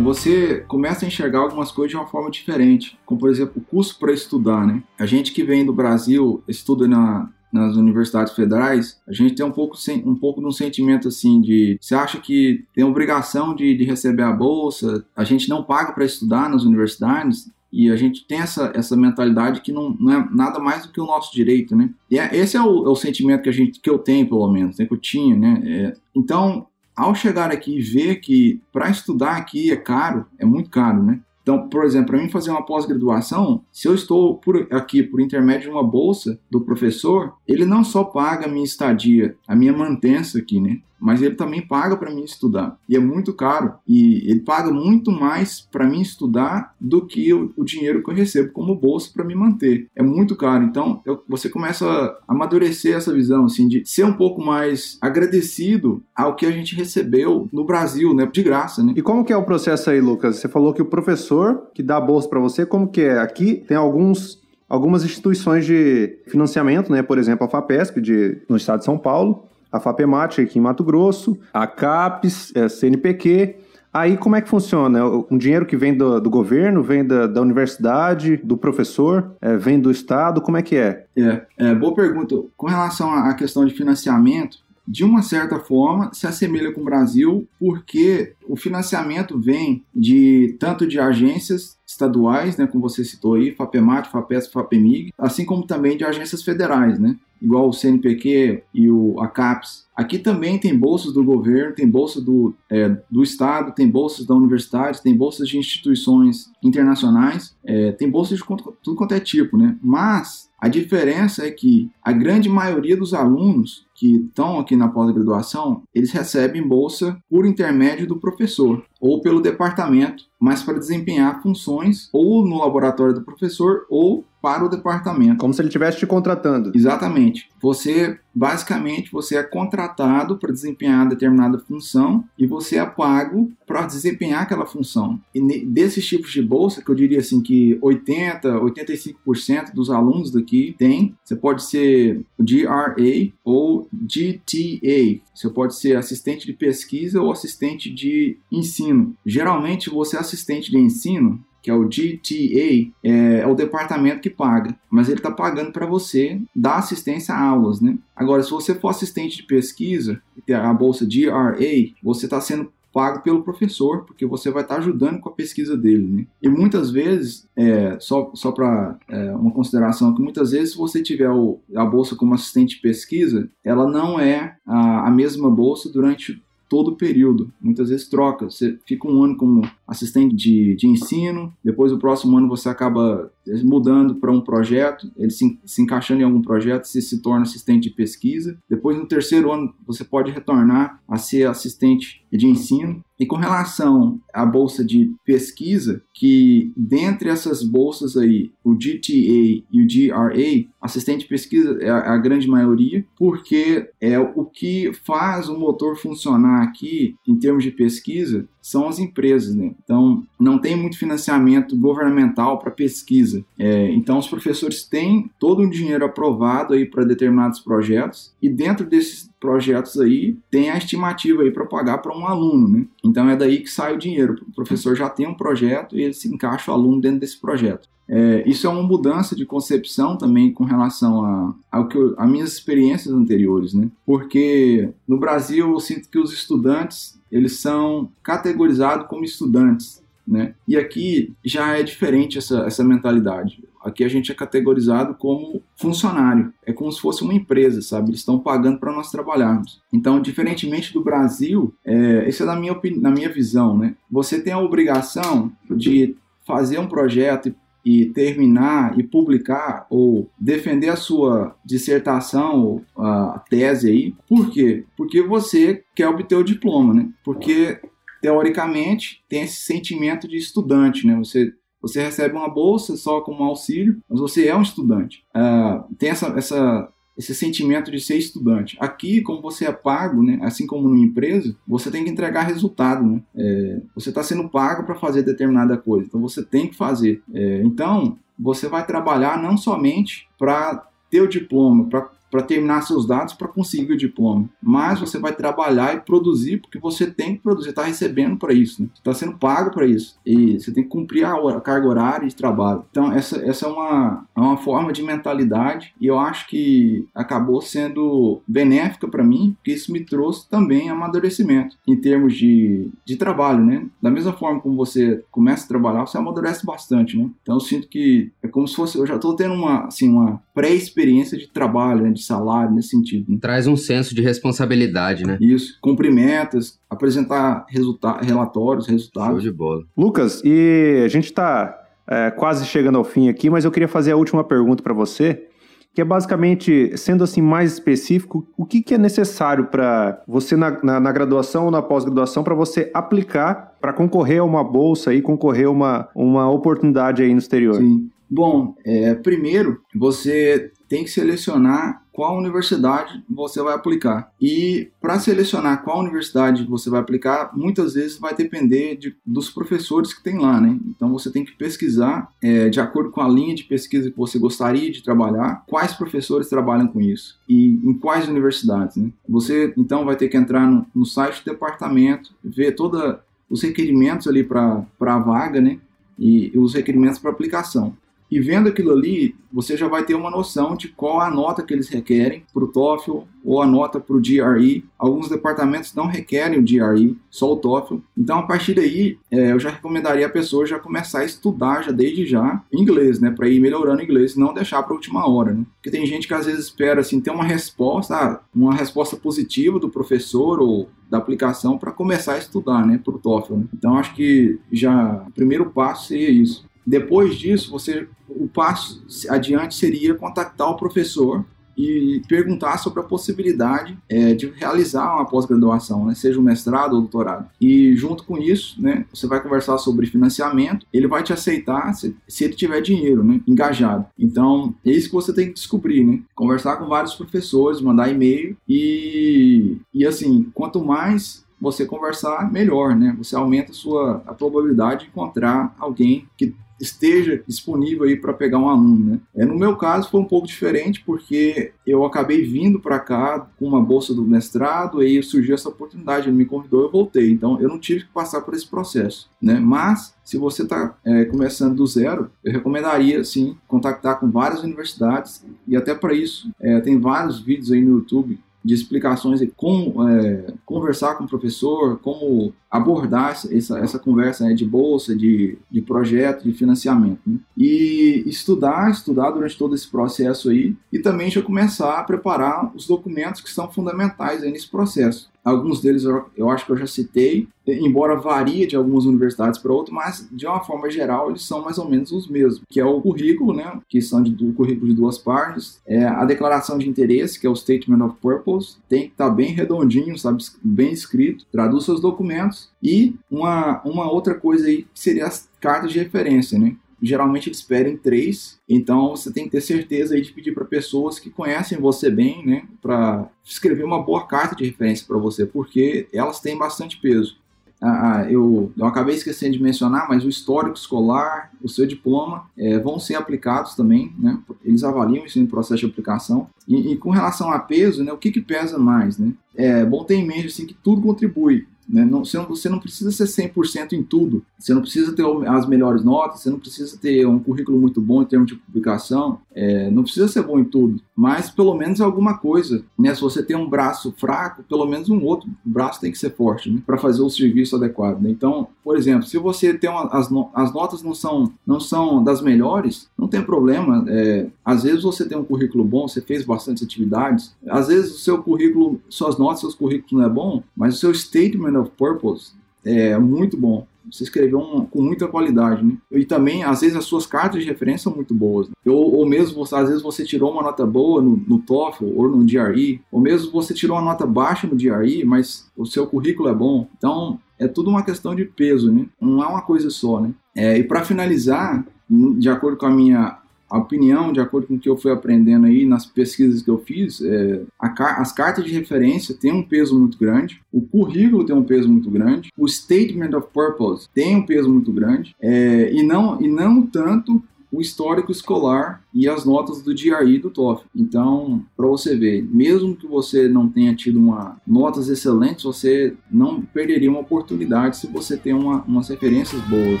Você 0.02 0.64
começa 0.66 1.04
a 1.04 1.08
enxergar 1.08 1.40
algumas 1.40 1.70
coisas 1.70 1.90
de 1.90 1.96
uma 1.96 2.06
forma 2.06 2.30
diferente, 2.30 2.98
como 3.04 3.20
por 3.20 3.30
exemplo 3.30 3.54
o 3.56 3.60
custo 3.60 3.98
para 3.98 4.12
estudar, 4.12 4.66
né? 4.66 4.82
A 4.98 5.06
gente 5.06 5.32
que 5.32 5.44
vem 5.44 5.64
do 5.64 5.72
Brasil, 5.72 6.42
estuda 6.48 6.88
na, 6.88 7.28
nas 7.52 7.76
universidades 7.76 8.34
federais, 8.34 9.00
a 9.06 9.12
gente 9.12 9.34
tem 9.34 9.44
um 9.44 9.50
pouco, 9.50 9.76
um 10.04 10.14
pouco 10.14 10.40
de 10.40 10.46
um 10.46 10.52
sentimento 10.52 11.08
assim 11.08 11.40
de 11.40 11.78
você 11.80 11.94
acha 11.94 12.18
que 12.18 12.64
tem 12.74 12.84
obrigação 12.84 13.54
de, 13.54 13.76
de 13.76 13.84
receber 13.84 14.22
a 14.22 14.32
bolsa, 14.32 15.04
a 15.14 15.24
gente 15.24 15.48
não 15.48 15.62
paga 15.62 15.92
para 15.92 16.04
estudar 16.04 16.48
nas 16.48 16.64
universidades, 16.64 17.50
e 17.72 17.88
a 17.88 17.94
gente 17.94 18.26
tem 18.26 18.40
essa, 18.40 18.72
essa 18.74 18.96
mentalidade 18.96 19.60
que 19.60 19.70
não, 19.70 19.90
não 19.98 20.12
é 20.12 20.28
nada 20.32 20.58
mais 20.58 20.84
do 20.84 20.92
que 20.92 21.00
o 21.00 21.06
nosso 21.06 21.32
direito, 21.32 21.76
né? 21.76 21.90
E 22.10 22.18
é, 22.18 22.36
esse 22.36 22.56
é 22.56 22.60
o, 22.60 22.86
é 22.86 22.88
o, 22.88 22.96
sentimento 22.96 23.42
que, 23.42 23.48
a 23.48 23.52
gente, 23.52 23.78
que 23.78 23.88
eu 23.88 23.96
tenho, 23.96 24.28
pelo 24.28 24.50
menos, 24.50 24.76
né? 24.76 24.86
que 24.86 24.92
eu 24.92 24.98
tinha, 24.98 25.36
né? 25.36 25.62
É, 25.64 25.96
então, 26.12 26.66
ao 27.00 27.14
chegar 27.14 27.50
aqui 27.50 27.78
e 27.78 27.82
ver 27.82 28.16
que 28.16 28.60
para 28.72 28.90
estudar 28.90 29.36
aqui 29.36 29.70
é 29.70 29.76
caro, 29.76 30.26
é 30.38 30.44
muito 30.44 30.70
caro, 30.70 31.02
né? 31.02 31.20
Então, 31.42 31.68
por 31.68 31.84
exemplo, 31.84 32.08
para 32.08 32.18
mim 32.18 32.28
fazer 32.28 32.50
uma 32.50 32.64
pós-graduação, 32.64 33.64
se 33.72 33.88
eu 33.88 33.94
estou 33.94 34.36
por 34.36 34.68
aqui 34.70 35.02
por 35.02 35.20
intermédio 35.20 35.62
de 35.62 35.70
uma 35.70 35.82
bolsa 35.82 36.38
do 36.50 36.60
professor, 36.60 37.34
ele 37.48 37.64
não 37.64 37.82
só 37.82 38.04
paga 38.04 38.46
a 38.46 38.48
minha 38.48 38.64
estadia, 38.64 39.36
a 39.48 39.56
minha 39.56 39.72
mantença 39.72 40.38
aqui, 40.38 40.60
né? 40.60 40.80
Mas 41.00 41.22
ele 41.22 41.34
também 41.34 41.60
paga 41.60 41.96
para 41.96 42.10
mim 42.10 42.22
estudar. 42.22 42.76
E 42.88 42.96
é 42.96 42.98
muito 42.98 43.32
caro. 43.32 43.74
E 43.86 44.30
ele 44.30 44.40
paga 44.40 44.70
muito 44.70 45.10
mais 45.10 45.60
para 45.60 45.86
mim 45.86 46.00
estudar 46.00 46.74
do 46.80 47.06
que 47.06 47.32
o, 47.32 47.52
o, 47.56 47.64
dinheiro 47.64 48.02
que 48.02 48.10
eu 48.10 48.14
recebo 48.14 48.52
como 48.52 48.74
bolsa 48.74 49.10
para 49.12 49.24
me 49.24 49.34
manter. 49.34 49.88
É 49.96 50.02
muito 50.02 50.36
caro. 50.36 50.64
Então, 50.64 51.00
eu, 51.06 51.22
você 51.28 51.48
começa 51.48 51.86
a 51.86 52.18
amadurecer 52.28 52.94
essa 52.96 53.12
visão, 53.12 53.44
assim, 53.44 53.66
de 53.66 53.82
ser 53.86 54.04
um 54.04 54.12
pouco 54.12 54.42
mais 54.42 54.98
agradecido 55.00 56.02
ao 56.14 56.36
que 56.36 56.44
a 56.44 56.50
gente 56.50 56.76
recebeu 56.76 57.48
no 57.52 57.64
Brasil, 57.64 58.14
né? 58.14 58.28
De 58.30 58.42
graça, 58.42 58.82
né? 58.82 58.92
E 58.96 59.02
como 59.02 59.24
que 59.24 59.32
é 59.32 59.36
o 59.36 59.44
processo 59.44 59.90
aí, 59.90 60.00
Lucas? 60.00 60.36
Você 60.36 60.48
falou 60.48 60.72
que 60.72 60.82
o 60.82 60.86
professor 60.86 61.70
que 61.74 61.82
dá 61.82 61.96
a 61.96 62.00
bolsa 62.00 62.28
para 62.28 62.40
você, 62.40 62.66
como 62.66 62.88
que 62.88 63.02
é? 63.02 63.18
Aqui 63.18 63.54
tem 63.66 63.76
alguns 63.76 64.40
algumas 64.68 65.04
instituições 65.04 65.66
de 65.66 66.16
financiamento, 66.28 66.92
né? 66.92 67.02
Por 67.02 67.18
exemplo, 67.18 67.44
a 67.44 67.50
FAPESP 67.50 68.00
de, 68.00 68.40
no 68.48 68.56
estado 68.56 68.78
de 68.78 68.84
São 68.84 68.96
Paulo, 68.96 69.50
a 69.72 69.80
FAPEMAT 69.80 70.40
aqui 70.40 70.58
em 70.58 70.62
Mato 70.62 70.84
Grosso, 70.84 71.38
a 71.52 71.66
CAPES, 71.66 72.52
a 72.56 72.60
é, 72.60 72.68
CNPq. 72.68 73.56
Aí 73.92 74.16
como 74.16 74.36
é 74.36 74.40
que 74.40 74.48
funciona? 74.48 75.04
Um 75.04 75.36
dinheiro 75.36 75.66
que 75.66 75.76
vem 75.76 75.96
do, 75.96 76.20
do 76.20 76.30
governo, 76.30 76.82
vem 76.82 77.04
da, 77.04 77.26
da, 77.26 77.40
universidade, 77.40 78.36
do 78.36 78.56
professor, 78.56 79.32
é, 79.40 79.56
vem 79.56 79.80
do 79.80 79.90
Estado, 79.90 80.40
como 80.40 80.56
é 80.56 80.62
que 80.62 80.76
é? 80.76 81.04
é? 81.16 81.42
É, 81.58 81.74
boa 81.74 81.94
pergunta. 81.94 82.36
Com 82.56 82.68
relação 82.68 83.12
à 83.12 83.34
questão 83.34 83.64
de 83.64 83.74
financiamento, 83.74 84.58
de 84.90 85.04
uma 85.04 85.22
certa 85.22 85.60
forma 85.60 86.12
se 86.12 86.26
assemelha 86.26 86.72
com 86.72 86.80
o 86.80 86.84
Brasil, 86.84 87.46
porque 87.60 88.34
o 88.48 88.56
financiamento 88.56 89.38
vem 89.38 89.84
de 89.94 90.56
tanto 90.58 90.84
de 90.84 90.98
agências 90.98 91.78
estaduais, 91.86 92.56
né, 92.56 92.66
como 92.66 92.88
você 92.88 93.04
citou 93.04 93.34
aí, 93.34 93.52
FAPEMAT, 93.52 94.10
FAPESP, 94.10 94.52
FAPEMIG, 94.52 95.12
assim 95.16 95.44
como 95.44 95.64
também 95.64 95.96
de 95.96 96.04
agências 96.04 96.42
federais, 96.42 96.98
né? 96.98 97.16
igual 97.40 97.68
o 97.68 97.72
CNPq 97.72 98.62
e 98.74 98.90
o 98.90 99.18
ACAPS. 99.18 99.86
Aqui 99.96 100.18
também 100.18 100.58
tem 100.58 100.76
bolsas 100.76 101.12
do 101.14 101.24
governo, 101.24 101.74
tem 101.74 101.88
bolsa 101.88 102.20
do, 102.20 102.54
é, 102.68 102.94
do 103.10 103.22
Estado, 103.22 103.74
tem 103.74 103.88
bolsas 103.88 104.26
da 104.26 104.34
universidade, 104.34 105.00
tem 105.00 105.16
bolsas 105.16 105.48
de 105.48 105.56
instituições 105.56 106.50
internacionais, 106.62 107.56
é, 107.64 107.92
tem 107.92 108.10
bolsas 108.10 108.38
de 108.38 108.44
tudo 108.82 108.96
quanto 108.96 109.14
é 109.14 109.20
tipo, 109.20 109.56
né? 109.56 109.76
Mas 109.82 110.49
a 110.60 110.68
diferença 110.68 111.46
é 111.46 111.50
que 111.50 111.90
a 112.02 112.12
grande 112.12 112.48
maioria 112.48 112.96
dos 112.96 113.14
alunos 113.14 113.86
que 113.94 114.16
estão 114.16 114.58
aqui 114.58 114.76
na 114.76 114.88
pós-graduação, 114.88 115.82
eles 115.94 116.12
recebem 116.12 116.66
bolsa 116.66 117.18
por 117.30 117.46
intermédio 117.46 118.06
do 118.06 118.20
professor. 118.20 118.84
Ou 119.00 119.20
pelo 119.20 119.40
departamento, 119.40 120.24
mas 120.38 120.62
para 120.62 120.78
desempenhar 120.78 121.42
funções 121.42 122.08
ou 122.12 122.44
no 122.46 122.58
laboratório 122.58 123.14
do 123.14 123.22
professor 123.22 123.86
ou 123.90 124.24
para 124.40 124.64
o 124.64 124.68
departamento. 124.68 125.36
Como 125.36 125.52
se 125.52 125.60
ele 125.60 125.68
estivesse 125.68 125.98
te 125.98 126.06
contratando. 126.06 126.72
Exatamente. 126.74 127.50
Você, 127.60 128.18
basicamente, 128.34 129.12
você 129.12 129.36
é 129.36 129.42
contratado 129.42 130.38
para 130.38 130.50
desempenhar 130.50 131.06
determinada 131.06 131.58
função 131.58 132.24
e 132.38 132.46
você 132.46 132.78
é 132.78 132.86
pago 132.86 133.52
para 133.66 133.84
desempenhar 133.84 134.42
aquela 134.42 134.64
função. 134.64 135.20
E 135.34 135.66
desses 135.66 136.06
tipos 136.06 136.32
de 136.32 136.40
bolsa, 136.40 136.82
que 136.82 136.90
eu 136.90 136.94
diria 136.94 137.18
assim 137.18 137.42
que 137.42 137.78
80, 137.82 138.60
85% 138.60 139.74
dos 139.74 139.90
alunos 139.90 140.30
daqui 140.30 140.74
tem, 140.78 141.14
você 141.22 141.36
pode 141.36 141.62
ser 141.62 142.24
GRA 142.38 143.30
ou 143.44 143.88
GTA. 143.92 145.20
Você 145.34 145.50
pode 145.50 145.74
ser 145.76 145.96
assistente 145.96 146.46
de 146.46 146.54
pesquisa 146.54 147.20
ou 147.20 147.30
assistente 147.30 147.92
de 147.92 148.38
ensino. 148.50 148.89
Geralmente, 149.24 149.90
você 149.90 150.16
é 150.16 150.20
assistente 150.20 150.70
de 150.70 150.78
ensino, 150.78 151.42
que 151.62 151.70
é 151.70 151.74
o 151.74 151.88
GTA, 151.88 152.90
é, 153.02 153.40
é 153.40 153.46
o 153.46 153.54
departamento 153.54 154.20
que 154.20 154.30
paga, 154.30 154.74
mas 154.88 155.08
ele 155.08 155.18
está 155.18 155.30
pagando 155.30 155.72
para 155.72 155.86
você 155.86 156.40
dar 156.56 156.76
assistência 156.76 157.34
a 157.34 157.42
aulas, 157.42 157.80
né? 157.80 157.98
Agora, 158.16 158.42
se 158.42 158.50
você 158.50 158.74
for 158.74 158.88
assistente 158.88 159.38
de 159.38 159.42
pesquisa 159.42 160.22
a 160.52 160.72
bolsa 160.72 161.04
GRA, 161.06 161.94
você 162.02 162.26
está 162.26 162.40
sendo 162.40 162.72
pago 162.92 163.22
pelo 163.22 163.42
professor, 163.42 164.04
porque 164.04 164.26
você 164.26 164.50
vai 164.50 164.62
estar 164.62 164.74
tá 164.74 164.80
ajudando 164.80 165.20
com 165.20 165.28
a 165.28 165.32
pesquisa 165.32 165.76
dele. 165.76 166.06
Né? 166.06 166.26
E 166.42 166.48
muitas 166.48 166.90
vezes, 166.90 167.46
é, 167.56 167.96
só, 168.00 168.32
só 168.34 168.52
para 168.52 168.98
é, 169.08 169.30
uma 169.32 169.52
consideração, 169.52 170.14
que 170.14 170.22
muitas 170.22 170.50
vezes 170.50 170.72
se 170.72 170.78
você 170.78 171.02
tiver 171.02 171.30
o, 171.30 171.60
a 171.76 171.84
bolsa 171.84 172.16
como 172.16 172.34
assistente 172.34 172.76
de 172.76 172.82
pesquisa, 172.82 173.48
ela 173.64 173.88
não 173.88 174.18
é 174.18 174.56
a, 174.66 175.08
a 175.08 175.10
mesma 175.10 175.50
bolsa 175.50 175.90
durante 175.90 176.42
todo 176.70 176.92
o 176.92 176.96
período. 176.96 177.52
Muitas 177.60 177.90
vezes 177.90 178.08
troca. 178.08 178.48
Você 178.48 178.78
fica 178.86 179.08
um 179.08 179.22
ano 179.22 179.36
como 179.36 179.68
assistente 179.86 180.34
de, 180.34 180.76
de 180.76 180.86
ensino, 180.86 181.52
depois 181.62 181.92
o 181.92 181.98
próximo 181.98 182.38
ano 182.38 182.48
você 182.48 182.68
acaba 182.68 183.30
mudando 183.64 184.14
para 184.14 184.30
um 184.30 184.40
projeto, 184.40 185.10
ele 185.16 185.30
se, 185.30 185.58
se 185.64 185.82
encaixando 185.82 186.20
em 186.20 186.24
algum 186.24 186.40
projeto, 186.40 186.84
você 186.84 187.02
se 187.02 187.20
torna 187.20 187.42
assistente 187.42 187.88
de 187.88 187.94
pesquisa. 187.94 188.56
Depois, 188.68 188.96
no 188.96 189.06
terceiro 189.06 189.52
ano, 189.52 189.74
você 189.84 190.04
pode 190.04 190.30
retornar 190.30 191.00
a 191.08 191.18
ser 191.18 191.48
assistente 191.48 192.24
de 192.32 192.46
ensino. 192.46 193.04
E 193.20 193.26
com 193.26 193.36
relação 193.36 194.18
à 194.32 194.46
bolsa 194.46 194.82
de 194.82 195.12
pesquisa, 195.26 196.02
que 196.14 196.72
dentre 196.74 197.28
essas 197.28 197.62
bolsas 197.62 198.16
aí, 198.16 198.50
o 198.64 198.74
GTA 198.74 199.12
e 199.12 199.64
o 199.74 199.86
GRA, 199.86 200.66
assistente 200.80 201.20
de 201.20 201.28
pesquisa 201.28 201.76
é 201.82 201.90
a, 201.90 202.16
grande 202.16 202.48
maioria, 202.48 203.04
porque 203.18 203.90
é 204.00 204.18
o 204.18 204.46
que 204.46 204.92
faz 205.04 205.50
o 205.50 205.58
motor 205.58 205.98
funcionar 205.98 206.62
aqui 206.62 207.14
em 207.28 207.36
termos 207.36 207.62
de 207.62 207.70
pesquisa 207.70 208.48
são 208.62 208.88
as 208.88 208.98
empresas, 208.98 209.54
né? 209.54 209.72
Então, 209.82 210.22
não 210.38 210.58
tem 210.58 210.76
muito 210.76 210.98
financiamento 210.98 211.76
governamental 211.76 212.58
para 212.58 212.70
pesquisa. 212.70 213.44
É, 213.58 213.90
então, 213.92 214.18
os 214.18 214.28
professores 214.28 214.82
têm 214.82 215.30
todo 215.38 215.62
o 215.62 215.70
dinheiro 215.70 216.04
aprovado 216.04 216.74
aí 216.74 216.84
para 216.84 217.04
determinados 217.04 217.60
projetos 217.60 218.32
e 218.40 218.48
dentro 218.48 218.86
desses 218.86 219.29
projetos 219.40 219.98
aí 219.98 220.36
tem 220.50 220.70
a 220.70 220.76
estimativa 220.76 221.42
aí 221.42 221.50
para 221.50 221.64
pagar 221.64 221.98
para 221.98 222.16
um 222.16 222.26
aluno, 222.26 222.68
né? 222.68 222.86
Então, 223.02 223.28
é 223.28 223.34
daí 223.34 223.60
que 223.60 223.70
sai 223.70 223.94
o 223.94 223.98
dinheiro. 223.98 224.36
O 224.48 224.52
professor 224.52 224.94
já 224.94 225.08
tem 225.08 225.26
um 225.26 225.34
projeto 225.34 225.96
e 225.96 226.02
ele 226.02 226.12
se 226.12 226.32
encaixa 226.32 226.70
o 226.70 226.74
aluno 226.74 227.00
dentro 227.00 227.20
desse 227.20 227.40
projeto. 227.40 227.88
É, 228.12 228.42
isso 228.44 228.66
é 228.66 228.70
uma 228.70 228.82
mudança 228.82 229.36
de 229.36 229.46
concepção 229.46 230.18
também 230.18 230.52
com 230.52 230.64
relação 230.64 231.24
a, 231.24 231.54
ao 231.70 231.86
que 231.86 231.96
eu, 231.96 232.14
a 232.18 232.26
minhas 232.26 232.52
experiências 232.52 233.14
anteriores, 233.14 233.72
né? 233.72 233.88
Porque 234.04 234.90
no 235.06 235.16
Brasil 235.16 235.70
eu 235.70 235.80
sinto 235.80 236.08
que 236.08 236.18
os 236.18 236.32
estudantes 236.32 237.20
eles 237.30 237.58
são 237.58 238.10
categorizados 238.20 239.06
como 239.06 239.24
estudantes, 239.24 240.02
né? 240.26 240.54
E 240.66 240.76
aqui 240.76 241.32
já 241.44 241.78
é 241.78 241.84
diferente 241.84 242.36
essa, 242.36 242.62
essa 242.62 242.82
mentalidade. 242.82 243.62
Aqui 243.82 244.04
a 244.04 244.08
gente 244.08 244.30
é 244.30 244.34
categorizado 244.34 245.14
como 245.14 245.62
funcionário. 245.76 246.52
É 246.64 246.72
como 246.72 246.92
se 246.92 247.00
fosse 247.00 247.22
uma 247.22 247.34
empresa, 247.34 247.80
sabe? 247.82 248.10
Eles 248.10 248.20
estão 248.20 248.38
pagando 248.38 248.78
para 248.78 248.92
nós 248.92 249.10
trabalharmos. 249.10 249.80
Então, 249.92 250.20
diferentemente 250.20 250.92
do 250.92 251.02
Brasil, 251.02 251.74
é, 251.84 252.28
isso 252.28 252.42
é 252.42 252.46
na 252.46 252.56
minha, 252.56 252.78
na 252.96 253.10
minha 253.10 253.28
visão, 253.28 253.76
né? 253.76 253.94
Você 254.10 254.40
tem 254.40 254.52
a 254.52 254.60
obrigação 254.60 255.50
de 255.70 256.16
fazer 256.46 256.78
um 256.78 256.86
projeto 256.86 257.54
e 257.84 258.06
terminar 258.06 258.98
e 258.98 259.02
publicar 259.02 259.86
ou 259.88 260.28
defender 260.38 260.90
a 260.90 260.96
sua 260.96 261.56
dissertação, 261.64 262.82
a 262.96 263.42
tese 263.48 263.90
aí. 263.90 264.14
Por 264.28 264.50
quê? 264.50 264.84
Porque 264.96 265.22
você 265.22 265.82
quer 265.94 266.08
obter 266.08 266.36
o 266.36 266.44
diploma, 266.44 266.92
né? 266.92 267.08
Porque 267.24 267.80
teoricamente 268.20 269.22
tem 269.28 269.42
esse 269.42 269.64
sentimento 269.64 270.28
de 270.28 270.36
estudante, 270.36 271.06
né? 271.06 271.16
Você 271.16 271.54
você 271.80 272.02
recebe 272.02 272.34
uma 272.34 272.48
bolsa 272.48 272.96
só 272.96 273.20
como 273.20 273.44
auxílio, 273.44 274.00
mas 274.08 274.20
você 274.20 274.48
é 274.48 274.56
um 274.56 274.62
estudante. 274.62 275.24
Uh, 275.34 275.94
tem 275.96 276.10
essa, 276.10 276.26
essa 276.36 276.88
esse 277.20 277.34
sentimento 277.34 277.90
de 277.90 278.00
ser 278.00 278.16
estudante. 278.16 278.76
Aqui, 278.80 279.20
como 279.20 279.42
você 279.42 279.66
é 279.66 279.72
pago, 279.72 280.22
né, 280.22 280.38
assim 280.42 280.66
como 280.66 280.88
numa 280.88 281.04
empresa, 281.04 281.54
você 281.68 281.90
tem 281.90 282.02
que 282.02 282.10
entregar 282.10 282.42
resultado. 282.42 283.04
Né? 283.04 283.22
É, 283.36 283.80
você 283.94 284.08
está 284.08 284.22
sendo 284.22 284.48
pago 284.48 284.84
para 284.84 284.94
fazer 284.94 285.22
determinada 285.22 285.76
coisa, 285.76 286.06
então 286.06 286.20
você 286.20 286.42
tem 286.42 286.66
que 286.66 286.76
fazer. 286.76 287.22
É, 287.32 287.62
então, 287.62 288.16
você 288.38 288.68
vai 288.68 288.86
trabalhar 288.86 289.40
não 289.40 289.56
somente 289.56 290.28
para 290.38 290.88
ter 291.10 291.20
o 291.20 291.28
diploma, 291.28 291.84
para 291.86 292.10
para 292.30 292.42
terminar 292.42 292.82
seus 292.82 293.06
dados 293.06 293.34
para 293.34 293.48
conseguir 293.48 293.92
o 293.92 293.96
diploma. 293.96 294.48
Mas 294.62 295.00
você 295.00 295.18
vai 295.18 295.32
trabalhar 295.32 295.94
e 295.94 296.00
produzir 296.00 296.58
porque 296.58 296.78
você 296.78 297.10
tem 297.10 297.34
que 297.34 297.42
produzir, 297.42 297.70
está 297.70 297.84
recebendo 297.84 298.36
para 298.36 298.52
isso, 298.52 298.82
né? 298.82 298.88
está 298.94 299.12
sendo 299.12 299.36
pago 299.36 299.70
para 299.70 299.86
isso 299.86 300.18
e 300.24 300.58
você 300.58 300.72
tem 300.72 300.84
que 300.84 300.90
cumprir 300.90 301.24
a, 301.24 301.36
hora, 301.36 301.58
a, 301.58 301.60
carga 301.60 301.88
horária 301.88 302.28
de 302.28 302.36
trabalho. 302.36 302.84
Então 302.90 303.12
essa, 303.12 303.38
essa 303.44 303.66
é, 303.66 303.68
uma, 303.68 304.26
é 304.36 304.40
uma 304.40 304.56
forma 304.56 304.92
de 304.92 305.02
mentalidade 305.02 305.94
e 306.00 306.06
eu 306.06 306.18
acho 306.18 306.48
que 306.48 307.06
acabou 307.14 307.60
sendo 307.60 308.40
benéfica 308.46 309.08
para 309.08 309.24
mim 309.24 309.56
porque 309.56 309.72
isso 309.72 309.92
me 309.92 310.00
trouxe 310.00 310.48
também 310.48 310.88
amadurecimento 310.88 311.76
em 311.86 311.96
termos 311.96 312.34
de, 312.34 312.90
de 313.04 313.16
trabalho, 313.16 313.64
né? 313.64 313.86
Da 314.00 314.10
mesma 314.10 314.32
forma 314.32 314.60
como 314.60 314.76
você 314.76 315.22
começa 315.30 315.64
a 315.64 315.68
trabalhar, 315.68 316.06
você 316.06 316.18
amadurece 316.18 316.64
bastante, 316.64 317.16
né? 317.16 317.28
Então 317.42 317.56
eu 317.56 317.60
sinto 317.60 317.88
que 317.88 318.30
é 318.42 318.48
como 318.48 318.66
se 318.66 318.76
fosse, 318.76 318.98
eu 318.98 319.06
já 319.06 319.16
estou 319.16 319.34
tendo 319.34 319.54
uma, 319.54 319.86
assim, 319.86 320.08
uma 320.08 320.42
pré-experiência 320.54 321.38
de 321.38 321.48
trabalho, 321.48 322.02
né? 322.02 322.10
De 322.20 322.26
salário 322.26 322.72
nesse 322.72 322.88
sentido. 322.88 323.30
Né? 323.30 323.38
Traz 323.40 323.66
um 323.66 323.76
senso 323.76 324.14
de 324.14 324.22
responsabilidade, 324.22 325.26
né? 325.26 325.38
Isso, 325.40 325.78
cumprir 325.80 326.12
metas, 326.12 326.78
apresentar 326.88 327.64
resulta 327.68 328.18
relatórios, 328.20 328.86
resultados. 328.86 329.42
Show 329.42 329.50
de 329.50 329.56
bola. 329.56 329.82
Lucas, 329.96 330.40
e 330.44 331.02
a 331.04 331.08
gente 331.08 331.24
está 331.26 331.76
é, 332.08 332.30
quase 332.30 332.66
chegando 332.66 332.98
ao 332.98 333.04
fim 333.04 333.28
aqui, 333.28 333.48
mas 333.48 333.64
eu 333.64 333.70
queria 333.70 333.88
fazer 333.88 334.12
a 334.12 334.16
última 334.16 334.44
pergunta 334.44 334.82
para 334.82 334.92
você, 334.92 335.46
que 335.92 336.00
é 336.00 336.04
basicamente, 336.04 336.96
sendo 336.96 337.24
assim 337.24 337.42
mais 337.42 337.72
específico, 337.72 338.46
o 338.56 338.64
que, 338.64 338.80
que 338.80 338.94
é 338.94 338.98
necessário 338.98 339.66
para 339.66 340.22
você 340.26 340.56
na, 340.56 340.82
na, 340.82 341.00
na, 341.00 341.12
graduação 341.12 341.64
ou 341.64 341.70
na 341.70 341.82
pós-graduação 341.82 342.44
para 342.44 342.54
você 342.54 342.90
aplicar 342.94 343.76
para 343.80 343.92
concorrer 343.92 344.40
a 344.40 344.44
uma 344.44 344.62
bolsa 344.62 345.12
e 345.12 345.20
concorrer 345.20 345.66
a 345.66 345.70
uma, 345.70 346.08
uma 346.14 346.50
oportunidade 346.50 347.22
aí 347.22 347.32
no 347.32 347.38
exterior? 347.38 347.76
Sim. 347.76 348.08
Bom, 348.30 348.76
é, 348.84 349.14
primeiro 349.14 349.80
você 349.92 350.70
tem 350.90 351.04
que 351.04 351.10
selecionar 351.10 352.02
qual 352.12 352.36
universidade 352.36 353.22
você 353.30 353.62
vai 353.62 353.72
aplicar. 353.74 354.32
E 354.42 354.88
para 355.00 355.20
selecionar 355.20 355.84
qual 355.84 356.00
universidade 356.00 356.64
você 356.64 356.90
vai 356.90 357.00
aplicar, 357.00 357.56
muitas 357.56 357.94
vezes 357.94 358.18
vai 358.18 358.34
depender 358.34 358.96
de, 358.96 359.16
dos 359.24 359.48
professores 359.48 360.12
que 360.12 360.20
tem 360.20 360.36
lá, 360.36 360.60
né? 360.60 360.76
Então 360.84 361.12
você 361.12 361.30
tem 361.30 361.44
que 361.44 361.52
pesquisar 361.52 362.28
é, 362.42 362.68
de 362.68 362.80
acordo 362.80 363.10
com 363.10 363.20
a 363.20 363.28
linha 363.28 363.54
de 363.54 363.62
pesquisa 363.62 364.10
que 364.10 364.16
você 364.16 364.36
gostaria 364.36 364.90
de 364.90 365.00
trabalhar, 365.00 365.62
quais 365.68 365.94
professores 365.94 366.48
trabalham 366.48 366.88
com 366.88 367.00
isso 367.00 367.38
e 367.48 367.80
em 367.84 367.94
quais 367.94 368.28
universidades, 368.28 368.96
né? 368.96 369.10
Você 369.28 369.72
então 369.78 370.04
vai 370.04 370.16
ter 370.16 370.28
que 370.28 370.36
entrar 370.36 370.66
no, 370.66 370.84
no 370.92 371.06
site 371.06 371.44
do 371.44 371.52
departamento, 371.52 372.34
ver 372.42 372.72
todos 372.72 373.14
os 373.48 373.62
requerimentos 373.62 374.26
ali 374.26 374.42
para 374.42 374.84
a 375.00 375.18
vaga, 375.18 375.60
né? 375.60 375.78
E, 376.18 376.50
e 376.52 376.58
os 376.58 376.74
requerimentos 376.74 377.20
para 377.20 377.30
aplicação. 377.30 377.96
E 378.30 378.40
vendo 378.40 378.68
aquilo 378.68 378.92
ali, 378.92 379.34
você 379.52 379.76
já 379.76 379.88
vai 379.88 380.04
ter 380.04 380.14
uma 380.14 380.30
noção 380.30 380.76
de 380.76 380.88
qual 380.88 381.20
a 381.20 381.30
nota 381.30 381.62
que 381.62 381.74
eles 381.74 381.88
requerem 381.88 382.44
para 382.52 382.64
o 382.64 382.68
TOEFL 382.68 383.22
ou 383.44 383.60
a 383.60 383.66
nota 383.66 383.98
para 383.98 384.14
o 384.14 384.20
GRE. 384.20 384.84
Alguns 384.98 385.28
departamentos 385.28 385.94
não 385.94 386.06
requerem 386.06 386.58
o 386.58 386.62
GRE, 386.62 387.16
só 387.28 387.52
o 387.52 387.56
TOEFL. 387.56 387.96
Então, 388.16 388.38
a 388.38 388.42
partir 388.42 388.74
daí, 388.74 389.18
é, 389.30 389.52
eu 389.52 389.58
já 389.58 389.70
recomendaria 389.70 390.26
a 390.26 390.30
pessoa 390.30 390.66
já 390.66 390.78
começar 390.78 391.20
a 391.20 391.24
estudar 391.24 391.82
já 391.82 391.90
desde 391.90 392.26
já 392.26 392.62
inglês, 392.72 393.18
né, 393.18 393.30
para 393.30 393.48
ir 393.48 393.60
melhorando 393.60 394.02
inglês, 394.02 394.36
não 394.36 394.54
deixar 394.54 394.82
para 394.82 394.92
a 394.92 394.96
última 394.96 395.28
hora, 395.28 395.52
né? 395.52 395.64
Porque 395.76 395.90
tem 395.90 396.06
gente 396.06 396.28
que 396.28 396.34
às 396.34 396.46
vezes 396.46 396.66
espera 396.66 397.00
assim 397.00 397.20
ter 397.20 397.30
uma 397.30 397.44
resposta, 397.44 398.14
ah, 398.14 398.40
uma 398.54 398.74
resposta 398.74 399.16
positiva 399.16 399.78
do 399.78 399.88
professor 399.88 400.60
ou 400.60 400.88
da 401.08 401.18
aplicação 401.18 401.76
para 401.76 401.90
começar 401.90 402.34
a 402.34 402.38
estudar, 402.38 402.86
né, 402.86 403.00
para 403.02 403.14
o 403.14 403.18
TOEFL. 403.18 403.56
Né? 403.56 403.64
Então, 403.74 403.96
acho 403.96 404.14
que 404.14 404.60
já 404.70 405.24
o 405.26 405.32
primeiro 405.32 405.70
passo 405.70 406.08
seria 406.08 406.30
isso. 406.30 406.69
Depois 406.86 407.36
disso, 407.36 407.70
você 407.70 408.08
o 408.28 408.48
passo 408.48 409.02
adiante 409.28 409.74
seria 409.74 410.14
contactar 410.14 410.70
o 410.70 410.76
professor 410.76 411.44
e 411.76 412.20
perguntar 412.28 412.78
sobre 412.78 413.00
a 413.00 413.04
possibilidade 413.04 413.96
é, 414.08 414.34
de 414.34 414.46
realizar 414.50 415.14
uma 415.14 415.24
pós-graduação, 415.24 416.04
né, 416.04 416.14
seja 416.14 416.38
um 416.38 416.42
mestrado 416.42 416.94
ou 416.94 417.00
doutorado. 417.00 417.48
E 417.60 417.96
junto 417.96 418.24
com 418.24 418.36
isso, 418.36 418.80
né, 418.80 419.06
você 419.12 419.26
vai 419.26 419.42
conversar 419.42 419.78
sobre 419.78 420.06
financiamento, 420.06 420.86
ele 420.92 421.06
vai 421.06 421.22
te 421.22 421.32
aceitar 421.32 421.92
se, 421.94 422.14
se 422.28 422.44
ele 422.44 422.54
tiver 422.54 422.80
dinheiro, 422.80 423.24
né, 423.24 423.40
engajado. 423.46 424.06
Então, 424.18 424.74
é 424.84 424.90
isso 424.90 425.08
que 425.08 425.14
você 425.14 425.32
tem 425.32 425.48
que 425.48 425.54
descobrir, 425.54 426.04
né? 426.04 426.20
Conversar 426.34 426.76
com 426.76 426.86
vários 426.86 427.14
professores, 427.14 427.80
mandar 427.80 428.10
e-mail 428.10 428.56
e, 428.68 429.78
e 429.94 430.06
assim, 430.06 430.50
quanto 430.54 430.84
mais 430.84 431.44
você 431.60 431.84
conversar, 431.84 432.50
melhor, 432.50 432.96
né? 432.96 433.14
Você 433.18 433.36
aumenta 433.36 433.70
a 433.70 433.74
sua 433.74 434.22
a 434.26 434.34
probabilidade 434.34 435.04
de 435.04 435.10
encontrar 435.10 435.74
alguém 435.78 436.26
que 436.36 436.54
esteja 436.80 437.42
disponível 437.46 438.04
aí 438.04 438.16
para 438.16 438.32
pegar 438.32 438.58
um 438.58 438.68
aluno, 438.68 439.10
né? 439.10 439.20
É, 439.34 439.44
no 439.44 439.58
meu 439.58 439.76
caso 439.76 440.10
foi 440.10 440.20
um 440.20 440.24
pouco 440.24 440.46
diferente 440.46 441.02
porque 441.04 441.72
eu 441.86 442.04
acabei 442.04 442.42
vindo 442.42 442.80
para 442.80 442.98
cá 442.98 443.46
com 443.58 443.66
uma 443.66 443.80
bolsa 443.80 444.14
do 444.14 444.22
mestrado 444.22 445.02
e 445.02 445.22
surgiu 445.22 445.54
essa 445.54 445.68
oportunidade, 445.68 446.28
ele 446.28 446.36
me 446.36 446.46
convidou, 446.46 446.82
eu 446.82 446.90
voltei. 446.90 447.30
Então 447.30 447.60
eu 447.60 447.68
não 447.68 447.78
tive 447.78 448.04
que 448.04 448.12
passar 448.12 448.40
por 448.40 448.54
esse 448.54 448.66
processo, 448.66 449.28
né? 449.40 449.60
Mas 449.60 450.14
se 450.24 450.38
você 450.38 450.62
está 450.62 450.96
é, 451.04 451.24
começando 451.24 451.76
do 451.76 451.86
zero, 451.86 452.30
eu 452.42 452.52
recomendaria 452.52 453.22
sim 453.24 453.56
contactar 453.68 454.18
com 454.18 454.30
várias 454.30 454.62
universidades 454.62 455.44
e 455.66 455.76
até 455.76 455.94
para 455.94 456.14
isso 456.14 456.50
é, 456.60 456.80
tem 456.80 456.98
vários 456.98 457.40
vídeos 457.40 457.72
aí 457.72 457.80
no 457.80 457.98
YouTube 457.98 458.38
de 458.64 458.74
explicações 458.74 459.40
de 459.40 459.46
como 459.46 460.08
é, 460.08 460.52
conversar 460.66 461.14
com 461.14 461.24
o 461.24 461.28
professor, 461.28 461.98
como 461.98 462.52
abordar 462.70 463.30
essa, 463.50 463.78
essa 463.78 463.98
conversa 463.98 464.44
né, 464.44 464.54
de 464.54 464.64
bolsa, 464.64 465.16
de, 465.16 465.58
de 465.70 465.80
projeto, 465.80 466.44
de 466.44 466.52
financiamento. 466.52 467.20
Né? 467.26 467.38
E 467.56 468.22
estudar, 468.26 468.90
estudar 468.90 469.30
durante 469.30 469.56
todo 469.56 469.74
esse 469.74 469.88
processo 469.88 470.50
aí, 470.50 470.76
e 470.92 470.98
também 470.98 471.30
já 471.30 471.42
começar 471.42 471.98
a 471.98 472.04
preparar 472.04 472.70
os 472.74 472.86
documentos 472.86 473.40
que 473.40 473.50
são 473.50 473.70
fundamentais 473.70 474.42
nesse 474.42 474.68
processo. 474.68 475.30
Alguns 475.44 475.80
deles 475.80 476.04
eu, 476.36 476.50
acho 476.50 476.66
que 476.66 476.72
eu 476.72 476.76
já 476.76 476.86
citei, 476.86 477.48
embora 477.66 478.16
varie 478.16 478.66
de 478.66 478.76
algumas 478.76 479.06
universidades 479.06 479.58
para 479.58 479.72
outras, 479.72 479.94
mas 479.94 480.28
de 480.30 480.46
uma 480.46 480.60
forma 480.60 480.90
geral 480.90 481.30
eles 481.30 481.42
são 481.42 481.62
mais 481.62 481.78
ou 481.78 481.88
menos 481.88 482.12
os 482.12 482.28
mesmos, 482.28 482.62
que 482.68 482.80
é 482.80 482.84
o 482.84 483.00
currículo, 483.00 483.54
né, 483.54 483.80
que 483.88 484.02
são 484.02 484.22
de, 484.22 484.32
do 484.32 484.52
currículo 484.52 484.88
de 484.88 484.94
duas 484.94 485.18
partes, 485.18 485.80
é 485.86 486.04
a 486.04 486.24
declaração 486.24 486.76
de 486.78 486.88
interesse, 486.88 487.40
que 487.40 487.46
é 487.46 487.50
o 487.50 487.56
Statement 487.56 488.04
of 488.04 488.16
Purpose, 488.20 488.76
tem 488.88 489.02
que 489.02 489.12
estar 489.12 489.28
tá 489.28 489.34
bem 489.34 489.52
redondinho, 489.52 490.18
sabe, 490.18 490.42
bem 490.62 490.92
escrito, 490.92 491.46
traduz 491.50 491.84
seus 491.84 492.00
documentos, 492.00 492.70
e 492.82 493.14
uma, 493.30 493.80
uma 493.84 494.10
outra 494.10 494.34
coisa 494.34 494.66
aí 494.66 494.82
que 494.82 495.00
seria 495.00 495.26
as 495.26 495.48
cartas 495.60 495.92
de 495.92 495.98
referência, 495.98 496.58
né, 496.58 496.76
geralmente 497.02 497.48
eles 497.48 497.62
pedem 497.62 497.96
três, 497.96 498.58
então 498.68 499.10
você 499.10 499.32
tem 499.32 499.44
que 499.44 499.50
ter 499.50 499.60
certeza 499.60 500.14
aí 500.14 500.20
de 500.20 500.32
pedir 500.32 500.52
para 500.52 500.64
pessoas 500.64 501.18
que 501.18 501.30
conhecem 501.30 501.78
você 501.78 502.10
bem, 502.10 502.44
né, 502.44 502.64
para 502.82 503.28
escrever 503.44 503.84
uma 503.84 504.02
boa 504.02 504.26
carta 504.26 504.54
de 504.54 504.64
referência 504.64 505.06
para 505.06 505.18
você, 505.18 505.46
porque 505.46 506.08
elas 506.12 506.40
têm 506.40 506.56
bastante 506.58 506.98
peso. 506.98 507.40
Ah, 507.82 508.18
ah, 508.18 508.30
eu, 508.30 508.70
eu 508.76 508.84
acabei 508.84 509.14
esquecendo 509.14 509.56
de 509.56 509.62
mencionar, 509.62 510.06
mas 510.06 510.22
o 510.22 510.28
histórico 510.28 510.76
escolar, 510.76 511.50
o 511.62 511.68
seu 511.68 511.86
diploma, 511.86 512.46
é, 512.56 512.78
vão 512.78 512.98
ser 512.98 513.14
aplicados 513.14 513.74
também, 513.74 514.12
né? 514.18 514.38
Eles 514.62 514.84
avaliam 514.84 515.24
isso 515.24 515.38
em 515.40 515.46
processo 515.46 515.80
de 515.80 515.86
aplicação. 515.86 516.46
E, 516.68 516.92
e 516.92 516.96
com 516.98 517.08
relação 517.08 517.50
a 517.50 517.58
peso, 517.58 518.04
né, 518.04 518.12
o 518.12 518.18
que, 518.18 518.30
que 518.30 518.42
pesa 518.42 518.78
mais, 518.78 519.16
né? 519.16 519.32
É 519.54 519.82
bom 519.82 520.04
ter 520.04 520.16
em 520.16 520.26
mente 520.26 520.48
assim, 520.48 520.66
que 520.66 520.74
tudo 520.74 521.00
contribui. 521.00 521.66
Né? 521.90 522.04
Não, 522.04 522.24
você, 522.24 522.38
não, 522.38 522.46
você 522.46 522.68
não 522.68 522.78
precisa 522.78 523.10
ser 523.10 523.24
100% 523.24 523.92
em 523.94 524.02
tudo. 524.02 524.44
Você 524.58 524.72
não 524.72 524.80
precisa 524.80 525.12
ter 525.12 525.24
as 525.48 525.66
melhores 525.66 526.04
notas, 526.04 526.40
você 526.40 526.50
não 526.50 526.58
precisa 526.58 526.96
ter 526.96 527.26
um 527.26 527.38
currículo 527.38 527.78
muito 527.78 528.00
bom 528.00 528.22
em 528.22 528.26
termos 528.26 528.46
de 528.46 528.54
publicação, 528.54 529.40
é, 529.52 529.90
não 529.90 530.02
precisa 530.04 530.28
ser 530.28 530.42
bom 530.42 530.58
em 530.58 530.64
tudo, 530.64 531.00
mas 531.16 531.50
pelo 531.50 531.74
menos 531.74 532.00
alguma 532.00 532.38
coisa. 532.38 532.84
Né? 532.98 533.14
Se 533.14 533.20
você 533.20 533.42
tem 533.42 533.56
um 533.56 533.68
braço 533.68 534.14
fraco, 534.16 534.62
pelo 534.62 534.86
menos 534.86 535.08
um 535.08 535.22
outro 535.24 535.48
braço 535.64 536.00
tem 536.00 536.12
que 536.12 536.18
ser 536.18 536.30
forte 536.30 536.70
né? 536.70 536.80
para 536.86 536.98
fazer 536.98 537.22
o 537.22 537.30
serviço 537.30 537.76
adequado. 537.76 538.20
Né? 538.20 538.30
Então, 538.30 538.68
por 538.84 538.96
exemplo, 538.96 539.26
se 539.26 539.38
você 539.38 539.74
tem 539.74 539.90
uma, 539.90 540.06
as, 540.08 540.30
no, 540.30 540.50
as 540.54 540.72
notas 540.72 541.02
não 541.02 541.14
são, 541.14 541.52
não 541.66 541.80
são 541.80 542.22
das 542.22 542.40
melhores, 542.40 543.08
não 543.18 543.26
tem 543.26 543.42
problema. 543.42 544.04
É, 544.08 544.46
às 544.64 544.82
vezes 544.82 545.02
você 545.02 545.26
tem 545.26 545.36
um 545.36 545.44
currículo 545.44 545.84
bom, 545.84 546.06
você 546.06 546.20
fez 546.20 546.44
bastante 546.44 546.84
atividades, 546.84 547.54
às 547.66 547.88
vezes 547.88 548.14
o 548.14 548.18
seu 548.18 548.42
currículo, 548.42 549.00
suas 549.08 549.38
notas, 549.38 549.60
seus 549.60 549.74
currículos 549.74 550.12
não 550.12 550.24
é 550.24 550.28
bom, 550.28 550.62
mas 550.76 550.94
o 550.94 550.98
seu 550.98 551.14
statement 551.14 551.79
of 551.80 551.90
purpose 551.96 552.52
é 552.84 553.18
muito 553.18 553.56
bom. 553.56 553.86
Você 554.10 554.24
escreveu 554.24 554.88
com 554.90 555.02
muita 555.02 555.28
qualidade, 555.28 555.84
né? 555.84 555.96
E 556.10 556.24
também, 556.24 556.64
às 556.64 556.80
vezes, 556.80 556.96
as 556.96 557.04
suas 557.04 557.26
cartas 557.26 557.62
de 557.62 557.68
referência 557.68 558.04
são 558.04 558.14
muito 558.14 558.34
boas. 558.34 558.68
Né? 558.68 558.74
Ou, 558.86 559.14
ou 559.16 559.26
mesmo, 559.26 559.54
você, 559.54 559.74
às 559.74 559.88
vezes, 559.88 560.02
você 560.02 560.24
tirou 560.24 560.50
uma 560.50 560.62
nota 560.62 560.86
boa 560.86 561.20
no, 561.20 561.36
no 561.36 561.58
TOEFL 561.58 562.06
ou 562.16 562.28
no 562.28 562.44
GRE, 562.44 563.00
ou 563.12 563.20
mesmo 563.20 563.52
você 563.52 563.74
tirou 563.74 563.96
uma 563.96 564.04
nota 564.04 564.26
baixa 564.26 564.66
no 564.66 564.74
GRE, 564.74 565.24
mas 565.24 565.70
o 565.76 565.84
seu 565.84 566.06
currículo 566.06 566.48
é 566.48 566.54
bom. 566.54 566.88
Então, 566.96 567.38
é 567.58 567.68
tudo 567.68 567.90
uma 567.90 568.02
questão 568.02 568.34
de 568.34 568.44
peso, 568.44 568.90
né? 568.90 569.06
Não 569.20 569.44
é 569.44 569.46
uma 569.46 569.62
coisa 569.62 569.90
só, 569.90 570.20
né? 570.20 570.32
É, 570.56 570.78
e 570.78 570.82
para 570.82 571.04
finalizar, 571.04 571.84
de 572.08 572.48
acordo 572.48 572.78
com 572.78 572.86
a 572.86 572.90
minha 572.90 573.38
a 573.70 573.78
opinião, 573.78 574.32
de 574.32 574.40
acordo 574.40 574.66
com 574.66 574.74
o 574.74 574.78
que 574.78 574.88
eu 574.88 574.96
fui 574.96 575.12
aprendendo 575.12 575.66
aí 575.66 575.86
nas 575.86 576.04
pesquisas 576.04 576.62
que 576.62 576.70
eu 576.70 576.78
fiz, 576.78 577.20
é, 577.22 577.62
a, 577.78 578.20
as 578.20 578.32
cartas 578.32 578.64
de 578.64 578.72
referência 578.72 579.34
têm 579.34 579.52
um 579.52 579.62
peso 579.62 579.98
muito 579.98 580.18
grande, 580.18 580.60
o 580.72 580.80
currículo 580.80 581.44
tem 581.44 581.54
um 581.54 581.62
peso 581.62 581.88
muito 581.88 582.10
grande, 582.10 582.50
o 582.58 582.68
statement 582.68 583.36
of 583.36 583.48
purpose 583.52 584.08
tem 584.14 584.36
um 584.36 584.44
peso 584.44 584.68
muito 584.68 584.92
grande, 584.92 585.34
é, 585.40 585.92
e, 585.92 586.02
não, 586.02 586.40
e 586.40 586.48
não 586.48 586.82
tanto 586.82 587.42
o 587.72 587.80
histórico 587.80 588.32
escolar 588.32 589.02
e 589.14 589.28
as 589.28 589.44
notas 589.44 589.80
do 589.80 589.92
e 589.92 590.38
do 590.38 590.50
TOEFL. 590.50 590.86
Então, 590.94 591.64
para 591.76 591.86
você 591.86 592.16
ver, 592.16 592.42
mesmo 592.42 592.96
que 592.96 593.06
você 593.06 593.48
não 593.48 593.68
tenha 593.68 593.94
tido 593.94 594.18
uma 594.18 594.56
notas 594.66 595.08
excelentes, 595.08 595.62
você 595.62 596.14
não 596.30 596.60
perderia 596.60 597.10
uma 597.10 597.20
oportunidade 597.20 597.96
se 597.96 598.06
você 598.08 598.36
tem 598.36 598.52
uma, 598.52 598.82
umas 598.82 599.08
referências 599.08 599.60
boas. 599.62 600.00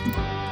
Né? 0.00 0.49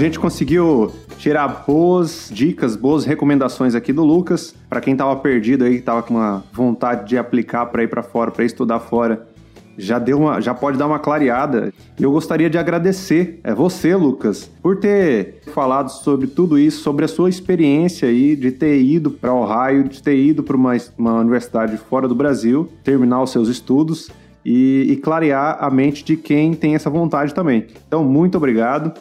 Gente 0.00 0.18
conseguiu 0.18 0.92
tirar 1.18 1.64
boas 1.66 2.30
dicas, 2.32 2.74
boas 2.74 3.04
recomendações 3.04 3.74
aqui 3.74 3.92
do 3.92 4.02
Lucas. 4.02 4.54
Para 4.68 4.80
quem 4.80 4.94
estava 4.94 5.14
perdido 5.16 5.64
aí, 5.64 5.76
estava 5.76 6.02
com 6.02 6.14
uma 6.14 6.42
vontade 6.52 7.06
de 7.08 7.18
aplicar 7.18 7.66
para 7.66 7.82
ir 7.82 7.88
para 7.88 8.02
fora, 8.02 8.30
para 8.30 8.44
estudar 8.44 8.80
fora, 8.80 9.28
já 9.76 9.98
deu 9.98 10.18
uma, 10.18 10.40
já 10.40 10.54
pode 10.54 10.78
dar 10.78 10.86
uma 10.86 10.98
clareada. 10.98 11.72
E 11.98 12.02
eu 12.02 12.10
gostaria 12.10 12.48
de 12.48 12.56
agradecer 12.56 13.40
é 13.44 13.54
você, 13.54 13.94
Lucas, 13.94 14.50
por 14.62 14.78
ter 14.78 15.42
falado 15.52 15.90
sobre 15.90 16.26
tudo 16.26 16.58
isso, 16.58 16.82
sobre 16.82 17.04
a 17.04 17.08
sua 17.08 17.28
experiência 17.28 18.08
aí 18.08 18.34
de 18.34 18.50
ter 18.50 18.80
ido 18.80 19.10
para 19.10 19.34
Ohio, 19.34 19.84
de 19.84 20.02
ter 20.02 20.16
ido 20.16 20.42
para 20.42 20.56
uma, 20.56 20.72
uma 20.96 21.20
universidade 21.20 21.76
fora 21.76 22.08
do 22.08 22.14
Brasil, 22.14 22.68
terminar 22.82 23.22
os 23.22 23.30
seus 23.30 23.48
estudos 23.48 24.10
e, 24.44 24.86
e 24.88 24.96
clarear 24.96 25.58
a 25.60 25.70
mente 25.70 26.02
de 26.02 26.16
quem 26.16 26.54
tem 26.54 26.74
essa 26.74 26.88
vontade 26.88 27.34
também. 27.34 27.66
Então, 27.86 28.02
muito 28.02 28.38
obrigado 28.38 28.92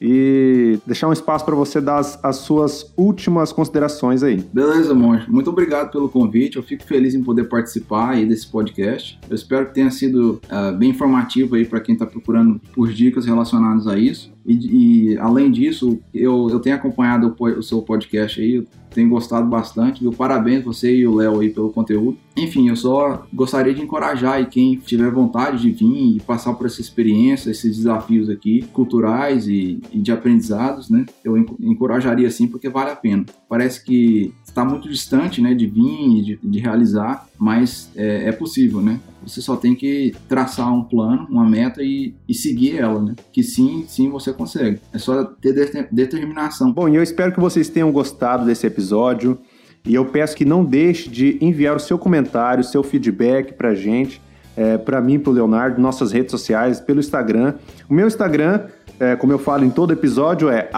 e 0.00 0.78
deixar 0.86 1.08
um 1.08 1.12
espaço 1.12 1.44
para 1.44 1.54
você 1.54 1.80
dar 1.80 1.98
as, 1.98 2.18
as, 2.22 2.36
suas 2.36 2.92
últimas 2.96 3.52
considerações 3.52 4.22
aí. 4.22 4.36
Beleza, 4.52 4.94
Monge. 4.94 5.28
Muito 5.28 5.50
obrigado 5.50 5.90
pelo 5.90 6.08
convite. 6.08 6.56
Eu 6.56 6.62
fico 6.62 6.84
feliz 6.84 7.14
em 7.14 7.22
poder 7.22 7.44
participar 7.44 8.10
aí 8.10 8.24
desse 8.24 8.46
podcast. 8.46 9.18
Eu 9.28 9.34
espero 9.34 9.66
que 9.66 9.74
tenha 9.74 9.90
sido 9.90 10.40
uh, 10.44 10.76
bem 10.76 10.90
informativo 10.90 11.56
aí 11.56 11.64
para 11.64 11.80
quem 11.80 11.94
está 11.94 12.06
procurando 12.06 12.60
por 12.72 12.92
dicas 12.92 13.26
relacionadas 13.26 13.86
a 13.86 13.98
isso. 13.98 14.32
E, 14.46 15.12
e, 15.12 15.18
além 15.18 15.50
disso, 15.50 15.98
eu, 16.14 16.48
eu 16.50 16.58
tenho 16.58 16.76
acompanhado 16.76 17.36
o, 17.38 17.44
o 17.44 17.62
seu 17.62 17.82
podcast 17.82 18.40
aí, 18.40 18.66
tenho 18.98 19.08
gostado 19.08 19.46
bastante, 19.46 20.00
viu? 20.00 20.10
Parabéns 20.10 20.64
você 20.64 20.92
e 20.92 21.06
o 21.06 21.14
Léo 21.14 21.38
aí 21.38 21.50
pelo 21.50 21.70
conteúdo. 21.70 22.18
Enfim, 22.36 22.68
eu 22.68 22.74
só 22.74 23.24
gostaria 23.32 23.72
de 23.72 23.80
encorajar 23.80 24.34
aí 24.34 24.46
quem 24.46 24.74
tiver 24.74 25.08
vontade 25.12 25.62
de 25.62 25.70
vir 25.70 26.16
e 26.16 26.20
passar 26.20 26.52
por 26.54 26.66
essa 26.66 26.80
experiência, 26.80 27.48
esses 27.50 27.76
desafios 27.76 28.28
aqui, 28.28 28.62
culturais 28.72 29.46
e, 29.46 29.80
e 29.92 30.00
de 30.00 30.10
aprendizados, 30.10 30.90
né? 30.90 31.06
Eu 31.22 31.36
encorajaria 31.60 32.28
sim, 32.28 32.48
porque 32.48 32.68
vale 32.68 32.90
a 32.90 32.96
pena. 32.96 33.24
Parece 33.48 33.84
que 33.84 34.34
está 34.48 34.64
muito 34.64 34.88
distante, 34.88 35.40
né, 35.40 35.54
de 35.54 35.66
vir 35.66 36.18
e 36.18 36.22
de, 36.22 36.38
de 36.42 36.58
realizar, 36.58 37.26
mas 37.38 37.90
é, 37.94 38.28
é 38.28 38.32
possível, 38.32 38.80
né? 38.80 38.98
Você 39.22 39.40
só 39.40 39.56
tem 39.56 39.74
que 39.74 40.14
traçar 40.28 40.72
um 40.72 40.82
plano, 40.82 41.26
uma 41.30 41.48
meta 41.48 41.82
e, 41.82 42.14
e 42.26 42.34
seguir 42.34 42.78
ela, 42.78 43.00
né? 43.00 43.14
Que 43.32 43.42
sim, 43.42 43.84
sim 43.86 44.08
você 44.08 44.32
consegue. 44.32 44.80
É 44.92 44.98
só 44.98 45.24
ter 45.24 45.52
de 45.52 45.86
determinação. 45.92 46.72
Bom, 46.72 46.88
e 46.88 46.96
eu 46.96 47.02
espero 47.02 47.32
que 47.32 47.40
vocês 47.40 47.68
tenham 47.68 47.92
gostado 47.92 48.46
desse 48.46 48.66
episódio. 48.66 49.38
E 49.84 49.94
eu 49.94 50.06
peço 50.06 50.36
que 50.36 50.44
não 50.44 50.64
deixe 50.64 51.08
de 51.08 51.38
enviar 51.40 51.76
o 51.76 51.80
seu 51.80 51.98
comentário, 51.98 52.62
o 52.62 52.64
seu 52.64 52.82
feedback 52.82 53.52
pra 53.54 53.74
gente, 53.74 54.20
é, 54.56 54.76
para 54.76 55.00
mim, 55.00 55.18
pro 55.18 55.30
Leonardo, 55.30 55.80
nossas 55.80 56.10
redes 56.10 56.30
sociais, 56.30 56.80
pelo 56.80 56.98
Instagram. 56.98 57.54
O 57.88 57.94
meu 57.94 58.06
Instagram, 58.06 58.66
é, 58.98 59.14
como 59.14 59.32
eu 59.32 59.38
falo 59.38 59.64
em 59.64 59.70
todo 59.70 59.92
episódio, 59.92 60.48
é 60.48 60.70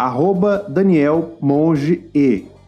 @danielmonge 0.68 2.04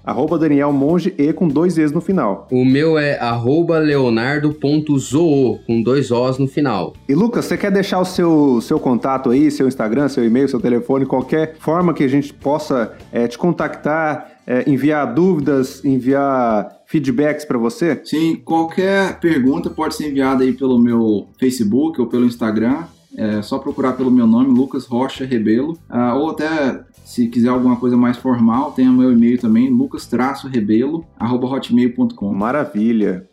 Arroba 0.05 0.39
Daniel 0.39 0.73
Monge 0.73 1.15
e 1.17 1.33
com 1.33 1.47
dois 1.47 1.79
E's 1.79 1.93
no 1.93 2.01
final. 2.01 2.49
O 2.51 2.65
meu 2.65 2.99
é 2.99 3.19
arroba 3.19 3.79
leonardo.zoo, 3.79 5.61
com 5.67 5.83
dois 5.83 6.11
O's 6.11 6.39
no 6.39 6.47
final. 6.47 6.95
E 7.09 7.15
Lucas, 7.15 7.45
você 7.45 7.57
quer 7.57 7.71
deixar 7.71 8.01
o 8.01 8.05
seu, 8.05 8.61
seu 8.61 8.81
contato 8.81 9.31
aí, 9.31 9.51
seu 9.51 9.69
Instagram, 9.69 10.09
seu 10.09 10.25
e-mail, 10.25 10.49
seu 10.49 10.61
telefone, 10.61 11.07
qualquer 11.07 11.57
forma 11.59 11.95
que 11.95 12.03
a 12.03 12.09
gente 12.09 12.33
possa 12.33 12.93
é, 13.13 13.29
te 13.29 13.39
contactar, 13.39 14.33
é, 14.47 14.69
enviar 14.69 15.15
dúvidas, 15.15 15.85
enviar 15.85 16.83
feedbacks 16.87 17.45
para 17.45 17.59
você? 17.59 18.01
Sim, 18.05 18.37
qualquer 18.45 19.19
pergunta 19.21 19.71
pode 19.71 19.95
ser 19.95 20.11
enviada 20.11 20.45
aí 20.45 20.53
pelo 20.53 20.79
meu 20.79 21.29
Facebook 21.39 22.01
ou 22.01 22.07
pelo 22.07 22.27
Instagram. 22.27 22.85
É 23.17 23.41
só 23.43 23.59
procurar 23.59 23.93
pelo 23.93 24.11
meu 24.11 24.27
nome, 24.27 24.49
Lucas 24.49 24.87
Rocha 24.87 25.25
Rebelo, 25.25 25.79
ah, 25.89 26.15
ou 26.15 26.31
até 26.31 26.81
se 27.05 27.27
quiser 27.27 27.49
alguma 27.51 27.77
coisa 27.77 27.97
mais 27.97 28.17
formal, 28.17 28.73
tem 28.73 28.89
o 28.89 28.93
meu 28.93 29.13
e-mail 29.13 29.39
também, 29.39 29.69
lucas-rebelo@hotmail.com. 29.69 32.33
Maravilha. 32.33 33.29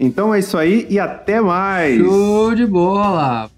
Então 0.00 0.32
é 0.32 0.38
isso 0.38 0.56
aí 0.56 0.86
e 0.88 0.98
até 0.98 1.38
mais. 1.40 1.98
Show 1.98 2.54
de 2.54 2.64
bola! 2.64 3.50